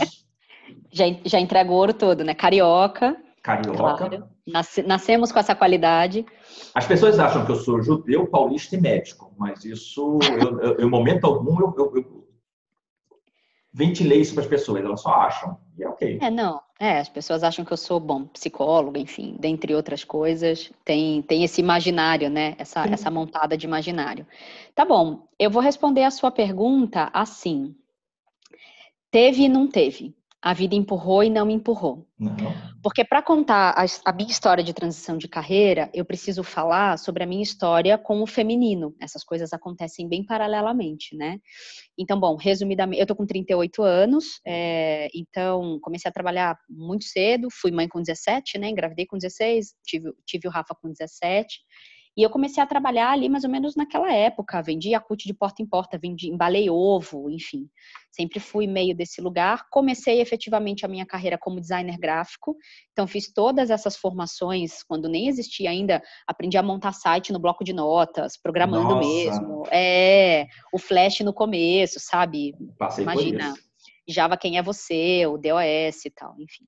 Já, 0.92 1.06
já 1.24 1.40
entrega 1.40 1.72
o 1.72 1.74
ouro 1.74 1.94
todo, 1.94 2.26
né? 2.26 2.34
Carioca. 2.34 3.16
Carioca. 3.42 3.78
Claro. 3.78 4.30
Nasce, 4.46 4.84
nascemos 4.84 5.32
com 5.32 5.40
essa 5.40 5.56
qualidade. 5.56 6.26
As 6.76 6.86
pessoas 6.86 7.18
acham 7.20 7.46
que 7.46 7.52
eu 7.54 7.56
sou 7.56 7.82
judeu, 7.82 8.28
paulista 8.28 8.76
e 8.76 8.82
médico, 8.82 9.34
mas 9.38 9.64
isso, 9.64 10.20
eu, 10.22 10.60
eu, 10.60 10.86
em 10.86 10.90
momento 10.90 11.26
algum, 11.26 11.58
eu, 11.62 11.74
eu, 11.78 12.07
ventilei 13.74 14.22
isso 14.22 14.34
para 14.34 14.44
as 14.44 14.50
pessoas, 14.50 14.84
elas 14.84 15.02
só 15.02 15.10
acham. 15.10 15.58
E 15.78 15.84
é 15.84 15.90
ok. 15.90 16.20
É, 16.22 16.30
não. 16.30 16.62
É, 16.80 17.00
as 17.00 17.10
pessoas 17.10 17.44
acham 17.44 17.66
que 17.66 17.74
eu 17.74 17.78
sou, 17.78 18.00
bom, 18.00 18.26
psicólogo, 18.26 18.98
enfim, 18.98 19.36
dentre 19.40 19.74
outras 19.74 20.04
coisas. 20.04 20.72
Tem, 20.86 21.22
tem 21.22 21.44
esse 21.44 21.62
imaginário, 21.62 22.30
né? 22.30 22.56
Essa, 22.58 22.86
essa 22.86 23.10
montada 23.10 23.58
de 23.58 23.66
imaginário. 23.66 24.26
Tá 24.76 24.86
bom, 24.86 25.28
eu 25.40 25.50
vou 25.50 25.62
responder 25.62 26.04
a 26.04 26.12
sua 26.12 26.32
pergunta 26.32 27.10
assim. 27.14 27.76
Teve 29.10 29.44
e 29.44 29.50
não 29.50 29.68
teve 29.68 30.16
a 30.48 30.54
vida 30.54 30.76
empurrou 30.76 31.26
e 31.26 31.30
não 31.30 31.46
me 31.46 31.54
empurrou. 31.54 32.08
Não. 32.18 32.34
Porque 32.82 33.04
para 33.04 33.22
contar 33.22 33.76
a, 33.78 33.86
a, 34.06 34.14
minha 34.14 34.30
história 34.30 34.64
de 34.64 34.74
transição 34.74 35.18
de 35.18 35.28
carreira, 35.28 35.90
eu 35.94 36.06
preciso 36.06 36.42
falar 36.42 36.98
sobre 36.98 37.22
a 37.22 37.28
minha 37.28 37.44
história 37.44 37.98
com 37.98 38.22
o 38.22 38.26
feminino. 38.26 38.96
Essas 39.02 39.26
coisas 39.26 39.52
acontecem 39.52 40.08
bem 40.08 40.26
paralelamente, 40.26 41.18
né? 41.18 41.38
Então, 41.98 42.18
bom, 42.18 42.38
resumidamente, 42.38 43.02
eu 43.02 43.06
tô 43.06 43.14
com 43.14 43.26
38 43.26 43.84
anos, 43.84 44.40
é, 44.48 45.10
então 45.14 45.82
comecei 45.82 46.08
a 46.08 46.14
trabalhar 46.14 46.58
muito 46.70 47.04
cedo, 47.04 47.50
fui 47.52 47.70
mãe 47.70 47.90
com 47.90 48.02
17, 48.02 48.58
né? 48.58 48.70
Engravidei 48.70 49.06
com 49.06 49.18
16, 49.18 49.74
tive, 49.86 50.14
tive 50.26 50.48
o 50.48 50.52
Rafa 50.52 50.74
com 50.82 50.90
17. 50.90 51.60
E 52.18 52.24
eu 52.24 52.32
comecei 52.32 52.64
a 52.64 52.66
trabalhar 52.66 53.12
ali 53.12 53.30
mais 53.30 53.44
ou 53.44 53.50
menos 53.50 53.76
naquela 53.76 54.12
época. 54.12 54.60
Vendi 54.64 54.96
acute 54.96 55.28
de 55.28 55.36
porta 55.36 55.62
em 55.62 55.68
porta, 55.68 56.00
vendi, 56.00 56.30
embalei 56.30 56.68
ovo, 56.68 57.30
enfim. 57.30 57.70
Sempre 58.12 58.40
fui 58.40 58.66
meio 58.66 58.96
desse 58.96 59.22
lugar. 59.22 59.68
Comecei 59.70 60.20
efetivamente 60.20 60.84
a 60.84 60.88
minha 60.88 61.06
carreira 61.06 61.38
como 61.38 61.62
designer 61.62 61.96
gráfico. 62.00 62.58
Então, 62.92 63.06
fiz 63.06 63.32
todas 63.32 63.70
essas 63.70 63.96
formações 63.96 64.82
quando 64.82 65.08
nem 65.08 65.28
existia 65.28 65.70
ainda. 65.70 66.02
Aprendi 66.26 66.58
a 66.58 66.64
montar 66.64 66.94
site 66.94 67.32
no 67.32 67.38
bloco 67.38 67.64
de 67.64 67.72
notas, 67.72 68.36
programando 68.36 68.96
Nossa. 68.96 69.08
mesmo. 69.08 69.64
É, 69.72 70.48
o 70.74 70.80
Flash 70.80 71.20
no 71.20 71.34
começo, 71.34 72.00
sabe? 72.00 72.56
Passei 72.80 73.04
Imagina. 73.04 73.54
Java 74.10 74.36
Quem 74.36 74.58
é 74.58 74.64
Você, 74.64 75.28
o 75.28 75.38
DOS 75.38 76.06
e 76.06 76.10
tal, 76.10 76.34
enfim. 76.40 76.66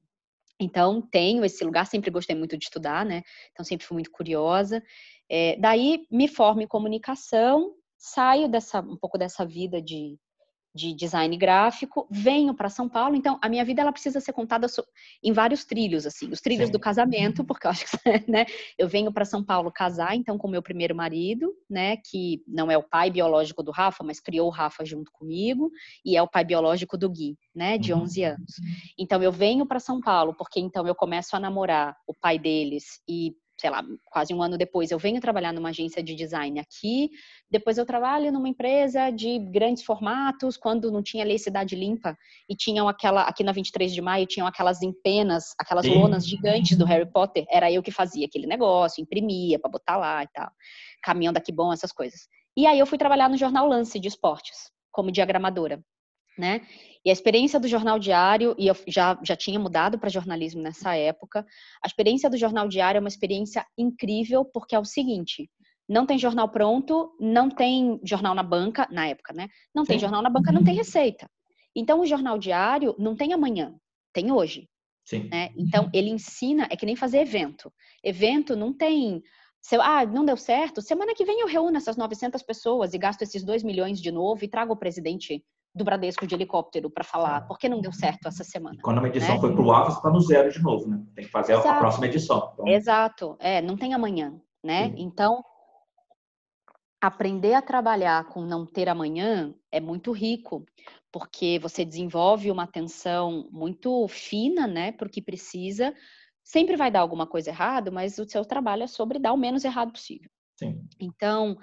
Então, 0.59 1.01
tenho 1.01 1.45
esse 1.45 1.63
lugar, 1.63 1.85
sempre 1.87 2.11
gostei 2.11 2.35
muito 2.35 2.57
de 2.57 2.65
estudar, 2.65 3.05
né? 3.05 3.23
Então, 3.51 3.63
sempre 3.63 3.85
fui 3.85 3.95
muito 3.95 4.11
curiosa. 4.11 4.83
É, 5.29 5.55
daí 5.57 6.05
me 6.11 6.27
formo 6.27 6.61
em 6.61 6.67
comunicação, 6.67 7.73
saio 7.97 8.49
dessa 8.49 8.81
um 8.81 8.97
pouco 8.97 9.17
dessa 9.17 9.45
vida 9.45 9.81
de, 9.81 10.17
de 10.73 10.93
design 10.93 11.35
gráfico, 11.35 12.07
venho 12.09 12.53
para 12.53 12.69
São 12.69 12.87
Paulo, 12.87 13.15
então 13.15 13.39
a 13.41 13.49
minha 13.49 13.65
vida 13.65 13.81
ela 13.81 13.91
precisa 13.91 14.19
ser 14.19 14.33
contada 14.33 14.67
em 15.23 15.33
vários 15.33 15.65
trilhos 15.65 16.05
assim, 16.05 16.29
os 16.31 16.41
trilhos 16.41 16.67
Sim. 16.67 16.71
do 16.71 16.79
casamento, 16.79 17.43
porque 17.43 17.65
eu 17.65 17.71
acho 17.71 17.85
que 17.85 17.97
né, 18.29 18.45
eu 18.77 18.87
venho 18.87 19.11
para 19.11 19.25
São 19.25 19.43
Paulo 19.43 19.71
casar, 19.71 20.15
então 20.15 20.37
com 20.37 20.47
meu 20.47 20.61
primeiro 20.61 20.95
marido, 20.95 21.53
né, 21.69 21.97
que 21.97 22.43
não 22.47 22.69
é 22.69 22.77
o 22.77 22.83
pai 22.83 23.09
biológico 23.09 23.63
do 23.63 23.71
Rafa, 23.71 24.03
mas 24.03 24.19
criou 24.19 24.47
o 24.47 24.51
Rafa 24.51 24.85
junto 24.85 25.11
comigo 25.11 25.71
e 26.05 26.15
é 26.15 26.21
o 26.21 26.27
pai 26.27 26.45
biológico 26.45 26.97
do 26.97 27.09
Gui, 27.09 27.37
né, 27.53 27.77
de 27.77 27.93
11 27.93 28.21
uhum. 28.21 28.27
anos. 28.29 28.53
Então 28.97 29.23
eu 29.23 29.31
venho 29.31 29.65
para 29.65 29.79
São 29.79 29.99
Paulo 29.99 30.33
porque 30.35 30.59
então 30.59 30.87
eu 30.87 30.95
começo 30.95 31.35
a 31.35 31.39
namorar 31.39 31.95
o 32.07 32.13
pai 32.13 32.37
deles 32.37 33.01
e 33.07 33.33
sei 33.59 33.69
lá, 33.69 33.83
quase 34.05 34.33
um 34.33 34.41
ano 34.41 34.57
depois, 34.57 34.89
eu 34.89 34.97
venho 34.97 35.19
trabalhar 35.19 35.51
numa 35.51 35.69
agência 35.69 36.01
de 36.01 36.15
design 36.15 36.59
aqui, 36.59 37.09
depois 37.51 37.77
eu 37.77 37.85
trabalho 37.85 38.31
numa 38.31 38.47
empresa 38.47 39.09
de 39.11 39.37
grandes 39.37 39.83
formatos, 39.83 40.55
quando 40.55 40.89
não 40.89 41.03
tinha 41.03 41.25
lei 41.25 41.37
Cidade 41.37 41.75
Limpa, 41.75 42.17
e 42.47 42.55
tinham 42.55 42.87
aquela, 42.87 43.23
aqui 43.23 43.43
na 43.43 43.51
23 43.51 43.93
de 43.93 44.01
maio, 44.01 44.25
tinham 44.25 44.47
aquelas 44.47 44.81
empenas, 44.81 45.53
aquelas 45.59 45.85
Sim. 45.85 45.95
lonas 45.95 46.25
gigantes 46.25 46.77
do 46.77 46.85
Harry 46.85 47.11
Potter, 47.11 47.45
era 47.49 47.69
eu 47.69 47.83
que 47.83 47.91
fazia 47.91 48.25
aquele 48.25 48.47
negócio, 48.47 49.01
imprimia 49.01 49.59
para 49.59 49.69
botar 49.69 49.97
lá 49.97 50.23
e 50.23 50.27
tal, 50.33 50.49
caminhão 51.03 51.33
daqui 51.33 51.51
bom, 51.51 51.73
essas 51.73 51.91
coisas. 51.91 52.29
E 52.55 52.65
aí 52.65 52.79
eu 52.79 52.85
fui 52.85 52.97
trabalhar 52.97 53.29
no 53.29 53.37
jornal 53.37 53.67
Lance 53.67 53.99
de 53.99 54.07
esportes, 54.07 54.71
como 54.91 55.11
diagramadora 55.11 55.83
né? 56.39 56.61
E 57.03 57.09
a 57.09 57.13
experiência 57.13 57.59
do 57.59 57.67
jornal 57.67 57.99
diário, 57.99 58.55
e 58.57 58.67
eu 58.67 58.75
já, 58.87 59.19
já 59.23 59.35
tinha 59.35 59.59
mudado 59.59 59.99
para 59.99 60.09
jornalismo 60.09 60.61
nessa 60.61 60.95
época, 60.95 61.45
a 61.83 61.87
experiência 61.87 62.29
do 62.29 62.37
jornal 62.37 62.67
diário 62.67 62.97
é 62.97 63.01
uma 63.01 63.07
experiência 63.07 63.65
incrível, 63.77 64.43
porque 64.45 64.75
é 64.75 64.79
o 64.79 64.85
seguinte: 64.85 65.49
não 65.87 66.05
tem 66.05 66.17
jornal 66.17 66.49
pronto, 66.49 67.15
não 67.19 67.49
tem 67.49 67.99
jornal 68.03 68.33
na 68.33 68.43
banca, 68.43 68.87
na 68.89 69.07
época, 69.07 69.33
né? 69.33 69.49
Não 69.75 69.83
tem 69.83 69.99
jornal 69.99 70.21
na 70.21 70.29
banca, 70.29 70.51
não 70.51 70.63
tem 70.63 70.75
receita. 70.75 71.29
Então, 71.75 72.01
o 72.01 72.05
jornal 72.05 72.37
diário 72.37 72.95
não 72.97 73.15
tem 73.15 73.33
amanhã, 73.33 73.75
tem 74.13 74.31
hoje. 74.31 74.67
Sim. 75.05 75.27
Né? 75.29 75.51
Então, 75.57 75.89
ele 75.93 76.09
ensina, 76.09 76.67
é 76.69 76.75
que 76.75 76.85
nem 76.85 76.95
fazer 76.95 77.19
evento. 77.19 77.71
Evento 78.03 78.55
não 78.55 78.73
tem 78.73 79.21
se, 79.61 79.75
ah, 79.75 80.05
não 80.05 80.25
deu 80.25 80.37
certo, 80.37 80.81
semana 80.81 81.13
que 81.13 81.25
vem 81.25 81.41
eu 81.41 81.47
reúno 81.47 81.77
essas 81.77 81.97
900 81.97 82.41
pessoas 82.43 82.93
e 82.93 82.97
gasto 82.97 83.21
esses 83.23 83.43
2 83.43 83.63
milhões 83.63 84.01
de 84.01 84.11
novo 84.11 84.43
e 84.43 84.47
trago 84.47 84.73
o 84.73 84.77
presidente 84.77 85.43
do 85.79 85.85
Bradesco 85.85 86.27
de 86.27 86.35
helicóptero 86.35 86.89
para 86.89 87.03
falar 87.03 87.47
por 87.47 87.57
que 87.57 87.69
não 87.69 87.81
deu 87.81 87.91
certo 87.91 88.27
essa 88.27 88.43
semana. 88.43 88.77
Quando 88.83 88.99
uma 88.99 89.07
edição 89.07 89.35
né? 89.35 89.41
foi 89.41 89.51
para 89.53 89.61
o 89.61 89.65
você 89.65 89.97
está 89.97 90.09
no 90.11 90.19
zero 90.19 90.51
de 90.51 90.61
novo, 90.61 90.87
né? 90.87 91.01
Tem 91.15 91.25
que 91.25 91.31
fazer 91.31 91.53
Exato. 91.53 91.69
a 91.69 91.79
próxima 91.79 92.05
edição. 92.05 92.49
Então... 92.53 92.67
Exato, 92.67 93.37
é, 93.39 93.61
não 93.61 93.77
tem 93.77 93.93
amanhã, 93.93 94.39
né? 94.63 94.89
Sim. 94.89 94.95
Então, 94.97 95.43
aprender 97.01 97.53
a 97.53 97.61
trabalhar 97.61 98.25
com 98.25 98.41
não 98.41 98.65
ter 98.65 98.89
amanhã 98.89 99.55
é 99.71 99.79
muito 99.79 100.11
rico, 100.11 100.65
porque 101.11 101.57
você 101.59 101.85
desenvolve 101.85 102.51
uma 102.51 102.63
atenção 102.63 103.47
muito 103.51 104.05
fina, 104.09 104.67
né, 104.67 104.91
para 104.91 105.07
o 105.07 105.11
que 105.11 105.21
precisa. 105.21 105.93
Sempre 106.43 106.75
vai 106.75 106.91
dar 106.91 106.99
alguma 106.99 107.25
coisa 107.25 107.49
errada, 107.49 107.89
mas 107.89 108.17
o 108.19 108.27
seu 108.27 108.43
trabalho 108.43 108.83
é 108.83 108.87
sobre 108.87 109.17
dar 109.17 109.33
o 109.33 109.37
menos 109.37 109.63
errado 109.63 109.91
possível. 109.91 110.29
Sim. 110.57 110.83
Então, 110.99 111.57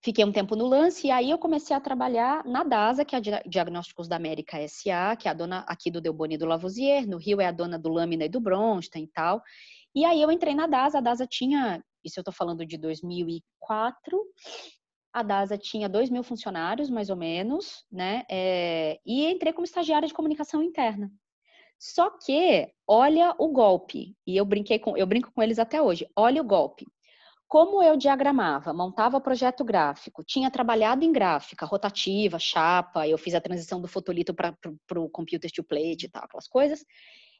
Fiquei 0.00 0.24
um 0.24 0.30
tempo 0.30 0.54
no 0.54 0.66
lance 0.66 1.08
e 1.08 1.10
aí 1.10 1.30
eu 1.30 1.38
comecei 1.38 1.74
a 1.74 1.80
trabalhar 1.80 2.44
na 2.44 2.62
DASA, 2.62 3.04
que 3.04 3.16
é 3.16 3.18
a 3.18 3.42
Diagnósticos 3.46 4.06
da 4.06 4.14
América 4.14 4.56
SA, 4.68 5.16
que 5.16 5.26
é 5.26 5.30
a 5.30 5.34
dona 5.34 5.64
aqui 5.66 5.90
do 5.90 6.00
Delboni 6.00 6.36
e 6.36 6.38
do 6.38 6.46
Lavoisier, 6.46 7.06
no 7.08 7.16
Rio 7.16 7.40
é 7.40 7.46
a 7.46 7.52
dona 7.52 7.76
do 7.78 7.88
Lâmina 7.88 8.24
e 8.24 8.28
do 8.28 8.40
Bronstein 8.40 9.04
e 9.04 9.08
tal. 9.08 9.42
E 9.94 10.04
aí 10.04 10.22
eu 10.22 10.30
entrei 10.30 10.54
na 10.54 10.68
DASA, 10.68 10.98
a 10.98 11.00
DASA 11.00 11.26
tinha, 11.26 11.82
isso 12.04 12.18
eu 12.18 12.22
estou 12.22 12.32
falando 12.32 12.64
de 12.64 12.78
2004, 12.78 14.22
a 15.12 15.22
DASA 15.24 15.58
tinha 15.58 15.88
2 15.88 16.10
mil 16.10 16.22
funcionários, 16.22 16.88
mais 16.88 17.10
ou 17.10 17.16
menos, 17.16 17.84
né? 17.90 18.22
É, 18.30 19.00
e 19.04 19.26
entrei 19.26 19.52
como 19.52 19.64
estagiária 19.64 20.06
de 20.06 20.14
comunicação 20.14 20.62
interna. 20.62 21.10
Só 21.76 22.10
que, 22.10 22.70
olha 22.86 23.34
o 23.38 23.48
golpe, 23.48 24.16
e 24.26 24.36
eu 24.36 24.44
brinquei 24.44 24.78
com, 24.78 24.96
eu 24.96 25.06
brinco 25.06 25.32
com 25.32 25.42
eles 25.42 25.58
até 25.58 25.82
hoje, 25.82 26.08
olha 26.16 26.40
o 26.40 26.44
golpe. 26.44 26.86
Como 27.48 27.82
eu 27.82 27.96
diagramava, 27.96 28.74
montava 28.74 29.20
projeto 29.20 29.64
gráfico, 29.64 30.22
tinha 30.22 30.50
trabalhado 30.50 31.02
em 31.02 31.10
gráfica, 31.10 31.64
rotativa, 31.64 32.38
chapa, 32.38 33.08
eu 33.08 33.16
fiz 33.16 33.34
a 33.34 33.40
transição 33.40 33.80
do 33.80 33.88
fotolito 33.88 34.34
para 34.34 34.54
o 34.96 35.08
computer 35.08 35.50
to 35.50 35.64
plate 35.64 36.04
e 36.04 36.08
tal, 36.10 36.24
aquelas 36.24 36.46
coisas. 36.46 36.84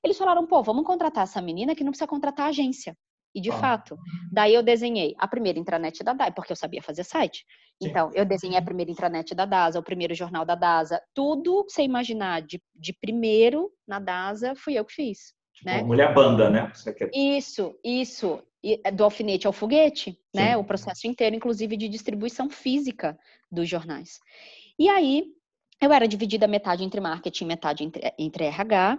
Eles 0.02 0.16
falaram, 0.16 0.46
pô, 0.46 0.62
vamos 0.62 0.84
contratar 0.84 1.24
essa 1.24 1.42
menina 1.42 1.74
que 1.74 1.84
não 1.84 1.90
precisa 1.90 2.08
contratar 2.08 2.46
a 2.46 2.48
agência. 2.48 2.96
E 3.34 3.40
de 3.40 3.50
ah. 3.50 3.58
fato, 3.58 3.98
daí 4.32 4.54
eu 4.54 4.62
desenhei 4.62 5.14
a 5.18 5.28
primeira 5.28 5.58
intranet 5.58 6.02
da 6.02 6.14
DASA, 6.14 6.32
porque 6.32 6.52
eu 6.52 6.56
sabia 6.56 6.82
fazer 6.82 7.04
site. 7.04 7.44
Então, 7.80 8.10
eu 8.14 8.24
desenhei 8.24 8.58
a 8.58 8.62
primeira 8.62 8.90
intranet 8.90 9.34
da 9.34 9.44
DASA, 9.44 9.78
o 9.78 9.82
primeiro 9.82 10.14
jornal 10.14 10.44
da 10.44 10.54
DASA, 10.54 11.02
tudo 11.14 11.64
que 11.66 11.72
você 11.72 11.82
imaginar 11.82 12.40
de, 12.40 12.62
de 12.74 12.94
primeiro 12.94 13.70
na 13.86 13.98
DASA, 13.98 14.54
fui 14.56 14.74
eu 14.74 14.84
que 14.84 14.94
fiz. 14.94 15.34
Tipo, 15.54 15.70
né? 15.70 15.82
Mulher 15.82 16.14
banda, 16.14 16.48
né? 16.48 16.72
Isso, 17.14 17.78
isso. 17.84 18.42
É 18.84 18.90
do 18.90 19.04
alfinete 19.04 19.46
ao 19.46 19.52
foguete, 19.52 20.18
né? 20.34 20.54
Sim. 20.54 20.56
O 20.56 20.64
processo 20.64 21.06
inteiro, 21.06 21.36
inclusive, 21.36 21.76
de 21.76 21.88
distribuição 21.88 22.50
física 22.50 23.18
dos 23.50 23.68
jornais. 23.68 24.18
E 24.78 24.88
aí, 24.88 25.26
eu 25.80 25.92
era 25.92 26.08
dividida 26.08 26.48
metade 26.48 26.82
entre 26.82 27.00
marketing, 27.00 27.44
metade 27.44 27.84
entre, 27.84 28.12
entre 28.18 28.44
RH, 28.44 28.98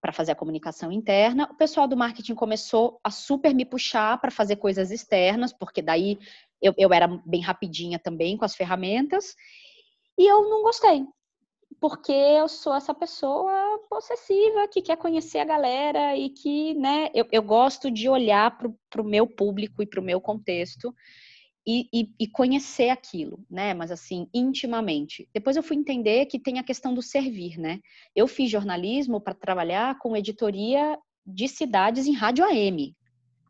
para 0.00 0.12
fazer 0.12 0.32
a 0.32 0.36
comunicação 0.36 0.90
interna. 0.90 1.48
O 1.50 1.54
pessoal 1.54 1.86
do 1.86 1.96
marketing 1.96 2.34
começou 2.34 3.00
a 3.02 3.10
super 3.10 3.54
me 3.54 3.64
puxar 3.64 4.20
para 4.20 4.30
fazer 4.30 4.56
coisas 4.56 4.90
externas, 4.90 5.52
porque 5.52 5.80
daí 5.80 6.18
eu, 6.60 6.74
eu 6.76 6.92
era 6.92 7.06
bem 7.24 7.40
rapidinha 7.40 7.98
também 7.98 8.36
com 8.36 8.44
as 8.44 8.56
ferramentas. 8.56 9.36
E 10.18 10.26
eu 10.28 10.48
não 10.48 10.62
gostei 10.62 11.04
porque 11.80 12.12
eu 12.12 12.48
sou 12.48 12.74
essa 12.74 12.94
pessoa 12.94 13.52
possessiva 13.88 14.68
que 14.68 14.82
quer 14.82 14.96
conhecer 14.96 15.38
a 15.38 15.44
galera 15.44 16.16
e 16.16 16.30
que, 16.30 16.74
né, 16.74 17.10
eu, 17.14 17.26
eu 17.30 17.42
gosto 17.42 17.90
de 17.90 18.08
olhar 18.08 18.56
para 18.90 19.02
o 19.02 19.04
meu 19.04 19.26
público 19.26 19.82
e 19.82 19.86
para 19.86 20.00
o 20.00 20.04
meu 20.04 20.20
contexto 20.20 20.94
e, 21.66 21.88
e, 21.92 22.10
e, 22.20 22.28
conhecer 22.28 22.90
aquilo, 22.90 23.44
né, 23.50 23.74
mas 23.74 23.90
assim, 23.90 24.28
intimamente. 24.32 25.28
Depois 25.34 25.56
eu 25.56 25.62
fui 25.62 25.76
entender 25.76 26.26
que 26.26 26.38
tem 26.38 26.58
a 26.58 26.64
questão 26.64 26.94
do 26.94 27.02
servir, 27.02 27.58
né. 27.58 27.80
Eu 28.14 28.28
fiz 28.28 28.50
jornalismo 28.50 29.20
para 29.20 29.34
trabalhar 29.34 29.98
com 29.98 30.16
editoria 30.16 30.96
de 31.26 31.48
cidades 31.48 32.06
em 32.06 32.14
rádio 32.14 32.44
AM. 32.44 32.94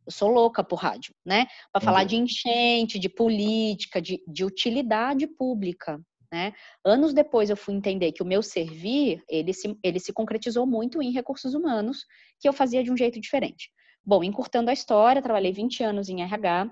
Eu 0.07 0.13
sou 0.13 0.31
louca 0.31 0.65
por 0.65 0.77
rádio, 0.77 1.15
né? 1.25 1.47
Para 1.73 1.83
falar 1.83 2.05
de 2.05 2.17
enchente, 2.17 2.99
de 2.99 3.09
política, 3.09 4.01
de, 4.01 4.23
de 4.27 4.45
utilidade 4.45 5.27
pública, 5.27 6.01
né? 6.33 6.53
Anos 6.85 7.13
depois 7.13 7.51
eu 7.51 7.57
fui 7.57 7.75
entender 7.75 8.13
que 8.13 8.23
o 8.23 8.27
meu 8.27 8.43
servir, 8.43 9.23
ele 9.29 9.53
se, 9.53 9.79
ele 9.83 9.99
se 10.01 10.13
concretizou 10.13 10.67
muito 10.67 11.03
em 11.03 11.13
recursos 11.13 11.55
humanos, 11.55 12.05
que 12.41 12.49
eu 12.49 12.53
fazia 12.53 12.83
de 12.83 12.91
um 12.91 12.97
jeito 12.97 13.21
diferente. 13.21 13.71
Bom, 14.05 14.23
encurtando 14.23 14.71
a 14.71 14.73
história, 14.73 15.23
trabalhei 15.23 15.53
20 15.53 15.83
anos 15.83 16.09
em 16.09 16.23
RH, 16.23 16.71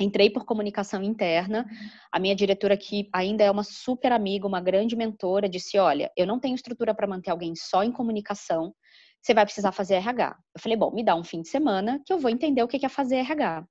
entrei 0.00 0.30
por 0.30 0.44
comunicação 0.44 1.02
interna. 1.02 1.66
A 2.10 2.18
minha 2.18 2.34
diretora, 2.34 2.76
que 2.76 3.08
ainda 3.12 3.44
é 3.44 3.50
uma 3.50 3.62
super 3.62 4.12
amiga, 4.12 4.46
uma 4.46 4.60
grande 4.60 4.96
mentora, 4.96 5.48
disse: 5.48 5.78
Olha, 5.78 6.10
eu 6.16 6.26
não 6.26 6.40
tenho 6.40 6.54
estrutura 6.54 6.94
para 6.94 7.06
manter 7.06 7.30
alguém 7.30 7.54
só 7.54 7.84
em 7.84 7.92
comunicação, 7.92 8.74
você 9.22 9.32
vai 9.32 9.44
precisar 9.44 9.72
fazer 9.72 9.94
RH. 9.94 10.36
Eu 10.54 10.60
falei: 10.60 10.76
Bom, 10.76 10.92
me 10.92 11.04
dá 11.04 11.14
um 11.14 11.24
fim 11.24 11.42
de 11.42 11.48
semana 11.48 12.00
que 12.04 12.12
eu 12.12 12.18
vou 12.18 12.30
entender 12.30 12.62
o 12.62 12.68
que 12.68 12.84
é 12.84 12.88
fazer 12.88 13.16
RH. 13.16 13.64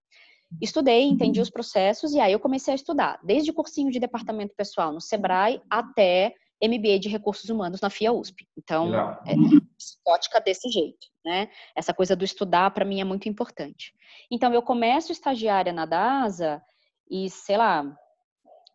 Estudei, 0.60 1.04
entendi 1.04 1.40
uhum. 1.40 1.44
os 1.44 1.50
processos 1.50 2.14
e 2.14 2.20
aí 2.20 2.34
eu 2.34 2.40
comecei 2.40 2.74
a 2.74 2.76
estudar, 2.76 3.20
desde 3.24 3.54
cursinho 3.54 3.92
de 3.92 4.00
departamento 4.00 4.56
pessoal 4.56 4.92
no 4.92 5.00
Sebrae 5.00 5.62
até 5.70 6.34
MBA 6.64 7.00
de 7.00 7.10
recursos 7.10 7.50
humanos 7.50 7.82
na 7.82 7.90
FIA 7.90 8.12
USP. 8.12 8.48
Então, 8.58 8.94
é 9.26 9.34
psicótica 9.78 10.40
desse 10.40 10.70
jeito, 10.70 11.08
né? 11.26 11.50
Essa 11.76 11.94
coisa 11.94 12.16
do 12.16 12.24
estudar 12.24 12.70
para 12.72 12.86
mim 12.86 13.02
é 13.02 13.04
muito 13.04 13.28
importante. 13.28 13.94
Então, 14.30 14.54
eu 14.54 14.62
começo 14.62 15.12
estagiária 15.12 15.74
na 15.74 15.86
DASA 15.86 16.62
e, 17.10 17.30
sei 17.30 17.58
lá, 17.58 17.84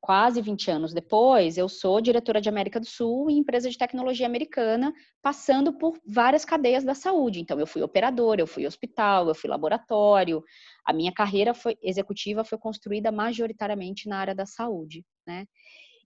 quase 0.06 0.40
20 0.40 0.70
anos 0.70 0.94
depois, 0.94 1.58
eu 1.58 1.68
sou 1.68 2.00
diretora 2.00 2.40
de 2.40 2.48
América 2.48 2.78
do 2.78 2.86
Sul 2.86 3.28
e 3.28 3.34
empresa 3.34 3.68
de 3.68 3.76
tecnologia 3.76 4.24
americana, 4.24 4.94
passando 5.20 5.72
por 5.72 5.98
várias 6.06 6.44
cadeias 6.44 6.84
da 6.84 6.94
saúde. 6.94 7.40
Então, 7.40 7.58
eu 7.58 7.66
fui 7.66 7.82
operadora, 7.82 8.40
eu 8.40 8.46
fui 8.46 8.68
hospital, 8.68 9.26
eu 9.26 9.34
fui 9.34 9.50
laboratório. 9.50 10.44
A 10.84 10.92
minha 10.92 11.12
carreira 11.12 11.52
foi, 11.52 11.76
executiva 11.82 12.44
foi 12.44 12.56
construída 12.56 13.10
majoritariamente 13.10 14.08
na 14.08 14.18
área 14.18 14.32
da 14.32 14.46
saúde, 14.46 15.04
né? 15.26 15.44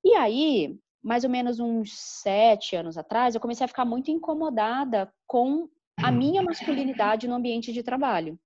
E 0.02 0.14
aí, 0.14 0.74
mais 1.04 1.22
ou 1.22 1.28
menos 1.28 1.60
uns 1.60 1.92
sete 1.92 2.74
anos 2.74 2.96
atrás, 2.96 3.34
eu 3.34 3.40
comecei 3.40 3.66
a 3.66 3.68
ficar 3.68 3.84
muito 3.84 4.10
incomodada 4.10 5.12
com 5.26 5.68
a 6.02 6.10
minha 6.10 6.42
masculinidade 6.42 7.28
no 7.28 7.34
ambiente 7.34 7.70
de 7.70 7.82
trabalho 7.82 8.40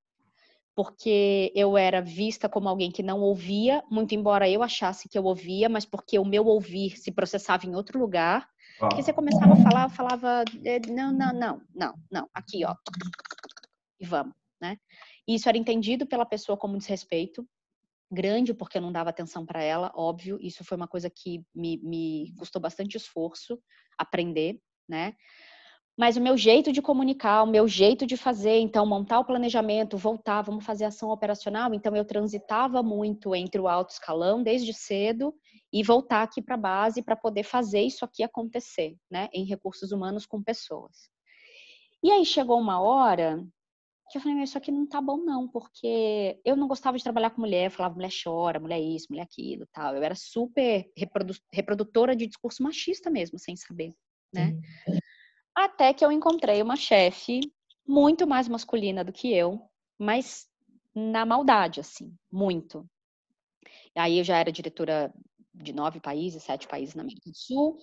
porque 0.75 1.53
eu 1.55 1.79
era 1.79 2.01
vista 2.01 2.49
como 2.49 2.69
alguém 2.69 2.91
que 2.91 3.03
não 3.03 3.21
ouvia, 3.21 3.83
muito 3.91 4.15
embora 4.15 4.49
eu 4.49 4.63
achasse 4.63 5.09
que 5.09 5.17
eu 5.17 5.25
ouvia, 5.25 5.69
mas 5.69 5.85
porque 5.85 6.19
o 6.19 6.25
meu 6.25 6.47
ouvir 6.47 6.99
se 6.99 7.13
processava 7.13 7.67
em 7.67 7.75
outro 7.75 7.99
lugar. 7.99 8.49
Ah. 8.81 8.89
Que 8.89 9.03
você 9.03 9.13
começava 9.13 9.53
a 9.53 9.63
falar, 9.63 9.85
eu 9.85 9.91
falava, 9.91 10.45
é, 10.65 10.81
não, 10.89 11.13
não, 11.13 11.33
não, 11.33 11.63
não, 11.75 11.95
não, 12.11 12.29
aqui, 12.35 12.65
ó, 12.65 12.75
e 14.01 14.05
vamos, 14.05 14.35
né? 14.61 14.77
E 15.27 15.37
isso 15.37 15.49
era 15.49 15.57
entendido 15.57 16.07
pela 16.07 16.27
pessoa 16.27 16.59
como 16.59 16.77
desrespeito. 16.77 17.47
grande 18.11 18.53
porque 18.53 18.79
eu 18.79 18.83
não 18.83 18.93
dava 18.93 19.11
atenção 19.11 19.47
para 19.47 19.63
ela, 19.63 19.93
óbvio. 19.95 20.39
Isso 20.41 20.65
foi 20.65 20.77
uma 20.77 20.87
coisa 20.87 21.09
que 21.11 21.43
me, 21.55 21.79
me 21.79 22.35
custou 22.39 22.61
bastante 22.61 22.97
esforço 22.97 23.59
aprender, 23.99 24.61
né? 24.89 25.15
Mas 25.97 26.17
o 26.17 26.21
meu 26.21 26.37
jeito 26.37 26.73
de 26.73 26.83
comunicar, 26.83 27.45
o 27.45 27.47
meu 27.47 27.69
jeito 27.69 28.05
de 28.05 28.17
fazer, 28.17 28.59
então 28.59 28.85
montar 28.85 29.21
o 29.21 29.25
planejamento, 29.25 29.97
voltar, 29.97 30.43
vamos 30.43 30.65
fazer 30.65 30.85
ação 30.85 31.11
operacional. 31.11 31.73
Então 31.73 31.95
eu 31.95 32.05
transitava 32.05 32.83
muito 32.83 33.35
entre 33.35 33.61
o 33.61 33.69
alto 33.69 33.91
escalão 33.91 34.43
desde 34.43 34.75
cedo 34.75 35.33
e 35.73 35.83
voltar 35.85 36.23
aqui 36.23 36.43
para 36.43 36.57
a 36.57 36.59
base 36.59 37.03
para 37.03 37.15
poder 37.15 37.45
fazer 37.45 37.83
isso 37.83 38.05
aqui 38.05 38.25
acontecer, 38.25 38.97
né? 39.09 39.29
Em 39.33 39.45
recursos 39.45 39.93
humanos 39.93 40.27
com 40.27 40.43
pessoas. 40.43 41.09
E 42.03 42.11
aí 42.11 42.25
chegou 42.25 42.59
uma 42.59 42.81
hora 42.81 43.45
que 44.11 44.19
eu 44.19 44.23
falei, 44.23 44.43
isso 44.43 44.59
aqui 44.59 44.71
não 44.71 44.87
tá 44.87 45.01
bom 45.01 45.17
não, 45.17 45.49
porque 45.49 46.39
eu 46.45 46.57
não 46.57 46.69
gostava 46.69 46.99
de 46.99 47.03
trabalhar 47.03 47.31
com 47.31 47.41
mulher, 47.41 47.71
falava 47.71 47.95
mulher 47.95 48.11
chora, 48.23 48.61
mulher 48.61 48.81
isso, 48.81 49.07
mulher 49.11 49.23
aquilo, 49.23 49.67
tal. 49.73 49.97
Eu 49.97 50.03
era 50.03 50.15
super 50.15 50.91
reprodu 50.97 51.35
reprodutora 51.53 52.15
de 52.15 52.27
discurso 52.27 52.63
machista 52.63 53.11
mesmo, 53.11 53.39
sem 53.39 53.57
saber, 53.57 53.95
né? 54.33 54.59
Até 55.55 55.95
que 55.95 56.05
eu 56.05 56.11
encontrei 56.11 56.61
uma 56.63 56.77
chefe 56.77 57.41
muito 57.87 58.27
mais 58.27 58.49
masculina 58.49 59.05
do 59.05 59.13
que 59.13 59.33
eu, 59.33 59.61
mas 59.99 60.49
na 60.95 61.25
maldade, 61.25 61.81
assim, 61.81 62.13
muito. 62.31 62.89
Aí 63.95 64.19
eu 64.19 64.25
já 64.25 64.39
era 64.39 64.51
diretora 64.51 65.13
de 65.55 65.73
nove 65.73 66.01
países, 66.01 66.43
sete 66.43 66.67
países 66.67 66.95
na 66.95 67.03
América 67.03 67.31
do 67.31 67.37
Sul, 67.37 67.79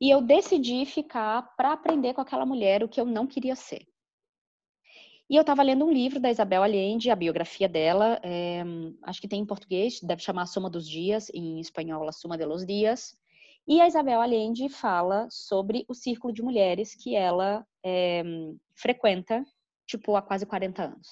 e 0.00 0.10
eu 0.10 0.20
decidi 0.20 0.84
ficar 0.84 1.54
para 1.56 1.72
aprender 1.72 2.14
com 2.14 2.20
aquela 2.20 2.44
mulher 2.44 2.82
o 2.82 2.88
que 2.88 3.00
eu 3.00 3.06
não 3.06 3.26
queria 3.26 3.54
ser. 3.54 3.86
E 5.30 5.36
eu 5.36 5.42
estava 5.42 5.62
lendo 5.62 5.84
um 5.84 5.92
livro 5.92 6.20
da 6.20 6.30
Isabel 6.30 6.62
Allende, 6.62 7.10
a 7.10 7.16
biografia 7.16 7.68
dela, 7.68 8.20
é, 8.22 8.62
acho 9.04 9.20
que 9.20 9.28
tem 9.28 9.40
em 9.40 9.46
português, 9.46 10.00
deve 10.02 10.20
chamar 10.20 10.46
Soma 10.46 10.68
dos 10.68 10.86
Dias, 10.86 11.30
em 11.32 11.60
espanhol, 11.60 12.08
A 12.08 12.12
Suma 12.12 12.36
de 12.36 12.44
los 12.44 12.66
Dias. 12.66 13.16
E 13.66 13.80
a 13.80 13.86
Isabel 13.86 14.20
Allende 14.20 14.68
fala 14.68 15.28
sobre 15.30 15.84
o 15.88 15.94
círculo 15.94 16.32
de 16.32 16.42
mulheres 16.42 16.94
que 16.94 17.14
ela 17.14 17.64
é, 17.84 18.22
frequenta, 18.74 19.44
tipo, 19.86 20.16
há 20.16 20.22
quase 20.22 20.44
40 20.44 20.82
anos. 20.82 21.08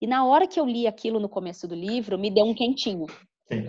E 0.00 0.06
na 0.06 0.24
hora 0.24 0.46
que 0.46 0.58
eu 0.58 0.66
li 0.66 0.86
aquilo 0.86 1.18
no 1.18 1.28
começo 1.28 1.66
do 1.66 1.74
livro, 1.74 2.18
me 2.18 2.30
deu 2.30 2.44
um 2.44 2.54
quentinho. 2.54 3.06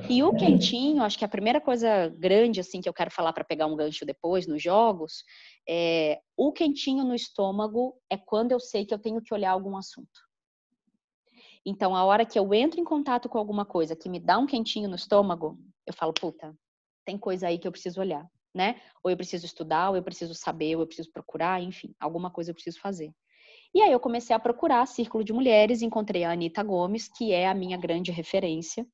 E 0.10 0.24
o 0.24 0.34
quentinho, 0.34 1.04
acho 1.04 1.18
que 1.18 1.26
a 1.26 1.30
primeira 1.30 1.60
coisa 1.60 2.10
grande 2.10 2.60
assim 2.60 2.80
que 2.80 2.88
eu 2.88 2.94
quero 2.94 3.12
falar 3.12 3.34
para 3.34 3.44
pegar 3.44 3.66
um 3.66 3.76
gancho 3.76 4.06
depois 4.06 4.48
nos 4.48 4.62
jogos, 4.62 5.24
é 5.68 6.20
o 6.38 6.52
quentinho 6.52 7.04
no 7.04 7.14
estômago 7.14 7.96
é 8.10 8.18
quando 8.18 8.52
eu 8.52 8.60
sei 8.60 8.86
que 8.86 8.94
eu 8.94 9.00
tenho 9.00 9.22
que 9.22 9.34
olhar 9.34 9.52
algum 9.52 9.76
assunto. 9.76 10.22
Então, 11.66 11.96
a 11.96 12.04
hora 12.04 12.26
que 12.26 12.38
eu 12.38 12.54
entro 12.54 12.80
em 12.80 12.84
contato 12.84 13.30
com 13.30 13.38
alguma 13.38 13.66
coisa 13.66 13.96
que 13.96 14.10
me 14.10 14.20
dá 14.20 14.38
um 14.38 14.46
quentinho 14.46 14.90
no 14.90 14.96
estômago, 14.96 15.58
eu 15.86 15.94
falo, 15.94 16.14
puta, 16.14 16.56
tem 17.06 17.18
coisa 17.18 17.48
aí 17.48 17.58
que 17.58 17.68
eu 17.68 17.72
preciso 17.72 18.00
olhar, 18.02 18.26
né? 18.54 18.82
Ou 19.04 19.12
eu 19.12 19.18
preciso 19.18 19.46
estudar, 19.46 19.90
ou 19.90 19.96
eu 19.96 20.04
preciso 20.04 20.34
saber, 20.34 20.76
ou 20.76 20.82
eu 20.82 20.88
preciso 20.88 21.12
procurar, 21.12 21.62
enfim, 21.62 21.94
alguma 22.00 22.32
coisa 22.32 22.52
eu 22.52 22.56
preciso 22.56 22.80
fazer. 22.80 23.12
E 23.74 23.82
aí 23.82 23.92
eu 23.92 24.00
comecei 24.00 24.36
a 24.36 24.40
procurar 24.40 24.86
Círculo 24.86 25.24
de 25.24 25.34
Mulheres, 25.34 25.82
encontrei 25.82 26.24
a 26.24 26.32
Anitta 26.32 26.64
Gomes, 26.64 27.08
que 27.08 27.32
é 27.32 27.48
a 27.48 27.54
minha 27.54 27.78
grande 27.78 28.12
referência, 28.12 28.86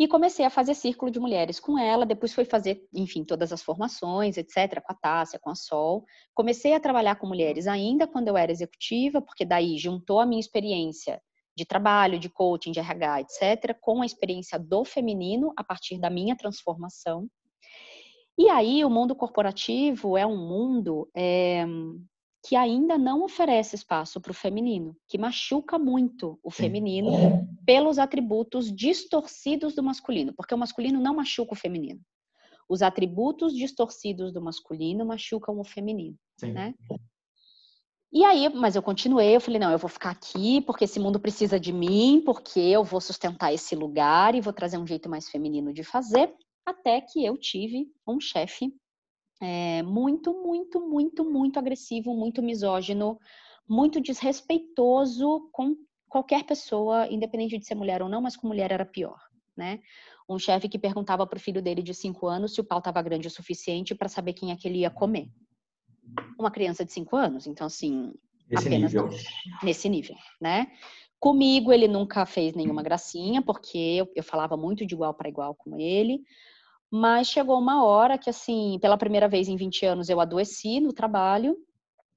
e 0.00 0.08
comecei 0.08 0.46
a 0.46 0.50
fazer 0.50 0.74
círculo 0.74 1.10
de 1.10 1.20
mulheres 1.20 1.60
com 1.60 1.78
ela, 1.78 2.06
depois 2.06 2.32
fui 2.32 2.46
fazer, 2.46 2.82
enfim, 2.90 3.22
todas 3.22 3.52
as 3.52 3.62
formações, 3.62 4.38
etc., 4.38 4.80
com 4.82 4.94
a 4.94 4.96
Tássia, 4.96 5.38
com 5.38 5.50
a 5.50 5.54
Sol. 5.54 6.06
Comecei 6.34 6.72
a 6.72 6.80
trabalhar 6.80 7.16
com 7.16 7.26
mulheres 7.26 7.66
ainda 7.66 8.06
quando 8.06 8.28
eu 8.28 8.34
era 8.34 8.50
executiva, 8.50 9.20
porque 9.20 9.44
daí 9.44 9.76
juntou 9.76 10.18
a 10.18 10.24
minha 10.24 10.40
experiência 10.40 11.20
de 11.56 11.64
trabalho, 11.64 12.18
de 12.18 12.28
coaching, 12.28 12.72
de 12.72 12.80
RH, 12.80 13.20
etc., 13.20 13.76
com 13.80 14.02
a 14.02 14.06
experiência 14.06 14.58
do 14.58 14.84
feminino 14.84 15.52
a 15.56 15.64
partir 15.64 15.98
da 15.98 16.10
minha 16.10 16.36
transformação. 16.36 17.28
E 18.38 18.48
aí, 18.48 18.84
o 18.84 18.90
mundo 18.90 19.14
corporativo 19.14 20.16
é 20.16 20.26
um 20.26 20.36
mundo 20.36 21.10
é, 21.14 21.66
que 22.46 22.56
ainda 22.56 22.96
não 22.96 23.22
oferece 23.22 23.74
espaço 23.74 24.20
para 24.20 24.30
o 24.30 24.34
feminino, 24.34 24.96
que 25.08 25.18
machuca 25.18 25.78
muito 25.78 26.38
o 26.42 26.50
feminino 26.50 27.10
pelos 27.66 27.98
atributos 27.98 28.74
distorcidos 28.74 29.74
do 29.74 29.82
masculino, 29.82 30.32
porque 30.34 30.54
o 30.54 30.58
masculino 30.58 30.98
não 31.00 31.14
machuca 31.14 31.52
o 31.52 31.56
feminino. 31.56 32.00
Os 32.68 32.82
atributos 32.82 33.54
distorcidos 33.54 34.32
do 34.32 34.40
masculino 34.40 35.04
machucam 35.04 35.58
o 35.58 35.64
feminino, 35.64 36.16
Sim. 36.38 36.52
né? 36.52 36.74
E 38.12 38.24
aí, 38.24 38.48
mas 38.48 38.74
eu 38.74 38.82
continuei, 38.82 39.36
eu 39.36 39.40
falei, 39.40 39.60
não, 39.60 39.70
eu 39.70 39.78
vou 39.78 39.88
ficar 39.88 40.10
aqui 40.10 40.60
porque 40.62 40.82
esse 40.84 40.98
mundo 40.98 41.20
precisa 41.20 41.60
de 41.60 41.72
mim, 41.72 42.20
porque 42.26 42.58
eu 42.58 42.82
vou 42.82 43.00
sustentar 43.00 43.54
esse 43.54 43.76
lugar 43.76 44.34
e 44.34 44.40
vou 44.40 44.52
trazer 44.52 44.78
um 44.78 44.86
jeito 44.86 45.08
mais 45.08 45.28
feminino 45.28 45.72
de 45.72 45.84
fazer, 45.84 46.34
até 46.66 47.00
que 47.00 47.24
eu 47.24 47.38
tive 47.38 47.86
um 48.04 48.18
chefe 48.18 48.74
é, 49.40 49.82
muito, 49.84 50.34
muito, 50.34 50.80
muito, 50.80 51.24
muito 51.24 51.58
agressivo, 51.58 52.12
muito 52.12 52.42
misógino, 52.42 53.16
muito 53.68 54.00
desrespeitoso 54.00 55.48
com 55.52 55.76
qualquer 56.08 56.42
pessoa, 56.42 57.06
independente 57.06 57.58
de 57.58 57.64
ser 57.64 57.76
mulher 57.76 58.02
ou 58.02 58.08
não, 58.08 58.20
mas 58.20 58.36
com 58.36 58.48
mulher 58.48 58.72
era 58.72 58.84
pior, 58.84 59.20
né? 59.56 59.78
Um 60.28 60.38
chefe 60.38 60.68
que 60.68 60.78
perguntava 60.78 61.24
para 61.26 61.36
o 61.36 61.40
filho 61.40 61.62
dele 61.62 61.80
de 61.80 61.94
cinco 61.94 62.26
anos 62.26 62.54
se 62.54 62.60
o 62.60 62.64
pau 62.64 62.78
estava 62.78 63.00
grande 63.02 63.28
o 63.28 63.30
suficiente 63.30 63.94
para 63.94 64.08
saber 64.08 64.32
quem 64.32 64.50
é 64.50 64.56
que 64.56 64.66
ele 64.66 64.80
ia 64.80 64.90
comer. 64.90 65.28
Uma 66.38 66.50
criança 66.50 66.84
de 66.84 66.92
cinco 66.92 67.16
anos, 67.16 67.46
então 67.46 67.66
assim, 67.66 68.12
nesse 68.48 68.68
nível. 68.68 69.08
nesse 69.62 69.88
nível, 69.88 70.16
né? 70.40 70.66
Comigo 71.18 71.72
ele 71.72 71.86
nunca 71.86 72.24
fez 72.24 72.54
nenhuma 72.54 72.82
gracinha, 72.82 73.42
porque 73.42 73.76
eu, 73.78 74.10
eu 74.16 74.22
falava 74.22 74.56
muito 74.56 74.86
de 74.86 74.94
igual 74.94 75.12
para 75.12 75.28
igual 75.28 75.54
com 75.54 75.78
ele. 75.78 76.22
Mas 76.90 77.28
chegou 77.28 77.58
uma 77.58 77.84
hora 77.84 78.18
que, 78.18 78.28
assim, 78.28 78.78
pela 78.80 78.96
primeira 78.96 79.28
vez 79.28 79.46
em 79.46 79.54
20 79.54 79.86
anos 79.86 80.08
eu 80.08 80.18
adoeci 80.18 80.80
no 80.80 80.92
trabalho. 80.92 81.56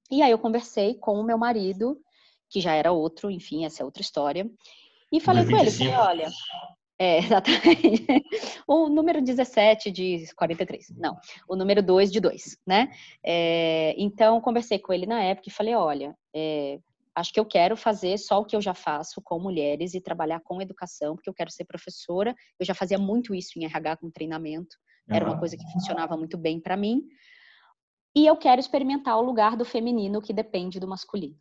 E 0.10 0.22
aí 0.22 0.32
eu 0.32 0.40
conversei 0.40 0.96
com 0.96 1.20
o 1.20 1.24
meu 1.24 1.38
marido, 1.38 2.00
que 2.50 2.60
já 2.60 2.74
era 2.74 2.92
outro, 2.92 3.30
enfim, 3.30 3.66
essa 3.66 3.84
é 3.84 3.86
outra 3.86 4.02
história. 4.02 4.50
E 5.12 5.20
falei 5.20 5.46
com 5.46 5.58
ele, 5.58 5.70
falei, 5.70 5.94
olha, 5.94 6.32
é, 7.00 7.18
exatamente. 7.20 8.06
o 8.68 8.88
número 8.90 9.22
17 9.22 9.92
de 9.92 10.26
43. 10.36 10.92
Não, 10.98 11.18
o 11.48 11.56
número 11.56 11.82
2 11.82 12.12
de 12.12 12.20
2, 12.20 12.58
né? 12.66 12.92
É, 13.24 13.96
então, 13.98 14.40
conversei 14.42 14.80
com 14.80 14.94
ele 14.94 15.06
na 15.06 15.22
época 15.22 15.50
e 15.50 15.52
falei: 15.52 15.76
olha, 15.76 16.16
é, 16.34 16.80
acho 17.16 17.34
que 17.34 17.40
eu 17.40 17.46
quero 17.46 17.76
fazer 17.76 18.18
só 18.18 18.40
o 18.40 18.46
que 18.46 18.56
eu 18.56 18.62
já 18.62 18.74
faço 18.74 19.22
com 19.22 19.40
mulheres 19.40 19.94
e 19.94 20.02
trabalhar 20.02 20.40
com 20.42 20.62
educação, 20.62 21.16
porque 21.16 21.30
eu 21.30 21.34
quero 21.34 21.52
ser 21.52 21.66
professora. 21.66 22.36
Eu 22.60 22.66
já 22.66 22.74
fazia 22.74 22.98
muito 22.98 23.34
isso 23.34 23.58
em 23.58 23.66
RH 23.66 23.98
com 23.98 24.12
treinamento, 24.12 24.76
era 25.10 25.26
uma 25.26 25.38
coisa 25.38 25.58
que 25.58 25.72
funcionava 25.72 26.16
muito 26.16 26.38
bem 26.38 26.60
para 26.60 26.78
mim. 26.78 27.04
E 28.16 28.26
eu 28.26 28.38
quero 28.38 28.60
experimentar 28.60 29.18
o 29.18 29.24
lugar 29.24 29.58
do 29.58 29.66
feminino 29.66 30.22
que 30.22 30.32
depende 30.32 30.80
do 30.80 30.88
masculino. 30.88 31.36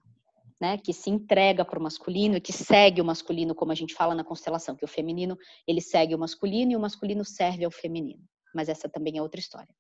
Né, 0.63 0.79
que 0.79 0.93
se 0.93 1.11
entrega 1.11 1.65
para 1.65 1.77
o 1.77 1.83
masculino 1.83 2.37
e 2.37 2.41
que 2.41 2.53
segue 2.53 3.01
o 3.01 3.05
masculino, 3.05 3.53
como 3.53 3.73
a 3.73 3.75
gente 3.75 3.95
fala 3.95 4.15
na 4.15 4.23
constelação, 4.23 4.77
que 4.77 4.85
o 4.85 4.89
feminino 4.89 5.37
ele 5.67 5.81
segue 5.81 6.15
o 6.15 6.19
masculino 6.19 6.71
e 6.71 6.77
o 6.77 6.81
masculino 6.81 7.25
serve 7.25 7.65
ao 7.65 7.71
feminino. 7.73 8.23
Mas 8.55 8.69
essa 8.69 8.89
também 8.89 9.19
é 9.19 9.23
outra 9.23 9.41
história. 9.41 9.75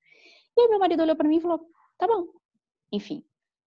E 0.56 0.60
aí 0.60 0.66
meu 0.66 0.80
marido 0.80 1.04
olhou 1.04 1.14
para 1.14 1.28
mim 1.28 1.36
e 1.36 1.40
falou: 1.40 1.60
"Tá 1.96 2.08
bom". 2.08 2.26
Enfim, 2.90 3.22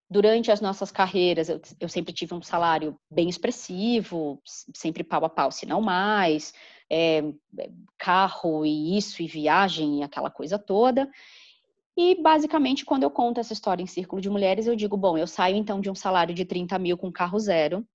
durante 0.10 0.52
as 0.52 0.60
nossas 0.60 0.92
carreiras, 0.92 1.48
eu, 1.48 1.62
eu, 1.80 1.88
sempre 1.88 2.12
tive 2.12 2.34
um 2.34 2.42
salário 2.42 3.00
bem 3.10 3.30
expressivo, 3.30 4.42
sempre 4.76 5.02
pau 5.02 5.24
a 5.24 5.30
pau, 5.30 5.54
se 5.54 5.66
não 5.66 5.80
mais, 5.80 6.54
é, 6.92 7.24
carro 7.98 8.66
e 8.66 8.98
isso, 8.98 9.22
e 9.22 9.28
viagem 9.28 10.00
e 10.00 10.04
aquela 10.04 10.30
coisa 10.30 10.60
toda. 10.60 11.10
E, 11.98 12.22
basicamente, 12.22 12.84
quando 12.84 13.04
eu 13.04 13.12
conto 13.12 13.40
essa 13.40 13.54
história 13.54 13.82
em 13.82 13.88
Círculo 13.88 14.22
de 14.22 14.30
Mulheres, 14.30 14.68
eu 14.68 14.76
digo, 14.76 14.98
bom, 14.98 15.18
eu 15.18 15.28
saio 15.28 15.56
então 15.56 15.80
de 15.80 15.90
um 15.90 15.96
salário 15.96 16.36
de 16.36 16.44
30 16.44 16.78
mil 16.78 16.98
com 16.98 17.12
carro 17.12 17.40
zero 17.40 17.86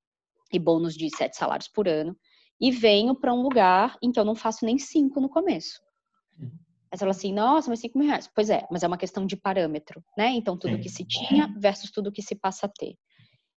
e 0.52 0.58
bônus 0.58 0.94
de 0.94 1.14
sete 1.14 1.36
salários 1.36 1.68
por 1.68 1.86
ano, 1.86 2.16
e 2.60 2.70
venho 2.70 3.14
para 3.14 3.32
um 3.32 3.42
lugar 3.42 3.96
em 4.02 4.10
que 4.10 4.18
eu 4.18 4.24
não 4.24 4.34
faço 4.34 4.64
nem 4.64 4.78
cinco 4.78 5.20
no 5.20 5.28
começo. 5.28 5.80
Aí 6.90 6.98
você 6.98 6.98
fala 6.98 7.10
assim, 7.12 7.32
nossa, 7.32 7.70
mas 7.70 7.78
5 7.78 7.96
mil 7.96 8.08
reais. 8.08 8.28
Pois 8.34 8.50
é, 8.50 8.66
mas 8.68 8.82
é 8.82 8.86
uma 8.86 8.98
questão 8.98 9.24
de 9.24 9.36
parâmetro, 9.36 10.02
né? 10.18 10.30
Então, 10.30 10.58
tudo 10.58 10.74
Sim. 10.74 10.82
que 10.82 10.88
se 10.88 11.04
tinha 11.04 11.46
versus 11.56 11.90
tudo 11.92 12.10
que 12.10 12.20
se 12.20 12.34
passa 12.34 12.66
a 12.66 12.68
ter. 12.68 12.96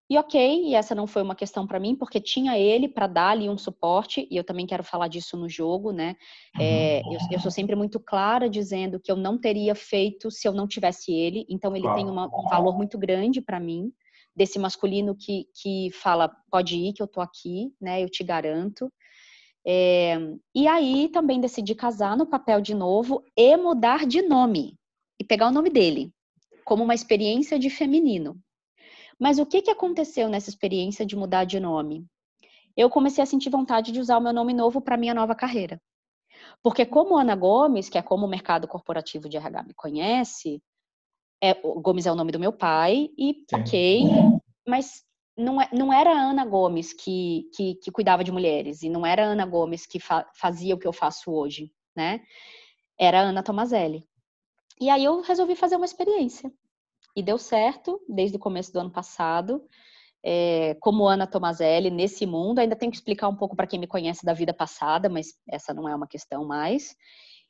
E 0.09 0.17
ok, 0.17 0.65
e 0.65 0.75
essa 0.75 0.93
não 0.93 1.07
foi 1.07 1.21
uma 1.21 1.35
questão 1.35 1.65
para 1.65 1.79
mim, 1.79 1.95
porque 1.95 2.19
tinha 2.19 2.57
ele 2.57 2.89
para 2.89 3.07
dar 3.07 3.29
ali 3.29 3.49
um 3.49 3.57
suporte, 3.57 4.27
e 4.29 4.35
eu 4.35 4.43
também 4.43 4.65
quero 4.65 4.83
falar 4.83 5.07
disso 5.07 5.37
no 5.37 5.47
jogo, 5.47 5.91
né? 5.91 6.15
É, 6.59 6.99
eu, 6.99 7.17
eu, 7.31 7.39
sou 7.39 7.49
sempre 7.49 7.75
muito 7.75 7.99
clara 7.99 8.49
dizendo 8.49 8.99
que 8.99 9.11
eu 9.11 9.15
não 9.15 9.37
teria 9.37 9.73
feito 9.73 10.29
se 10.29 10.47
eu 10.47 10.51
não 10.51 10.67
tivesse 10.67 11.13
ele, 11.13 11.45
então 11.49 11.73
ele 11.73 11.83
claro. 11.83 11.97
tem 11.97 12.09
uma, 12.09 12.27
um 12.27 12.49
valor 12.49 12.75
muito 12.75 12.97
grande 12.97 13.41
para 13.41 13.59
mim, 13.59 13.91
desse 14.35 14.59
masculino 14.59 15.15
que, 15.15 15.47
que 15.55 15.89
fala, 15.93 16.29
pode 16.51 16.75
ir, 16.75 16.93
que 16.93 17.01
eu 17.01 17.07
tô 17.07 17.21
aqui, 17.21 17.73
né? 17.79 18.03
Eu 18.03 18.09
te 18.09 18.23
garanto. 18.23 18.91
É, 19.65 20.17
e 20.53 20.67
aí 20.67 21.07
também 21.13 21.39
decidi 21.39 21.73
casar 21.73 22.17
no 22.17 22.25
papel 22.25 22.59
de 22.59 22.73
novo 22.75 23.23
e 23.37 23.55
mudar 23.55 24.05
de 24.05 24.21
nome 24.21 24.77
e 25.17 25.23
pegar 25.23 25.47
o 25.47 25.51
nome 25.51 25.69
dele 25.69 26.11
como 26.65 26.83
uma 26.83 26.93
experiência 26.93 27.57
de 27.57 27.69
feminino. 27.69 28.37
Mas 29.19 29.39
o 29.39 29.45
que, 29.45 29.61
que 29.61 29.71
aconteceu 29.71 30.29
nessa 30.29 30.49
experiência 30.49 31.05
de 31.05 31.15
mudar 31.15 31.45
de 31.45 31.59
nome? 31.59 32.05
eu 32.75 32.89
comecei 32.89 33.23
a 33.23 33.27
sentir 33.27 33.49
vontade 33.49 33.91
de 33.91 33.99
usar 33.99 34.17
o 34.17 34.21
meu 34.21 34.33
nome 34.33 34.53
novo 34.53 34.81
para 34.81 34.97
minha 34.97 35.13
nova 35.13 35.35
carreira. 35.35 35.81
Porque 36.61 36.85
como 36.85 37.17
Ana 37.17 37.35
Gomes, 37.35 37.89
que 37.89 37.97
é 37.97 38.01
como 38.01 38.25
o 38.25 38.29
mercado 38.29 38.67
corporativo 38.67 39.29
de 39.29 39.37
RH 39.37 39.63
me 39.63 39.73
conhece, 39.73 40.61
é, 41.41 41.53
Gomes 41.53 42.05
é 42.05 42.11
o 42.11 42.15
nome 42.15 42.31
do 42.31 42.39
meu 42.39 42.51
pai, 42.51 43.09
e 43.17 43.45
ok, 43.53 44.03
mas 44.67 45.03
não, 45.37 45.61
é, 45.61 45.69
não 45.71 45.93
era 45.93 46.11
a 46.11 46.19
Ana 46.19 46.45
Gomes 46.45 46.93
que, 46.93 47.49
que, 47.55 47.75
que, 47.75 47.91
cuidava 47.91 48.23
de 48.23 48.31
mulheres, 48.31 48.81
e 48.81 48.89
não 48.89 49.05
era 49.05 49.23
a 49.23 49.27
Ana 49.27 49.45
Gomes 49.45 49.85
que 49.85 49.99
fa, 49.99 50.27
fazia 50.33 50.73
o 50.73 50.79
que 50.79 50.87
eu 50.87 50.93
faço 50.93 51.31
hoje, 51.31 51.71
né? 51.95 52.21
Era 52.97 53.19
a 53.19 53.23
Ana 53.23 53.43
Tomazelli. 53.43 54.07
E 54.79 54.89
aí 54.89 55.03
eu 55.03 55.21
resolvi 55.21 55.55
fazer 55.55 55.75
uma 55.75 55.85
experiência. 55.85 56.51
E 57.15 57.21
deu 57.21 57.37
certo 57.37 58.01
desde 58.07 58.37
o 58.37 58.39
começo 58.39 58.71
do 58.73 58.79
ano 58.79 58.91
passado 58.91 59.63
é, 60.23 60.75
como 60.79 61.05
Ana 61.05 61.27
Tomazelli 61.27 61.91
nesse 61.91 62.25
mundo. 62.25 62.59
Ainda 62.59 62.75
tenho 62.75 62.91
que 62.91 62.97
explicar 62.97 63.27
um 63.27 63.35
pouco 63.35 63.55
para 63.55 63.67
quem 63.67 63.79
me 63.79 63.87
conhece 63.87 64.25
da 64.25 64.33
vida 64.33 64.53
passada, 64.53 65.09
mas 65.09 65.33
essa 65.47 65.73
não 65.73 65.87
é 65.87 65.95
uma 65.95 66.07
questão 66.07 66.45
mais. 66.45 66.95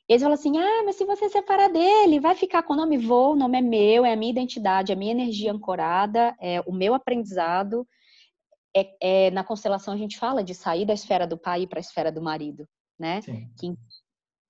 Eles 0.08 0.22
falam 0.22 0.34
assim: 0.34 0.58
ah, 0.58 0.82
mas 0.84 0.96
se 0.96 1.04
você 1.04 1.28
separar 1.28 1.68
dele, 1.68 2.20
vai 2.20 2.34
ficar 2.34 2.62
com 2.64 2.74
o 2.74 2.76
nome 2.76 2.98
voo, 2.98 3.32
o 3.32 3.36
nome 3.36 3.58
é 3.58 3.62
meu, 3.62 4.04
é 4.04 4.12
a 4.12 4.16
minha 4.16 4.32
identidade, 4.32 4.92
a 4.92 4.96
minha 4.96 5.12
energia 5.12 5.52
ancorada, 5.52 6.36
é 6.40 6.60
o 6.66 6.72
meu 6.72 6.94
aprendizado. 6.94 7.86
É, 8.76 9.28
é 9.28 9.30
na 9.30 9.44
constelação 9.44 9.94
a 9.94 9.96
gente 9.96 10.18
fala 10.18 10.42
de 10.42 10.52
sair 10.52 10.84
da 10.84 10.92
esfera 10.92 11.28
do 11.28 11.38
pai 11.38 11.64
para 11.64 11.78
a 11.78 11.80
esfera 11.80 12.10
do 12.10 12.20
marido, 12.20 12.68
né? 12.98 13.20
Que, 13.58 13.72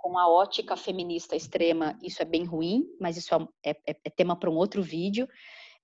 com 0.05 0.18
a 0.18 0.28
ótica 0.28 0.76
feminista 0.76 1.34
extrema, 1.34 1.98
isso 2.02 2.20
é 2.20 2.26
bem 2.26 2.44
ruim, 2.44 2.84
mas 3.00 3.16
isso 3.16 3.34
é, 3.64 3.70
é, 3.70 3.96
é 4.05 4.11
tema 4.11 4.38
para 4.38 4.50
um 4.50 4.55
outro 4.55 4.82
vídeo. 4.82 5.26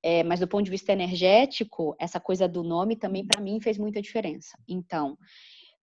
É, 0.03 0.23
mas 0.23 0.41
do 0.41 0.47
ponto 0.47 0.63
de 0.63 0.71
vista 0.71 0.93
energético, 0.93 1.97
essa 1.99 2.21
coisa 2.21 2.47
do 2.47 2.63
nome 2.63 2.97
também 2.97 3.27
para 3.27 3.41
mim 3.41 3.63
fez 3.63 3.79
muita 3.79 4.03
diferença. 4.03 4.59
Então, 4.69 5.17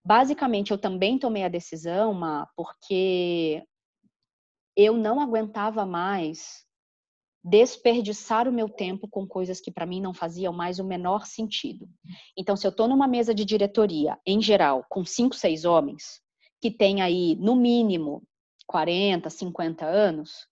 basicamente 0.05 0.69
eu 0.69 0.77
também 0.77 1.17
tomei 1.17 1.43
a 1.45 1.49
decisão, 1.49 2.13
Ma, 2.13 2.47
porque 2.55 3.63
eu 4.75 4.95
não 4.95 5.19
aguentava 5.19 5.83
mais 5.83 6.63
desperdiçar 7.43 8.47
o 8.47 8.53
meu 8.53 8.69
tempo 8.69 9.07
com 9.07 9.25
coisas 9.25 9.59
que 9.59 9.71
para 9.71 9.85
mim 9.87 9.99
não 9.99 10.13
faziam 10.13 10.53
mais 10.53 10.77
o 10.77 10.83
menor 10.83 11.25
sentido. 11.25 11.89
Então, 12.37 12.55
se 12.55 12.67
eu 12.67 12.71
estou 12.71 12.87
numa 12.87 13.07
mesa 13.07 13.33
de 13.33 13.43
diretoria, 13.43 14.15
em 14.27 14.39
geral, 14.39 14.85
com 14.89 15.03
cinco, 15.03 15.33
seis 15.33 15.65
homens, 15.65 16.21
que 16.61 16.71
tem 16.71 17.01
aí, 17.01 17.35
no 17.35 17.55
mínimo, 17.55 18.23
40, 18.67 19.29
50 19.29 19.85
anos, 19.85 20.47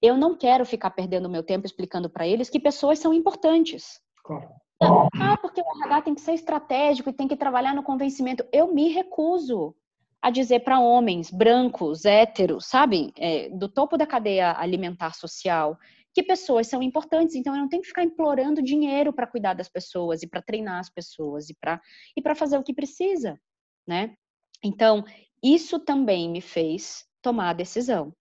eu 0.00 0.16
não 0.16 0.36
quero 0.36 0.64
ficar 0.64 0.90
perdendo 0.90 1.28
meu 1.28 1.42
tempo 1.42 1.66
explicando 1.66 2.08
para 2.08 2.26
eles 2.26 2.48
que 2.48 2.60
pessoas 2.60 2.98
são 2.98 3.12
importantes. 3.12 4.00
Claro. 4.24 4.48
Ah, 4.80 5.36
porque 5.36 5.60
o 5.60 5.84
RH 5.84 6.02
tem 6.02 6.14
que 6.14 6.20
ser 6.20 6.34
estratégico 6.34 7.10
e 7.10 7.12
tem 7.12 7.26
que 7.26 7.36
trabalhar 7.36 7.74
no 7.74 7.82
convencimento. 7.82 8.46
Eu 8.52 8.72
me 8.72 8.88
recuso 8.88 9.74
a 10.22 10.30
dizer 10.30 10.60
para 10.60 10.80
homens 10.80 11.30
brancos, 11.30 12.04
héteros, 12.04 12.66
sabe, 12.66 13.12
é, 13.16 13.48
do 13.50 13.68
topo 13.68 13.96
da 13.96 14.06
cadeia 14.06 14.52
alimentar 14.56 15.14
social, 15.14 15.76
que 16.14 16.22
pessoas 16.22 16.68
são 16.68 16.82
importantes. 16.82 17.34
Então, 17.34 17.54
eu 17.54 17.60
não 17.60 17.68
tenho 17.68 17.82
que 17.82 17.88
ficar 17.88 18.02
implorando 18.02 18.62
dinheiro 18.62 19.12
para 19.12 19.26
cuidar 19.26 19.54
das 19.54 19.68
pessoas 19.68 20.22
e 20.22 20.28
para 20.28 20.42
treinar 20.42 20.78
as 20.78 20.90
pessoas 20.90 21.48
e 21.50 21.54
para 21.54 21.80
e 22.16 22.22
para 22.22 22.34
fazer 22.34 22.58
o 22.58 22.62
que 22.62 22.74
precisa, 22.74 23.38
né? 23.86 24.14
Então, 24.62 25.04
isso 25.42 25.78
também 25.78 26.28
me 26.28 26.40
fez 26.40 27.07
tomar 27.22 27.50
a 27.50 27.54
decisão. 27.54 28.12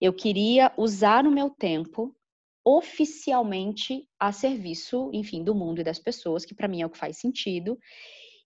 Eu 0.00 0.12
queria 0.12 0.72
usar 0.76 1.26
o 1.26 1.30
meu 1.30 1.50
tempo 1.50 2.14
oficialmente 2.64 4.08
a 4.18 4.32
serviço, 4.32 5.10
enfim, 5.12 5.44
do 5.44 5.54
mundo 5.54 5.80
e 5.80 5.84
das 5.84 5.98
pessoas, 5.98 6.44
que 6.44 6.54
para 6.54 6.68
mim 6.68 6.80
é 6.82 6.86
o 6.86 6.90
que 6.90 6.98
faz 6.98 7.18
sentido. 7.18 7.78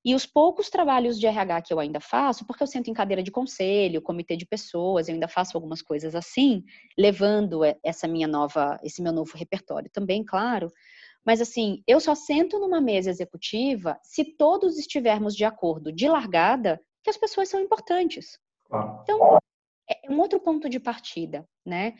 E 0.05 0.15
os 0.15 0.25
poucos 0.25 0.71
trabalhos 0.71 1.19
de 1.19 1.27
RH 1.27 1.63
que 1.63 1.73
eu 1.73 1.81
ainda 1.81 2.01
faço, 2.01 2.47
porque 2.47 2.63
eu 2.63 2.67
sento 2.67 2.89
em 2.89 2.95
cadeira 2.95 3.23
de 3.23 3.31
conselho, 3.31 4.03
comitê 4.03 4.37
de 4.37 4.47
pessoas, 4.47 5.09
eu 5.09 5.15
ainda 5.15 5.29
faço 5.29 5.57
algumas 5.57 5.83
coisas 5.83 6.15
assim, 6.15 6.65
levando 6.97 7.61
essa 7.83 8.09
minha 8.09 8.27
nova, 8.27 8.79
esse 8.83 9.03
meu 9.03 9.13
novo 9.13 9.37
repertório 9.37 9.91
também, 9.93 10.25
claro. 10.25 10.73
Mas 11.25 11.41
assim, 11.41 11.83
eu 11.87 12.01
só 12.01 12.15
sento 12.15 12.59
numa 12.59 12.81
mesa 12.81 13.11
executiva 13.11 13.99
se 14.03 14.25
todos 14.25 14.79
estivermos 14.79 15.35
de 15.35 15.45
acordo 15.45 15.93
de 15.93 16.09
largada 16.09 16.81
que 17.03 17.11
as 17.11 17.17
pessoas 17.17 17.49
são 17.49 17.61
importantes. 17.61 18.39
Então, 19.03 19.39
é 19.89 20.11
um 20.11 20.19
outro 20.21 20.39
ponto 20.41 20.69
de 20.69 20.79
partida, 20.79 21.47
né? 21.65 21.95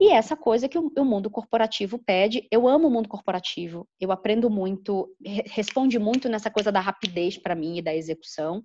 E 0.00 0.10
essa 0.10 0.36
coisa 0.36 0.68
que 0.68 0.78
o, 0.78 0.92
o 0.96 1.04
mundo 1.04 1.30
corporativo 1.30 1.98
pede, 1.98 2.46
eu 2.50 2.66
amo 2.66 2.88
o 2.88 2.90
mundo 2.90 3.08
corporativo, 3.08 3.88
eu 4.00 4.10
aprendo 4.10 4.50
muito, 4.50 5.08
responde 5.46 5.98
muito 5.98 6.28
nessa 6.28 6.50
coisa 6.50 6.72
da 6.72 6.80
rapidez 6.80 7.38
para 7.38 7.54
mim 7.54 7.78
e 7.78 7.82
da 7.82 7.94
execução, 7.94 8.64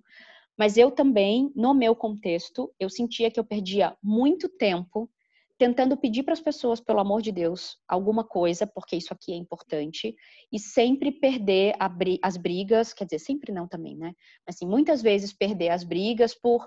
mas 0.58 0.76
eu 0.76 0.90
também, 0.90 1.50
no 1.54 1.72
meu 1.72 1.94
contexto, 1.94 2.72
eu 2.78 2.90
sentia 2.90 3.30
que 3.30 3.38
eu 3.38 3.44
perdia 3.44 3.96
muito 4.02 4.48
tempo 4.48 5.08
tentando 5.56 5.94
pedir 5.94 6.22
para 6.22 6.32
as 6.32 6.40
pessoas, 6.40 6.80
pelo 6.80 7.00
amor 7.00 7.20
de 7.20 7.30
Deus, 7.30 7.76
alguma 7.86 8.24
coisa, 8.24 8.66
porque 8.66 8.96
isso 8.96 9.12
aqui 9.12 9.30
é 9.32 9.36
importante, 9.36 10.16
e 10.50 10.58
sempre 10.58 11.12
perder 11.12 11.74
as 12.22 12.38
brigas, 12.38 12.94
quer 12.94 13.04
dizer, 13.04 13.18
sempre 13.18 13.52
não 13.52 13.68
também, 13.68 13.94
né? 13.94 14.14
Mas 14.46 14.56
assim, 14.56 14.66
muitas 14.66 15.02
vezes 15.02 15.34
perder 15.34 15.68
as 15.68 15.84
brigas 15.84 16.34
por 16.34 16.66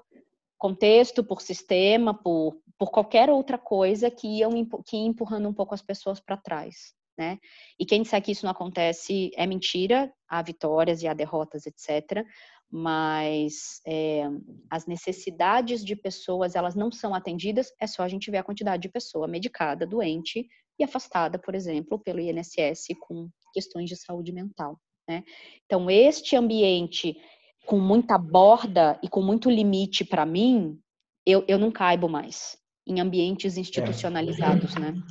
contexto, 0.63 1.25
por 1.25 1.41
sistema, 1.41 2.13
por, 2.13 2.57
por 2.77 2.89
qualquer 2.89 3.29
outra 3.29 3.57
coisa 3.57 4.09
que 4.09 4.39
iam 4.39 4.51
que 4.85 4.95
ia 4.95 5.05
empurrando 5.05 5.49
um 5.49 5.53
pouco 5.53 5.75
as 5.75 5.81
pessoas 5.81 6.21
para 6.21 6.37
trás. 6.37 6.93
Né? 7.17 7.37
E 7.77 7.85
quem 7.85 8.01
disser 8.01 8.23
que 8.23 8.31
isso 8.31 8.45
não 8.45 8.51
acontece 8.53 9.29
é 9.35 9.45
mentira, 9.45 10.09
há 10.25 10.41
vitórias 10.41 11.03
e 11.03 11.07
há 11.07 11.13
derrotas, 11.13 11.65
etc. 11.65 12.25
Mas 12.71 13.81
é, 13.85 14.23
as 14.69 14.87
necessidades 14.87 15.83
de 15.83 15.97
pessoas, 15.97 16.55
elas 16.55 16.75
não 16.75 16.89
são 16.93 17.13
atendidas, 17.13 17.69
é 17.77 17.85
só 17.85 18.01
a 18.01 18.07
gente 18.07 18.31
ver 18.31 18.37
a 18.37 18.43
quantidade 18.43 18.83
de 18.83 18.89
pessoa 18.89 19.27
medicada, 19.27 19.85
doente 19.85 20.47
e 20.79 20.83
afastada, 20.83 21.37
por 21.37 21.55
exemplo, 21.55 21.99
pelo 21.99 22.21
INSS 22.21 22.95
com 23.01 23.29
questões 23.53 23.89
de 23.89 23.97
saúde 23.97 24.31
mental. 24.31 24.79
Né? 25.07 25.23
Então, 25.65 25.89
este 25.89 26.37
ambiente 26.37 27.17
com 27.65 27.79
muita 27.79 28.17
borda 28.17 28.99
e 29.01 29.09
com 29.09 29.21
muito 29.21 29.49
limite 29.49 30.03
para 30.03 30.25
mim, 30.25 30.79
eu, 31.25 31.43
eu 31.47 31.57
não 31.57 31.71
caibo 31.71 32.09
mais 32.09 32.57
em 32.85 32.99
ambientes 32.99 33.57
institucionalizados, 33.57 34.75
é. 34.75 34.79
né? 34.79 35.03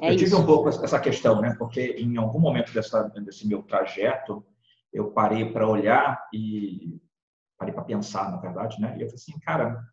É 0.00 0.10
eu 0.10 0.16
tive 0.16 0.30
isso. 0.30 0.40
um 0.40 0.46
pouco 0.46 0.68
essa 0.68 0.98
questão, 0.98 1.40
né? 1.40 1.54
Porque 1.58 1.94
em 1.98 2.16
algum 2.16 2.40
momento 2.40 2.72
dessa, 2.72 3.02
desse 3.08 3.46
meu 3.46 3.62
trajeto, 3.62 4.44
eu 4.92 5.10
parei 5.10 5.52
para 5.52 5.68
olhar 5.68 6.20
e 6.32 7.00
parei 7.58 7.74
para 7.74 7.84
pensar, 7.84 8.30
na 8.30 8.38
verdade, 8.38 8.80
né? 8.80 8.96
E 8.98 9.02
eu 9.02 9.06
falei 9.06 9.14
assim, 9.14 9.38
cara, 9.40 9.84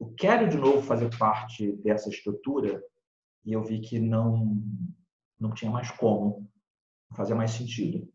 eu 0.00 0.12
quero 0.16 0.48
de 0.48 0.56
novo 0.56 0.82
fazer 0.82 1.16
parte 1.16 1.72
dessa 1.76 2.08
estrutura 2.08 2.82
e 3.44 3.52
eu 3.52 3.62
vi 3.62 3.80
que 3.80 3.98
não 3.98 4.56
não 5.38 5.52
tinha 5.52 5.70
mais 5.70 5.90
como, 5.90 6.50
fazer 7.14 7.34
mais 7.34 7.50
sentido. 7.50 8.08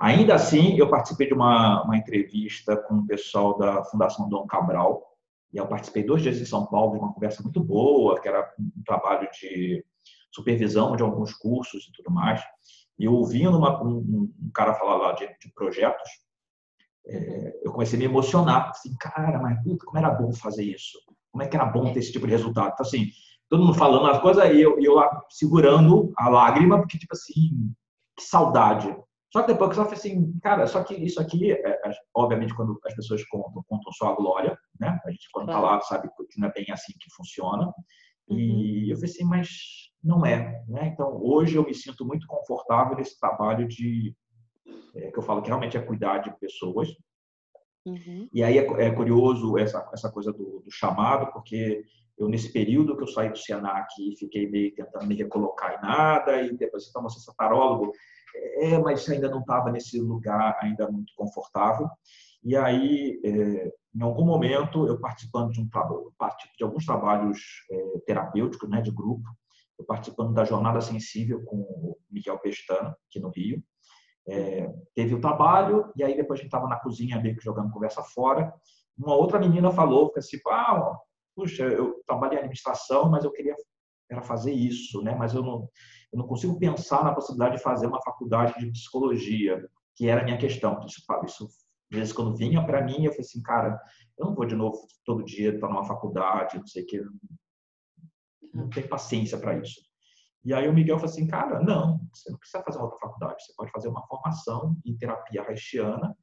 Ainda 0.00 0.34
assim, 0.34 0.76
eu 0.76 0.90
participei 0.90 1.28
de 1.28 1.34
uma, 1.34 1.84
uma 1.84 1.96
entrevista 1.96 2.76
com 2.76 2.94
o 2.96 3.06
pessoal 3.06 3.56
da 3.56 3.84
Fundação 3.84 4.28
Dom 4.28 4.46
Cabral, 4.46 5.08
e 5.52 5.56
eu 5.56 5.66
participei 5.66 6.02
dois 6.02 6.22
dias 6.22 6.40
em 6.40 6.44
São 6.44 6.66
Paulo 6.66 6.92
de 6.92 6.98
uma 6.98 7.12
conversa 7.12 7.42
muito 7.42 7.62
boa, 7.62 8.20
que 8.20 8.28
era 8.28 8.52
um 8.58 8.82
trabalho 8.84 9.28
de 9.32 9.84
supervisão 10.30 10.94
de 10.96 11.02
alguns 11.02 11.32
cursos 11.32 11.86
e 11.86 11.92
tudo 11.92 12.10
mais. 12.10 12.42
E 12.98 13.08
ouvindo 13.08 13.56
uma, 13.56 13.82
um, 13.82 14.30
um, 14.40 14.50
cara 14.52 14.74
falar 14.74 14.96
lá 14.96 15.12
de, 15.12 15.26
de 15.26 15.52
projetos, 15.54 16.08
é, 17.06 17.60
eu 17.62 17.72
comecei 17.72 17.96
a 17.96 18.00
me 18.00 18.04
emocionar. 18.04 18.70
Assim, 18.70 18.94
cara, 18.98 19.38
mas 19.38 19.62
puta, 19.62 19.86
como 19.86 19.98
era 19.98 20.10
bom 20.10 20.32
fazer 20.32 20.64
isso. 20.64 20.98
Como 21.30 21.42
é 21.42 21.48
que 21.48 21.56
era 21.56 21.64
bom 21.64 21.92
ter 21.92 22.00
esse 22.00 22.12
tipo 22.12 22.26
de 22.26 22.32
resultado. 22.32 22.72
Então, 22.74 22.84
assim, 22.84 23.06
todo 23.48 23.64
mundo 23.64 23.78
falando 23.78 24.06
as 24.06 24.20
coisas 24.20 24.44
e 24.52 24.60
eu, 24.60 24.78
eu 24.80 24.94
lá 24.94 25.24
segurando 25.30 26.12
a 26.16 26.28
lágrima, 26.28 26.78
porque, 26.78 26.98
tipo 26.98 27.14
assim, 27.14 27.72
que 28.16 28.24
saudade 28.24 28.94
só 29.30 29.42
que 29.42 29.52
depois 29.52 29.76
falei 29.76 29.92
assim, 29.92 30.38
cara, 30.40 30.66
só 30.66 30.82
que 30.82 30.94
isso 30.94 31.20
aqui, 31.20 31.52
é, 31.52 31.56
é, 31.56 31.92
obviamente, 32.14 32.54
quando 32.54 32.78
as 32.86 32.94
pessoas 32.94 33.22
contam, 33.28 33.62
contam 33.68 33.92
só 33.92 34.12
a 34.12 34.16
glória, 34.16 34.58
né? 34.80 34.98
A 35.04 35.10
gente, 35.10 35.28
quando 35.32 35.48
está 35.48 35.60
lá, 35.60 35.80
sabe 35.82 36.08
que 36.08 36.40
não 36.40 36.48
é 36.48 36.52
bem 36.52 36.66
assim 36.70 36.92
que 36.98 37.14
funciona. 37.14 37.72
E 38.28 38.84
uhum. 38.84 38.90
eu 38.90 38.96
falei 38.96 39.10
assim, 39.10 39.24
mas 39.24 39.48
não 40.02 40.24
é, 40.24 40.64
né? 40.66 40.86
Então, 40.86 41.20
hoje 41.22 41.56
eu 41.56 41.64
me 41.64 41.74
sinto 41.74 42.06
muito 42.06 42.26
confortável 42.26 42.96
nesse 42.96 43.18
trabalho 43.18 43.68
de, 43.68 44.14
é, 44.94 45.10
que 45.10 45.18
eu 45.18 45.22
falo 45.22 45.42
que 45.42 45.48
realmente 45.48 45.76
é 45.76 45.82
cuidar 45.82 46.18
de 46.18 46.34
pessoas. 46.38 46.88
Uhum. 47.84 48.28
E 48.32 48.42
aí 48.42 48.58
é, 48.58 48.64
é, 48.82 48.90
curioso 48.90 49.58
essa, 49.58 49.88
essa 49.92 50.10
coisa 50.10 50.32
do, 50.32 50.62
do 50.64 50.70
chamado, 50.70 51.32
porque 51.32 51.84
eu, 52.16 52.28
nesse 52.28 52.52
período 52.52 52.96
que 52.96 53.02
eu 53.02 53.08
saí 53.08 53.30
do 53.30 53.38
Senac, 53.38 53.88
fiquei 54.18 54.48
meio 54.48 54.74
tentando 54.74 55.06
me 55.06 55.14
recolocar 55.14 55.74
em 55.74 55.82
nada, 55.82 56.42
e 56.42 56.56
depois, 56.56 56.88
então, 56.88 57.02
você 57.02 57.30
é 57.30 57.34
tarólogo, 57.36 57.92
é, 58.60 58.78
mas 58.78 59.08
ainda 59.08 59.28
não 59.28 59.40
estava 59.40 59.70
nesse 59.70 60.00
lugar 60.00 60.56
ainda 60.60 60.90
muito 60.90 61.12
confortável. 61.16 61.88
E 62.42 62.56
aí, 62.56 63.20
é, 63.24 63.72
em 63.94 64.02
algum 64.02 64.24
momento, 64.24 64.86
eu 64.86 65.00
participando 65.00 65.52
de, 65.52 65.60
um, 65.60 65.66
de 65.66 66.64
alguns 66.64 66.86
trabalhos 66.86 67.38
é, 67.70 67.98
terapêuticos, 68.06 68.68
né, 68.68 68.80
de 68.80 68.90
grupo, 68.90 69.28
eu 69.78 69.84
participando 69.84 70.32
da 70.32 70.44
Jornada 70.44 70.80
Sensível 70.80 71.44
com 71.44 71.56
o 71.56 71.96
Miguel 72.10 72.38
Pestana, 72.38 72.96
aqui 73.08 73.20
no 73.20 73.30
Rio, 73.30 73.62
É, 74.30 74.68
teve 74.94 75.14
o 75.14 75.20
trabalho, 75.20 75.90
e 75.96 76.04
aí 76.04 76.14
depois 76.14 76.38
a 76.38 76.42
gente 76.42 76.52
estava 76.52 76.68
na 76.68 76.78
cozinha 76.78 77.18
meio 77.18 77.34
que 77.34 77.42
jogando 77.42 77.72
conversa 77.72 78.02
fora. 78.02 78.52
Uma 78.94 79.14
outra 79.14 79.38
menina 79.38 79.70
falou, 79.70 80.12
assim, 80.16 80.38
ah, 80.48 80.98
puxa, 81.34 81.64
eu 81.64 82.02
trabalho 82.06 82.34
em 82.34 82.36
administração, 82.36 83.08
mas 83.08 83.24
eu 83.24 83.32
queria 83.32 83.56
era 84.10 84.22
fazer 84.22 84.52
isso, 84.52 85.02
né? 85.02 85.14
Mas 85.14 85.34
eu 85.34 85.42
não, 85.42 85.68
eu 86.12 86.18
não 86.18 86.26
consigo 86.26 86.58
pensar 86.58 87.04
na 87.04 87.14
possibilidade 87.14 87.56
de 87.56 87.62
fazer 87.62 87.86
uma 87.86 88.02
faculdade 88.02 88.58
de 88.58 88.70
psicologia, 88.70 89.68
que 89.94 90.08
era 90.08 90.22
a 90.22 90.24
minha 90.24 90.38
questão. 90.38 90.80
Isso, 90.86 91.02
isso 91.26 91.48
às 91.90 91.98
vezes 91.98 92.12
quando 92.12 92.36
vinha 92.36 92.64
para 92.64 92.82
mim, 92.82 93.04
eu 93.04 93.10
falei 93.10 93.20
assim, 93.20 93.42
cara, 93.42 93.80
eu 94.18 94.26
não 94.26 94.34
vou 94.34 94.46
de 94.46 94.54
novo 94.54 94.86
todo 95.04 95.24
dia 95.24 95.54
estar 95.54 95.68
numa 95.68 95.84
faculdade, 95.84 96.58
não 96.58 96.66
sei 96.66 96.82
o 96.82 96.86
que, 96.86 97.02
não 98.52 98.68
tenho 98.68 98.88
paciência 98.88 99.38
para 99.38 99.58
isso. 99.58 99.80
E 100.44 100.54
aí 100.54 100.68
o 100.68 100.72
Miguel 100.72 100.98
falou 100.98 101.10
assim, 101.10 101.26
cara, 101.26 101.60
não, 101.60 102.00
você 102.12 102.30
não 102.30 102.38
precisa 102.38 102.62
fazer 102.62 102.78
uma 102.78 102.84
outra 102.84 102.98
faculdade, 103.00 103.42
você 103.42 103.52
pode 103.56 103.70
fazer 103.72 103.88
uma 103.88 104.06
formação 104.06 104.76
em 104.84 104.96
terapia 104.96 105.42
haitiana. 105.42 106.16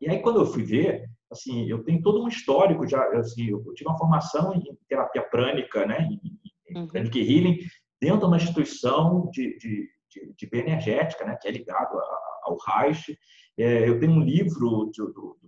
E 0.00 0.08
aí 0.08 0.20
quando 0.20 0.40
eu 0.40 0.46
fui 0.46 0.62
ver, 0.62 1.08
assim, 1.30 1.68
eu 1.68 1.84
tenho 1.84 2.02
todo 2.02 2.22
um 2.22 2.28
histórico 2.28 2.86
já, 2.86 3.02
assim, 3.18 3.46
eu 3.46 3.62
tive 3.74 3.88
uma 3.88 3.98
formação 3.98 4.54
em 4.54 4.62
terapia 4.88 5.22
prânica, 5.22 5.86
né, 5.86 6.08
em, 6.70 6.78
uhum. 6.78 6.88
pranic 6.88 7.18
healing, 7.18 7.58
dentro 8.00 8.20
de 8.20 8.24
uma 8.26 8.36
instituição 8.36 9.28
de, 9.30 9.58
de, 9.58 9.88
de, 10.10 10.34
de 10.36 10.46
bioenergética, 10.46 11.24
né, 11.24 11.36
que 11.40 11.48
é 11.48 11.50
ligado 11.50 11.98
ao 12.42 12.56
Reich. 12.66 13.16
É, 13.58 13.88
eu 13.88 13.98
tenho 14.00 14.12
um 14.12 14.22
livro 14.22 14.90
do, 14.96 15.12
do, 15.12 15.38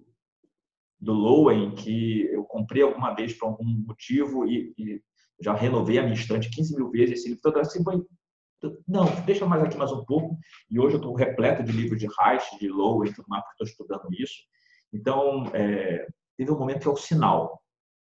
do 1.00 1.12
Lowen 1.12 1.74
que 1.74 2.28
eu 2.32 2.44
comprei 2.44 2.82
alguma 2.82 3.14
vez 3.14 3.32
por 3.32 3.46
algum 3.46 3.64
motivo 3.64 4.46
e, 4.46 4.74
e 4.78 5.02
já 5.40 5.54
renovei 5.54 5.98
a 5.98 6.02
minha 6.02 6.14
estante 6.14 6.50
15 6.50 6.76
mil 6.76 6.90
vezes 6.90 7.20
esse 7.20 7.28
livro 7.28 7.42
todo 7.42 7.58
assim, 7.58 7.82
não, 8.86 9.06
deixa 9.24 9.46
mais 9.46 9.62
aqui 9.62 9.76
mais 9.76 9.92
um 9.92 10.04
pouco. 10.04 10.38
E 10.70 10.78
hoje 10.78 10.94
eu 10.94 10.98
estou 10.98 11.14
repleto 11.14 11.62
de 11.62 11.72
livros 11.72 11.98
de 11.98 12.06
Reich, 12.18 12.58
de 12.58 12.68
Lowen 12.68 13.12
tudo 13.12 13.28
mais, 13.28 13.42
porque 13.44 13.64
estou 13.64 13.84
estudando 13.84 14.12
isso. 14.12 14.34
Então, 14.92 15.44
é, 15.54 16.06
teve 16.36 16.50
um 16.50 16.58
momento 16.58 16.80
que 16.80 16.88
é 16.88 16.90
o 16.90 16.96
sinal. 16.96 17.61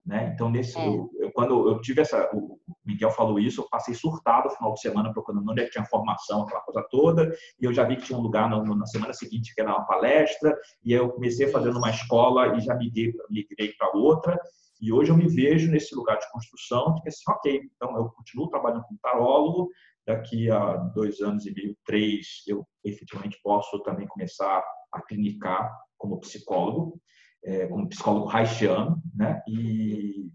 Né? 0.05 0.33
Então, 0.35 0.51
nesse, 0.51 0.79
é. 0.79 0.87
eu, 0.87 1.11
eu, 1.19 1.33
quando 1.33 1.67
eu 1.67 1.81
tive 1.81 2.03
essa, 2.03 2.29
o 2.35 2.59
Miguel 2.85 3.11
falou 3.11 3.39
isso, 3.39 3.63
eu 3.63 3.69
passei 3.71 3.95
surtado 3.95 4.49
no 4.49 4.55
final 4.57 4.75
de 4.75 4.81
semana 4.81 5.13
procurando 5.13 5.51
onde 5.51 5.63
é 5.63 5.65
que 5.65 5.71
tinha 5.71 5.85
formação, 5.87 6.43
aquela 6.43 6.61
coisa 6.61 6.87
toda, 6.91 7.33
e 7.59 7.65
eu 7.65 7.73
já 7.73 7.85
vi 7.85 7.97
que 7.97 8.05
tinha 8.05 8.19
um 8.19 8.23
lugar 8.23 8.51
no, 8.51 8.77
na 8.77 8.87
semana 8.87 9.15
seguinte 9.15 9.55
que 9.55 9.61
era 9.63 9.71
uma 9.71 9.87
palestra, 9.87 10.55
e 10.85 10.93
aí 10.93 11.01
eu 11.01 11.09
comecei 11.09 11.47
a 11.47 11.51
fazer 11.51 11.73
numa 11.73 11.89
escola 11.89 12.55
e 12.55 12.61
já 12.61 12.75
migrei, 12.75 13.15
migrei 13.31 13.73
para 13.79 13.97
outra, 13.97 14.39
e 14.79 14.93
hoje 14.93 15.11
eu 15.11 15.17
me 15.17 15.27
vejo 15.27 15.71
nesse 15.71 15.95
lugar 15.95 16.19
de 16.19 16.31
construção, 16.31 16.95
que 17.01 17.09
assim, 17.09 17.23
ok, 17.27 17.63
então 17.75 17.97
eu 17.97 18.11
continuo 18.11 18.51
trabalhando 18.51 18.83
como 18.83 18.99
tarólogo, 19.03 19.71
daqui 20.07 20.51
a 20.51 20.77
dois 20.95 21.23
anos 21.23 21.47
e 21.47 21.55
meio, 21.55 21.75
três, 21.87 22.43
eu 22.47 22.67
efetivamente 22.85 23.41
posso 23.43 23.83
também 23.83 24.07
começar 24.07 24.63
a 24.93 25.01
clinicar 25.01 25.75
como 25.97 26.21
psicólogo, 26.21 27.01
é, 27.45 27.67
como 27.67 27.89
psicólogo 27.89 28.29
haitiano, 28.29 29.03
né? 29.15 29.43
E 29.47 30.31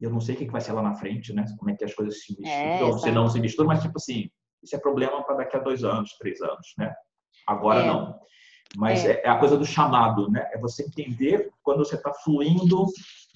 eu 0.00 0.10
não 0.10 0.20
sei 0.20 0.34
o 0.34 0.38
que 0.38 0.50
vai 0.50 0.60
ser 0.60 0.72
lá 0.72 0.82
na 0.82 0.94
frente, 0.94 1.32
né? 1.32 1.44
Como 1.58 1.70
é 1.70 1.76
que 1.76 1.84
as 1.84 1.94
coisas 1.94 2.22
se 2.22 2.36
misturam, 2.38 2.96
é, 2.96 2.98
se 2.98 3.10
não 3.10 3.28
se 3.28 3.40
misturam, 3.40 3.68
mas 3.68 3.82
tipo 3.82 3.96
assim, 3.96 4.30
isso 4.62 4.76
é 4.76 4.78
problema 4.78 5.22
para 5.24 5.36
daqui 5.36 5.56
a 5.56 5.60
dois 5.60 5.84
anos, 5.84 6.16
três 6.18 6.40
anos, 6.40 6.74
né? 6.78 6.94
Agora 7.46 7.80
é. 7.80 7.86
não. 7.86 8.20
Mas 8.76 9.04
é. 9.04 9.20
é. 9.24 9.28
a 9.28 9.38
coisa 9.38 9.56
do 9.56 9.64
chamado, 9.64 10.30
né? 10.30 10.48
É 10.52 10.58
você 10.58 10.84
entender 10.84 11.50
quando 11.62 11.78
você 11.78 11.96
está 11.96 12.12
fluindo 12.12 12.86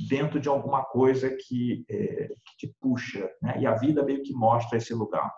dentro 0.08 0.40
de 0.40 0.48
alguma 0.48 0.84
coisa 0.84 1.30
que, 1.30 1.84
é, 1.90 2.28
que 2.28 2.66
te 2.66 2.74
puxa, 2.80 3.28
né? 3.42 3.56
E 3.58 3.66
a 3.66 3.74
vida 3.74 4.04
meio 4.04 4.22
que 4.22 4.32
mostra 4.32 4.78
esse 4.78 4.94
lugar. 4.94 5.32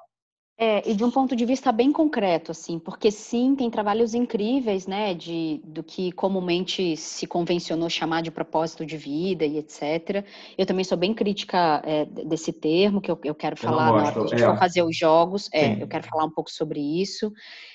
É, 0.59 0.89
e 0.91 0.95
de 0.95 1.05
um 1.05 1.11
ponto 1.11 1.37
de 1.37 1.45
vista 1.45 1.71
bem 1.71 1.93
concreto, 1.93 2.51
assim, 2.51 2.79
porque 2.79 3.11
sim, 3.11 3.55
tem 3.55 3.71
trabalhos 3.71 4.15
incríveis, 4.15 4.87
né, 4.87 5.13
de, 5.13 5.61
do 5.63 5.83
que 5.83 6.11
comumente 6.13 6.97
se 6.97 7.27
convencionou 7.27 7.91
chamar 7.91 8.23
de 8.23 8.31
propósito 8.31 8.87
de 8.87 8.97
vida 8.97 9.45
e 9.45 9.59
etc. 9.59 10.25
Eu 10.57 10.65
também 10.65 10.83
sou 10.83 10.97
bem 10.97 11.13
crítica 11.13 11.83
é, 11.85 12.07
desse 12.07 12.55
termo, 12.55 13.03
que 13.03 13.11
eu, 13.11 13.21
eu 13.23 13.35
quero 13.35 13.55
falar 13.55 13.93
na 13.93 13.93
hora 13.93 14.13
que 14.13 14.19
a 14.19 14.27
gente 14.29 14.43
é. 14.43 14.47
for 14.47 14.59
fazer 14.59 14.83
os 14.83 14.97
jogos, 14.97 15.51
é, 15.53 15.83
eu 15.83 15.87
quero 15.87 16.09
falar 16.09 16.25
um 16.25 16.31
pouco 16.31 16.51
sobre 16.51 16.81
isso. 16.81 17.31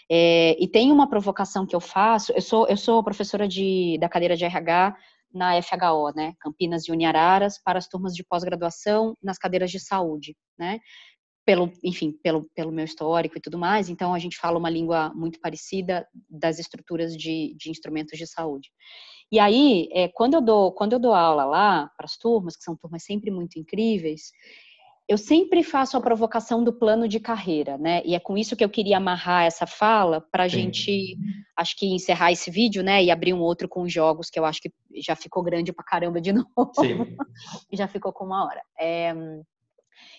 É, 0.10 0.58
e 0.60 0.68
tem 0.68 0.92
uma 0.92 1.08
provocação 1.08 1.68
que 1.68 1.76
eu 1.76 1.80
faço, 1.80 2.34
eu 2.34 2.42
sou, 2.42 2.68
eu 2.68 2.78
sou 2.78 3.04
professora 3.04 3.48
de, 3.48 3.96
da 4.02 4.10
cadeira 4.10 4.36
de 4.36 4.44
RH 4.44 4.96
na 5.34 5.62
FHO, 5.62 6.12
né, 6.16 6.34
Campinas 6.40 6.88
e 6.88 6.92
Uniararas, 6.92 7.58
para 7.64 7.78
as 7.78 7.88
turmas 7.88 8.14
de 8.14 8.24
pós-graduação 8.24 9.16
nas 9.24 9.38
cadeiras 9.38 9.72
de 9.72 9.80
saúde, 9.80 10.36
né, 10.58 10.80
pelo, 11.52 11.70
enfim, 11.84 12.14
pelo, 12.24 12.50
pelo 12.56 12.72
meu 12.72 12.86
histórico 12.86 13.38
e 13.38 13.42
tudo 13.42 13.58
mais, 13.58 13.90
então 13.90 14.14
a 14.14 14.20
gente 14.20 14.38
fala 14.38 14.58
uma 14.58 14.70
língua 14.70 15.12
muito 15.14 15.38
parecida 15.42 16.08
das 16.30 16.60
estruturas 16.60 17.14
de, 17.14 17.54
de 17.58 17.70
instrumentos 17.70 18.18
de 18.18 18.26
saúde. 18.26 18.70
E 19.30 19.38
aí, 19.38 19.90
é, 19.92 20.08
quando, 20.08 20.36
eu 20.36 20.42
dou, 20.42 20.72
quando 20.72 20.94
eu 20.94 21.00
dou 21.00 21.14
aula 21.14 21.44
lá 21.44 21.92
para 21.98 22.06
as 22.06 22.18
turmas, 22.18 22.56
que 22.56 22.64
são 22.64 22.74
turmas 22.78 23.04
sempre 23.04 23.30
muito 23.30 23.60
incríveis, 23.60 24.32
eu 25.10 25.18
sempre 25.18 25.62
faço 25.62 25.98
a 25.98 26.02
provocação 26.02 26.64
do 26.64 26.72
plano 26.72 27.06
de 27.06 27.20
carreira, 27.20 27.78
né? 27.78 28.02
E 28.06 28.16
é 28.16 28.20
com 28.20 28.38
isso 28.38 28.56
que 28.56 28.64
eu 28.64 28.70
queria 28.70 28.96
amarrar 28.96 29.44
essa 29.44 29.68
fala 29.68 30.22
para 30.22 30.46
a 30.46 30.48
gente, 30.48 31.18
acho 31.58 31.76
que 31.76 31.86
encerrar 31.86 32.32
esse 32.32 32.50
vídeo, 32.50 32.82
né? 32.82 33.04
E 33.04 33.12
abrir 33.12 33.34
um 33.34 33.42
outro 33.42 33.68
com 33.68 33.90
jogos 33.90 34.30
que 34.30 34.40
eu 34.40 34.46
acho 34.46 34.62
que 34.62 34.72
já 34.96 35.18
ficou 35.18 35.44
grande 35.44 35.74
para 35.74 35.84
caramba 35.84 36.22
de 36.22 36.32
novo. 36.32 36.72
Sim. 36.80 37.18
já 37.74 37.90
ficou 37.90 38.14
com 38.14 38.24
uma 38.24 38.46
hora. 38.46 38.62
É, 38.80 39.14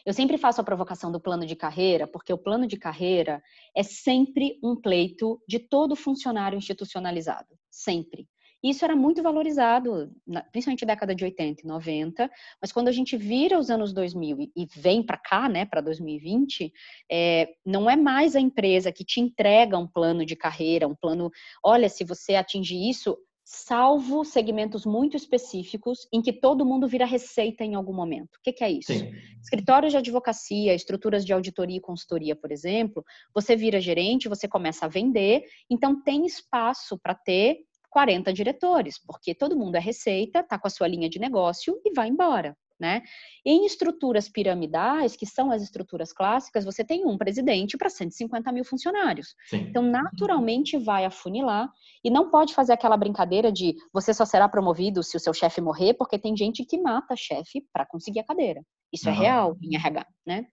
eu 0.05 0.12
sempre 0.12 0.39
faço 0.39 0.61
a 0.61 0.64
provocação 0.64 1.11
do 1.11 1.20
plano 1.20 1.47
de 1.47 1.57
carreira, 1.57 2.07
porque 2.07 2.33
o 2.33 2.39
plano 2.39 2.66
de 2.66 2.76
carreira 2.76 3.43
é 3.76 3.83
sempre 3.83 4.59
um 4.62 4.74
pleito 4.74 5.41
de 5.47 5.59
todo 5.59 5.97
funcionário 5.97 6.57
institucionalizado. 6.57 7.49
Sempre. 7.70 8.28
Isso 8.62 8.85
era 8.85 8.95
muito 8.95 9.20
valorizado, 9.24 10.12
principalmente 10.53 10.87
na 10.87 10.95
década 10.95 11.14
de 11.16 11.24
80 11.24 11.62
e 11.62 11.66
90, 11.66 12.30
mas 12.61 12.70
quando 12.70 12.87
a 12.87 12.93
gente 12.93 13.16
vira 13.16 13.59
os 13.59 13.70
anos 13.70 13.93
2000 13.93 14.53
e 14.55 14.66
vem 14.76 15.03
para 15.03 15.18
cá, 15.18 15.49
né, 15.49 15.64
para 15.64 15.80
2020, 15.80 16.72
é, 17.11 17.49
não 17.66 17.91
é 17.91 17.97
mais 17.97 18.37
a 18.37 18.41
empresa 18.41 18.93
que 18.93 19.05
te 19.05 19.20
entrega 19.20 19.76
um 19.76 19.89
plano 19.89 20.24
de 20.24 20.37
carreira, 20.37 20.87
um 20.87 20.95
plano, 20.95 21.28
olha, 21.64 21.89
se 21.89 22.05
você 22.05 22.37
atingir 22.37 22.89
isso, 22.89 23.18
salvo 23.45 24.24
segmentos 24.24 24.86
muito 24.86 25.16
específicos 25.16 26.07
em 26.12 26.22
que 26.22 26.32
todo 26.32 26.64
mundo 26.64 26.86
vira 26.86 27.05
receita 27.05 27.64
em 27.64 27.74
algum 27.74 27.93
momento. 27.93 28.36
O 28.36 28.43
que, 28.43 28.53
que 28.53 28.64
é 28.64 28.70
isso? 28.70 28.93
Sim. 28.93 29.12
Escritórios 29.40 29.93
de 29.93 29.99
advocacia, 29.99 30.74
estruturas 30.74 31.24
de 31.24 31.32
auditoria 31.32 31.76
e 31.76 31.80
consultoria, 31.80 32.36
por 32.36 32.53
exemplo, 32.53 33.05
você 33.34 33.57
vira 33.57 33.80
gerente, 33.80 34.28
você 34.28 34.47
começa 34.47 34.86
a 34.86 34.88
vender, 34.88 35.43
então 35.68 36.03
tem 36.03 36.24
espaço 36.24 36.99
para 36.99 37.14
ter 37.14 37.59
40 37.90 38.32
diretores, 38.32 38.99
porque 38.99 39.34
todo 39.34 39.57
mundo 39.57 39.76
é 39.76 39.80
receita, 39.80 40.40
está 40.40 40.59
com 40.59 40.66
a 40.66 40.70
sua 40.70 40.88
linha 40.88 41.09
de 41.09 41.18
negócio 41.18 41.78
e 41.84 41.93
vai 41.95 42.09
embora. 42.09 42.57
Né? 42.83 43.01
Em 43.47 43.64
estruturas 43.64 44.28
piramidais, 44.28 45.14
que 45.14 45.24
são 45.24 45.53
as 45.53 45.62
estruturas 45.62 46.12
clássicas, 46.12 46.64
você 46.64 46.83
tem 46.83 47.07
um 47.07 47.16
presidente 47.16 47.78
para 47.78 47.89
150 47.89 48.51
mil 48.51 48.64
funcionários. 48.64 49.37
Sim. 49.47 49.66
Então, 49.68 49.85
naturalmente, 49.85 50.76
vai 50.76 51.05
afunilar 51.05 51.70
e 52.03 52.11
não 52.11 52.28
pode 52.28 52.53
fazer 52.53 52.72
aquela 52.72 52.97
brincadeira 52.97 53.53
de 53.53 53.76
você 53.93 54.12
só 54.12 54.24
será 54.24 54.49
promovido 54.49 55.01
se 55.01 55.16
o 55.16 55.20
seu 55.20 55.33
chefe 55.33 55.61
morrer, 55.61 55.95
porque 55.95 56.18
tem 56.18 56.37
gente 56.37 56.64
que 56.64 56.76
mata 56.76 57.14
chefe 57.14 57.64
para 57.72 57.87
conseguir 57.87 58.18
a 58.18 58.24
cadeira. 58.24 58.64
Isso 58.93 59.09
uhum. 59.09 59.14
é 59.14 59.18
real 59.18 59.57
em 59.62 59.76
RH, 59.76 60.05
né? 60.26 60.47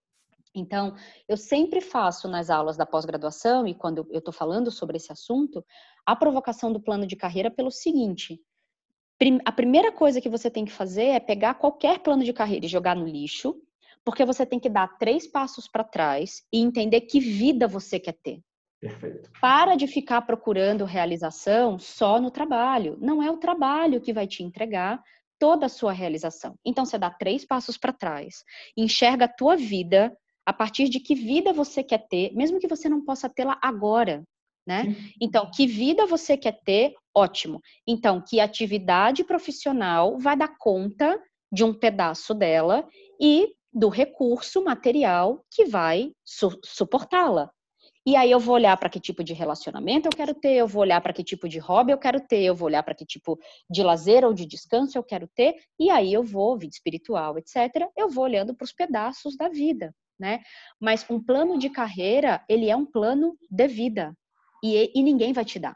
Então, 0.53 0.93
eu 1.27 1.35
sempre 1.35 1.81
faço 1.81 2.27
nas 2.27 2.51
aulas 2.51 2.77
da 2.77 2.85
pós-graduação 2.85 3.65
e 3.65 3.73
quando 3.73 4.05
eu 4.11 4.19
estou 4.19 4.33
falando 4.33 4.69
sobre 4.69 4.97
esse 4.97 5.11
assunto, 5.11 5.65
a 6.05 6.15
provocação 6.15 6.71
do 6.71 6.79
plano 6.79 7.07
de 7.07 7.15
carreira 7.15 7.49
pelo 7.49 7.71
seguinte: 7.71 8.39
a 9.43 9.51
primeira 9.51 9.91
coisa 9.91 10.21
que 10.21 10.29
você 10.29 10.49
tem 10.49 10.63
que 10.63 10.71
fazer 10.71 11.07
é 11.07 11.19
pegar 11.19 11.55
qualquer 11.55 11.99
plano 11.99 12.23
de 12.23 12.31
carreira 12.31 12.65
e 12.65 12.69
jogar 12.69 12.95
no 12.95 13.05
lixo, 13.05 13.55
porque 14.03 14.23
você 14.23 14.45
tem 14.45 14.59
que 14.59 14.69
dar 14.69 14.97
três 14.97 15.27
passos 15.27 15.67
para 15.67 15.83
trás 15.83 16.43
e 16.53 16.59
entender 16.59 17.01
que 17.01 17.19
vida 17.19 17.67
você 17.67 17.99
quer 17.99 18.13
ter. 18.13 18.39
Perfeito. 18.79 19.29
Para 19.41 19.75
de 19.75 19.87
ficar 19.87 20.21
procurando 20.21 20.85
realização 20.85 21.77
só 21.77 22.19
no 22.19 22.31
trabalho. 22.31 22.97
Não 23.01 23.21
é 23.21 23.29
o 23.29 23.37
trabalho 23.37 23.99
que 23.99 24.13
vai 24.13 24.25
te 24.25 24.41
entregar 24.41 25.03
toda 25.37 25.65
a 25.65 25.69
sua 25.69 25.91
realização. 25.91 26.55
Então 26.63 26.85
você 26.85 26.97
dá 26.97 27.09
três 27.09 27.45
passos 27.45 27.77
para 27.77 27.91
trás, 27.91 28.43
enxerga 28.75 29.25
a 29.25 29.33
tua 29.33 29.57
vida 29.57 30.15
a 30.45 30.53
partir 30.53 30.87
de 30.87 30.99
que 30.99 31.13
vida 31.13 31.51
você 31.51 31.83
quer 31.83 32.07
ter, 32.07 32.33
mesmo 32.33 32.59
que 32.59 32.67
você 32.67 32.87
não 32.87 33.03
possa 33.03 33.29
tê-la 33.29 33.59
agora 33.61 34.23
né? 34.69 34.95
Então, 35.19 35.49
que 35.49 35.65
vida 35.65 36.05
você 36.05 36.37
quer 36.37 36.61
ter? 36.63 36.93
Ótimo. 37.19 37.61
Então, 37.85 38.23
que 38.25 38.39
atividade 38.39 39.25
profissional 39.25 40.17
vai 40.17 40.37
dar 40.37 40.55
conta 40.57 41.21
de 41.51 41.65
um 41.65 41.73
pedaço 41.73 42.33
dela 42.33 42.87
e 43.19 43.53
do 43.73 43.89
recurso 43.89 44.63
material 44.63 45.43
que 45.51 45.65
vai 45.65 46.13
su 46.23 46.57
suportá-la. 46.63 47.51
E 48.05 48.15
aí 48.15 48.31
eu 48.31 48.39
vou 48.39 48.55
olhar 48.55 48.75
para 48.77 48.89
que 48.89 49.01
tipo 49.01 49.21
de 49.21 49.33
relacionamento 49.33 50.07
eu 50.07 50.15
quero 50.15 50.33
ter, 50.33 50.53
eu 50.53 50.67
vou 50.67 50.81
olhar 50.81 51.01
para 51.01 51.11
que 51.11 51.23
tipo 51.23 51.49
de 51.49 51.59
hobby 51.59 51.91
eu 51.91 51.97
quero 51.97 52.21
ter, 52.21 52.41
eu 52.41 52.55
vou 52.55 52.67
olhar 52.67 52.83
para 52.83 52.95
que 52.95 53.05
tipo 53.05 53.37
de 53.69 53.83
lazer 53.83 54.23
ou 54.23 54.33
de 54.33 54.45
descanso 54.45 54.97
eu 54.97 55.03
quero 55.03 55.27
ter, 55.27 55.55
e 55.77 55.89
aí 55.89 56.13
eu 56.13 56.23
vou, 56.23 56.57
vida 56.57 56.73
espiritual, 56.73 57.37
etc., 57.37 57.85
eu 57.97 58.09
vou 58.09 58.23
olhando 58.23 58.55
para 58.55 58.63
os 58.63 58.71
pedaços 58.71 59.35
da 59.35 59.49
vida, 59.49 59.93
né? 60.17 60.39
Mas 60.79 61.05
um 61.09 61.21
plano 61.21 61.59
de 61.59 61.69
carreira, 61.69 62.43
ele 62.47 62.69
é 62.69 62.75
um 62.75 62.85
plano 62.85 63.37
de 63.51 63.67
vida, 63.67 64.15
e, 64.63 64.91
e 64.95 65.03
ninguém 65.03 65.33
vai 65.33 65.43
te 65.43 65.59
dar. 65.59 65.75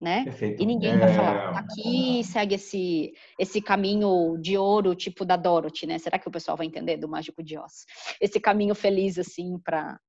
Né? 0.00 0.24
Perfeito. 0.24 0.62
E 0.62 0.66
ninguém 0.66 0.92
é... 0.92 0.96
vai 0.96 1.12
falar, 1.12 1.52
tá 1.52 1.58
aqui 1.58 2.24
segue 2.24 2.54
esse, 2.54 3.12
esse 3.38 3.60
caminho 3.60 4.38
de 4.38 4.56
ouro, 4.56 4.94
tipo 4.94 5.26
da 5.26 5.36
Dorothy, 5.36 5.86
né? 5.86 5.98
Será 5.98 6.18
que 6.18 6.26
o 6.26 6.30
pessoal 6.30 6.56
vai 6.56 6.66
entender 6.66 6.96
do 6.96 7.08
Mágico 7.08 7.42
de 7.42 7.58
Oz? 7.58 7.84
Esse 8.18 8.40
caminho 8.40 8.74
feliz, 8.74 9.18
assim, 9.18 9.58
para 9.58 10.00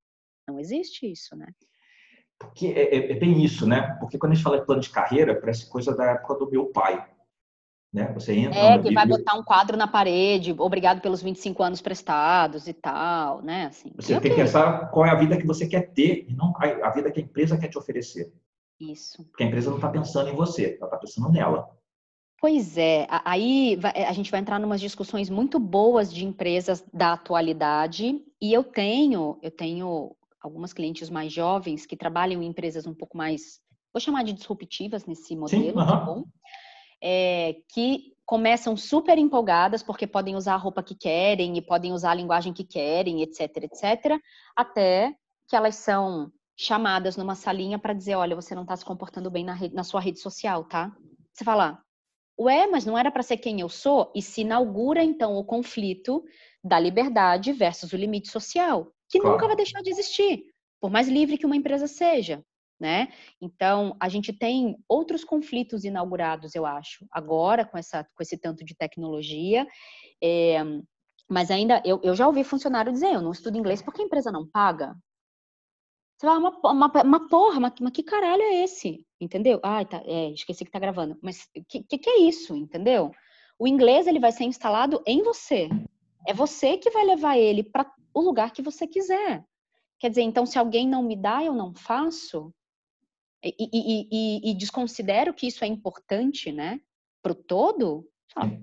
Não 0.47 0.57
existe 0.57 1.11
isso, 1.11 1.35
né? 1.35 1.47
Porque 2.39 2.67
é, 2.67 2.95
é, 2.95 3.11
é, 3.11 3.15
bem 3.15 3.43
isso, 3.43 3.67
né? 3.67 3.97
Porque 3.99 4.17
quando 4.17 4.31
a 4.31 4.35
gente 4.35 4.43
fala 4.43 4.59
de 4.59 4.65
plano 4.65 4.81
de 4.81 4.89
carreira, 4.89 5.39
parece 5.39 5.69
coisa 5.69 5.95
da 5.95 6.11
época 6.11 6.35
do 6.35 6.49
meu 6.49 6.67
pai. 6.67 7.05
Né? 7.93 8.09
Você 8.13 8.33
entra 8.33 8.57
é, 8.57 8.79
que 8.79 8.93
vai 8.93 9.05
botar 9.05 9.35
um 9.35 9.43
quadro 9.43 9.75
na 9.75 9.85
parede, 9.85 10.55
obrigado 10.57 11.01
pelos 11.01 11.21
25 11.21 11.61
anos 11.61 11.81
prestados 11.81 12.65
e 12.67 12.73
tal, 12.73 13.41
né? 13.41 13.65
Assim, 13.65 13.91
você 13.97 14.17
tem 14.19 14.31
que 14.31 14.37
pensar 14.37 14.89
qual 14.91 15.05
é 15.05 15.09
a 15.09 15.15
vida 15.15 15.37
que 15.37 15.45
você 15.45 15.67
quer 15.67 15.91
ter 15.91 16.25
e 16.29 16.33
não 16.33 16.53
a 16.57 16.89
vida 16.89 17.11
que 17.11 17.19
a 17.19 17.23
empresa 17.23 17.57
quer 17.57 17.67
te 17.67 17.77
oferecer. 17.77 18.31
Isso. 18.81 19.23
Porque 19.25 19.43
a 19.43 19.47
empresa 19.47 19.69
não 19.69 19.77
está 19.77 19.89
pensando 19.89 20.29
em 20.29 20.35
você, 20.35 20.77
ela 20.77 20.87
está 20.87 20.97
pensando 20.97 21.29
nela. 21.29 21.69
Pois 22.39 22.75
é, 22.75 23.05
aí 23.23 23.77
a 24.07 24.11
gente 24.13 24.31
vai 24.31 24.39
entrar 24.39 24.59
em 24.59 24.63
umas 24.63 24.81
discussões 24.81 25.29
muito 25.29 25.59
boas 25.59 26.11
de 26.11 26.25
empresas 26.25 26.83
da 26.91 27.13
atualidade 27.13 28.19
e 28.41 28.51
eu 28.51 28.63
tenho, 28.63 29.37
eu 29.43 29.51
tenho 29.51 30.15
algumas 30.41 30.73
clientes 30.73 31.07
mais 31.07 31.31
jovens 31.31 31.85
que 31.85 31.95
trabalham 31.95 32.41
em 32.41 32.47
empresas 32.47 32.87
um 32.87 32.95
pouco 32.95 33.15
mais, 33.15 33.61
vou 33.93 34.01
chamar 34.01 34.23
de 34.23 34.33
disruptivas 34.33 35.05
nesse 35.05 35.35
modelo, 35.35 35.79
Sim, 35.79 35.85
tá 35.85 35.95
bom? 35.97 36.23
É, 36.99 37.57
que 37.71 38.15
começam 38.25 38.75
super 38.75 39.19
empolgadas 39.19 39.83
porque 39.83 40.07
podem 40.07 40.35
usar 40.35 40.55
a 40.55 40.57
roupa 40.57 40.81
que 40.81 40.95
querem 40.95 41.57
e 41.57 41.61
podem 41.61 41.93
usar 41.93 42.11
a 42.11 42.15
linguagem 42.15 42.53
que 42.53 42.63
querem, 42.63 43.21
etc, 43.21 43.57
etc, 43.57 44.19
até 44.55 45.13
que 45.47 45.55
elas 45.55 45.75
são 45.75 46.31
chamadas 46.57 47.17
numa 47.17 47.35
salinha 47.35 47.79
para 47.79 47.93
dizer, 47.93 48.15
olha, 48.15 48.35
você 48.35 48.53
não 48.53 48.63
está 48.63 48.75
se 48.75 48.85
comportando 48.85 49.31
bem 49.31 49.43
na, 49.43 49.53
rede, 49.53 49.73
na 49.73 49.83
sua 49.83 50.01
rede 50.01 50.19
social, 50.19 50.63
tá? 50.65 50.95
Você 51.33 51.43
fala, 51.43 51.81
ué, 52.39 52.67
mas 52.67 52.85
não 52.85 52.97
era 52.97 53.11
para 53.11 53.23
ser 53.23 53.37
quem 53.37 53.61
eu 53.61 53.69
sou? 53.69 54.11
E 54.15 54.21
se 54.21 54.41
inaugura 54.41 55.03
então 55.03 55.35
o 55.35 55.43
conflito 55.43 56.23
da 56.63 56.79
liberdade 56.79 57.51
versus 57.51 57.93
o 57.93 57.97
limite 57.97 58.29
social 58.29 58.91
que 59.11 59.19
claro. 59.19 59.35
nunca 59.35 59.47
vai 59.47 59.55
deixar 59.55 59.81
de 59.81 59.89
existir, 59.89 60.45
por 60.79 60.89
mais 60.89 61.07
livre 61.09 61.37
que 61.37 61.45
uma 61.45 61.55
empresa 61.55 61.85
seja, 61.85 62.43
né? 62.79 63.09
Então, 63.41 63.95
a 63.99 64.07
gente 64.07 64.31
tem 64.31 64.77
outros 64.87 65.23
conflitos 65.23 65.83
inaugurados, 65.83 66.55
eu 66.55 66.65
acho, 66.65 67.05
agora 67.11 67.65
com, 67.65 67.77
essa, 67.77 68.03
com 68.15 68.23
esse 68.23 68.37
tanto 68.37 68.63
de 68.63 68.73
tecnologia. 68.73 69.67
É, 70.23 70.63
mas 71.29 71.51
ainda, 71.51 71.81
eu, 71.85 71.99
eu 72.03 72.15
já 72.15 72.25
ouvi 72.25 72.43
funcionário 72.43 72.91
dizer, 72.91 73.13
eu 73.13 73.21
não 73.21 73.31
estudo 73.31 73.57
inglês 73.57 73.81
porque 73.81 74.01
a 74.01 74.05
empresa 74.05 74.31
não 74.31 74.47
paga. 74.47 74.95
Você 76.21 76.27
fala, 76.27 76.37
uma, 76.37 76.71
uma, 76.71 77.01
uma 77.01 77.27
porra, 77.27 77.59
mas, 77.59 77.73
mas, 77.81 77.91
que 77.91 78.03
caralho 78.03 78.43
é 78.43 78.63
esse? 78.63 79.03
Entendeu? 79.19 79.59
Ai, 79.63 79.87
tá, 79.87 80.03
é, 80.05 80.29
esqueci 80.29 80.63
que 80.63 80.69
tá 80.69 80.77
gravando. 80.77 81.17
Mas 81.19 81.49
o 81.57 81.63
que, 81.63 81.81
que, 81.81 81.97
que 81.97 82.09
é 82.11 82.19
isso? 82.19 82.55
Entendeu? 82.55 83.11
O 83.57 83.67
inglês, 83.67 84.05
ele 84.05 84.19
vai 84.19 84.31
ser 84.31 84.43
instalado 84.43 85.01
em 85.07 85.23
você. 85.23 85.67
É 86.27 86.31
você 86.31 86.77
que 86.77 86.91
vai 86.91 87.03
levar 87.05 87.39
ele 87.39 87.63
para 87.63 87.91
o 88.13 88.21
lugar 88.21 88.51
que 88.51 88.61
você 88.61 88.85
quiser. 88.85 89.43
Quer 89.97 90.09
dizer, 90.09 90.21
então, 90.21 90.45
se 90.45 90.59
alguém 90.59 90.87
não 90.87 91.01
me 91.01 91.15
dá, 91.15 91.43
eu 91.43 91.55
não 91.55 91.73
faço? 91.73 92.53
E, 93.43 93.55
e, 93.57 94.07
e, 94.11 94.51
e 94.51 94.53
desconsidero 94.53 95.33
que 95.33 95.47
isso 95.47 95.63
é 95.63 95.67
importante, 95.67 96.51
né? 96.51 96.79
Para 97.23 97.31
o 97.31 97.35
todo, 97.35 98.07
sabe? 98.31 98.61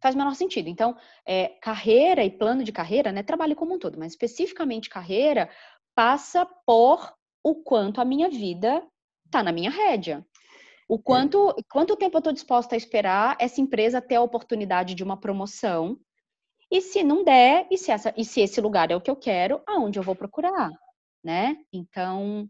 faz 0.00 0.14
menor 0.14 0.34
sentido. 0.36 0.68
Então, 0.68 0.96
é, 1.26 1.48
carreira 1.60 2.24
e 2.24 2.30
plano 2.30 2.62
de 2.62 2.70
carreira, 2.70 3.10
né? 3.10 3.24
Trabalho 3.24 3.56
como 3.56 3.74
um 3.74 3.78
todo, 3.78 3.98
mas 3.98 4.12
especificamente 4.12 4.88
carreira, 4.88 5.50
passa 5.96 6.46
por 6.64 7.12
o 7.42 7.54
quanto 7.56 8.00
a 8.00 8.04
minha 8.04 8.28
vida 8.28 8.86
está 9.24 9.42
na 9.42 9.50
minha 9.50 9.70
rédea. 9.70 10.24
O 10.88 10.98
quanto, 10.98 11.52
quanto 11.68 11.96
tempo 11.96 12.16
eu 12.16 12.20
estou 12.20 12.32
disposta 12.32 12.76
a 12.76 12.78
esperar 12.78 13.36
essa 13.40 13.60
empresa 13.60 14.00
ter 14.00 14.14
a 14.14 14.22
oportunidade 14.22 14.94
de 14.94 15.02
uma 15.02 15.16
promoção 15.16 15.98
e 16.70 16.80
se 16.80 17.02
não 17.02 17.24
der, 17.24 17.66
e 17.70 17.78
se, 17.78 17.90
essa, 17.90 18.12
e 18.16 18.24
se 18.24 18.40
esse 18.40 18.60
lugar 18.60 18.90
é 18.90 18.96
o 18.96 19.00
que 19.00 19.10
eu 19.10 19.16
quero, 19.16 19.60
aonde 19.66 19.98
eu 19.98 20.02
vou 20.02 20.14
procurar, 20.14 20.70
né? 21.22 21.56
Então, 21.72 22.48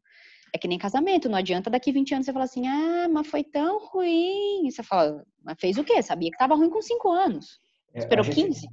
é 0.54 0.58
que 0.58 0.66
nem 0.66 0.78
casamento, 0.78 1.28
não 1.28 1.38
adianta 1.38 1.68
daqui 1.68 1.92
20 1.92 2.14
anos 2.14 2.26
você 2.26 2.32
falar 2.32 2.46
assim, 2.46 2.66
ah, 2.66 3.08
mas 3.10 3.26
foi 3.26 3.44
tão 3.44 3.78
ruim. 3.86 4.66
E 4.66 4.72
você 4.72 4.82
fala, 4.82 5.22
mas 5.42 5.56
fez 5.60 5.76
o 5.76 5.84
quê? 5.84 6.02
Sabia 6.02 6.30
que 6.30 6.34
estava 6.34 6.54
ruim 6.54 6.70
com 6.70 6.80
5 6.80 7.10
anos. 7.10 7.60
É, 7.92 7.98
Esperou 7.98 8.22
a 8.22 8.24
gente, 8.24 8.42
15? 8.42 8.68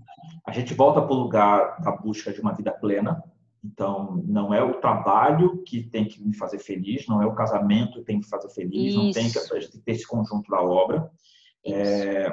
A 0.47 0.51
gente 0.51 0.74
volta 0.74 1.01
para 1.01 1.13
o 1.13 1.19
lugar 1.19 1.82
da 1.82 1.91
busca 1.91 2.32
de 2.32 2.39
uma 2.39 2.53
vida 2.53 2.71
plena. 2.71 3.21
Então, 3.64 4.22
não 4.26 4.53
é 4.53 4.61
o 4.61 4.82
trabalho 4.82 5.64
que 5.64 5.84
tem 5.84 6.05
que 6.05 6.22
me 6.22 6.36
fazer 6.36 6.59
feliz, 6.59 7.07
não 7.07 7.22
é 7.22 7.26
o 7.26 7.34
casamento 7.34 7.99
que 7.99 8.05
tem 8.05 8.20
que 8.20 8.26
me 8.26 8.30
fazer 8.30 8.49
feliz, 8.49 8.89
Isso. 8.89 9.03
não 9.03 9.11
tem 9.11 9.30
que, 9.32 9.80
ter 9.80 9.91
esse 9.91 10.05
conjunto 10.05 10.49
da 10.51 10.61
obra. 10.61 11.09
É, 11.66 12.28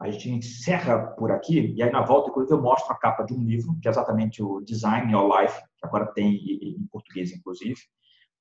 a 0.00 0.10
gente 0.10 0.28
encerra 0.28 0.98
por 0.98 1.30
aqui, 1.30 1.72
e 1.76 1.82
aí 1.82 1.90
na 1.92 2.02
volta, 2.02 2.30
inclusive, 2.30 2.56
eu 2.56 2.62
mostro 2.62 2.92
a 2.92 2.98
capa 2.98 3.22
de 3.22 3.32
um 3.32 3.44
livro, 3.44 3.78
que 3.80 3.86
é 3.86 3.90
exatamente 3.90 4.42
o 4.42 4.60
Design 4.60 5.12
Your 5.12 5.40
Life, 5.40 5.56
que 5.78 5.86
agora 5.86 6.06
tem 6.06 6.34
em 6.34 6.86
português, 6.90 7.30
inclusive, 7.32 7.78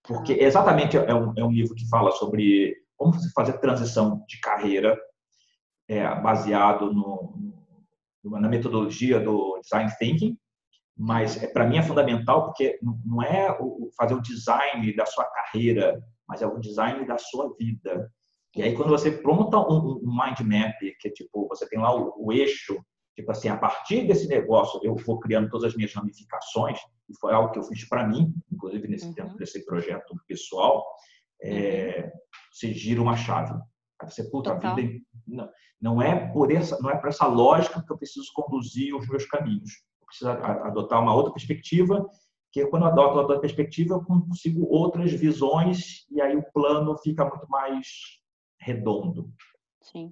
porque 0.01 0.35
tá. 0.35 0.43
exatamente 0.43 0.97
é 0.97 1.13
um, 1.13 1.33
é 1.37 1.43
um 1.43 1.51
livro 1.51 1.75
que 1.75 1.87
fala 1.89 2.11
sobre 2.11 2.75
como 2.97 3.13
você 3.13 3.29
fazer 3.31 3.59
transição 3.59 4.23
de 4.27 4.39
carreira 4.39 4.99
é, 5.87 6.03
baseado 6.21 6.91
no, 6.93 7.59
na 8.23 8.47
metodologia 8.47 9.19
do 9.19 9.59
Design 9.61 9.91
Thinking, 9.99 10.37
mas 10.99 11.41
é, 11.41 11.47
para 11.47 11.65
mim 11.65 11.77
é 11.77 11.81
fundamental 11.81 12.47
porque 12.47 12.77
não 13.05 13.23
é 13.23 13.57
fazer 13.97 14.15
o 14.15 14.21
design 14.21 14.93
da 14.93 15.05
sua 15.05 15.23
carreira, 15.23 16.03
mas 16.27 16.41
é 16.41 16.45
o 16.45 16.59
design 16.59 17.07
da 17.07 17.17
sua 17.17 17.55
vida. 17.57 18.11
E 18.53 18.61
aí, 18.61 18.75
quando 18.75 18.89
você 18.89 19.09
pronta 19.09 19.57
um, 19.57 20.01
mind 20.03 20.41
map, 20.41 20.77
que 20.99 21.07
é 21.07 21.11
tipo, 21.11 21.47
você 21.47 21.65
tem 21.69 21.79
lá 21.79 21.95
o, 21.95 22.13
o, 22.17 22.33
eixo, 22.33 22.77
tipo 23.15 23.31
assim, 23.31 23.47
a 23.47 23.55
partir 23.55 24.07
desse 24.07 24.27
negócio, 24.27 24.77
eu 24.83 24.93
vou 24.95 25.19
criando 25.21 25.49
todas 25.49 25.71
as 25.71 25.75
minhas 25.77 25.93
ramificações, 25.93 26.77
e 27.09 27.17
foi 27.17 27.33
algo 27.33 27.51
que 27.51 27.59
eu 27.59 27.63
fiz 27.63 27.87
para 27.87 28.05
mim, 28.05 28.33
inclusive 28.51 28.85
nesse 28.89 29.05
uhum. 29.05 29.13
tempo 29.13 29.37
desse 29.37 29.65
projeto 29.65 30.13
pessoal, 30.27 30.85
é, 31.41 32.01
uhum. 32.03 32.19
você 32.51 32.73
gira 32.73 33.01
uma 33.01 33.15
chave. 33.15 33.53
Aí 34.01 34.11
você, 34.11 34.29
puta, 34.29 34.53
Total. 34.53 34.73
a 34.73 34.75
vida 34.75 34.99
não, 35.25 35.49
não 35.81 36.01
é 36.01 36.29
por 36.33 36.51
essa, 36.51 36.77
não 36.81 36.89
é 36.89 36.97
por 36.97 37.07
essa 37.07 37.25
lógica 37.25 37.81
que 37.81 37.93
eu 37.93 37.97
preciso 37.97 38.27
conduzir 38.33 38.93
os 38.93 39.07
meus 39.07 39.25
caminhos. 39.25 39.71
Eu 40.09 40.27
preciso 40.27 40.29
adotar 40.31 41.01
uma 41.01 41.13
outra 41.13 41.31
perspectiva 41.31 42.09
que 42.51 42.65
quando 42.65 42.83
eu 42.83 42.89
adoto 42.89 43.19
outra 43.19 43.39
perspectiva, 43.39 43.93
eu 43.95 44.03
consigo 44.03 44.65
outras 44.69 45.11
visões 45.11 46.05
e 46.09 46.19
aí 46.19 46.35
o 46.35 46.43
plano 46.51 46.97
fica 46.97 47.23
muito 47.23 47.47
mais 47.47 47.87
redondo. 48.59 49.29
Sim. 49.81 50.11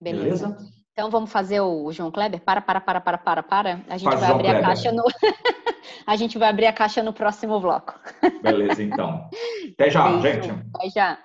Beleza. 0.00 0.48
Beleza? 0.48 0.80
Então 0.92 1.10
vamos 1.10 1.30
fazer 1.30 1.60
o 1.60 1.92
João 1.92 2.10
Kleber? 2.10 2.40
Para, 2.40 2.60
para, 2.60 2.80
para, 2.80 3.00
para, 3.00 3.18
para, 3.18 3.42
para. 3.42 3.84
A 3.88 3.96
gente 3.96 4.10
Faz 4.10 4.20
vai 4.20 4.30
abrir 4.30 4.44
Kleber. 4.44 4.64
a 4.64 4.66
caixa 4.68 4.92
no. 4.92 5.04
a 6.06 6.16
gente 6.16 6.38
vai 6.38 6.48
abrir 6.48 6.66
a 6.66 6.72
caixa 6.72 7.02
no 7.02 7.12
próximo 7.12 7.60
bloco. 7.60 7.94
Beleza, 8.42 8.82
então. 8.82 9.28
Até 9.72 9.90
já, 9.90 10.08
Beijo. 10.08 10.22
gente. 10.22 10.50
Até 10.74 10.90
já. 10.90 11.18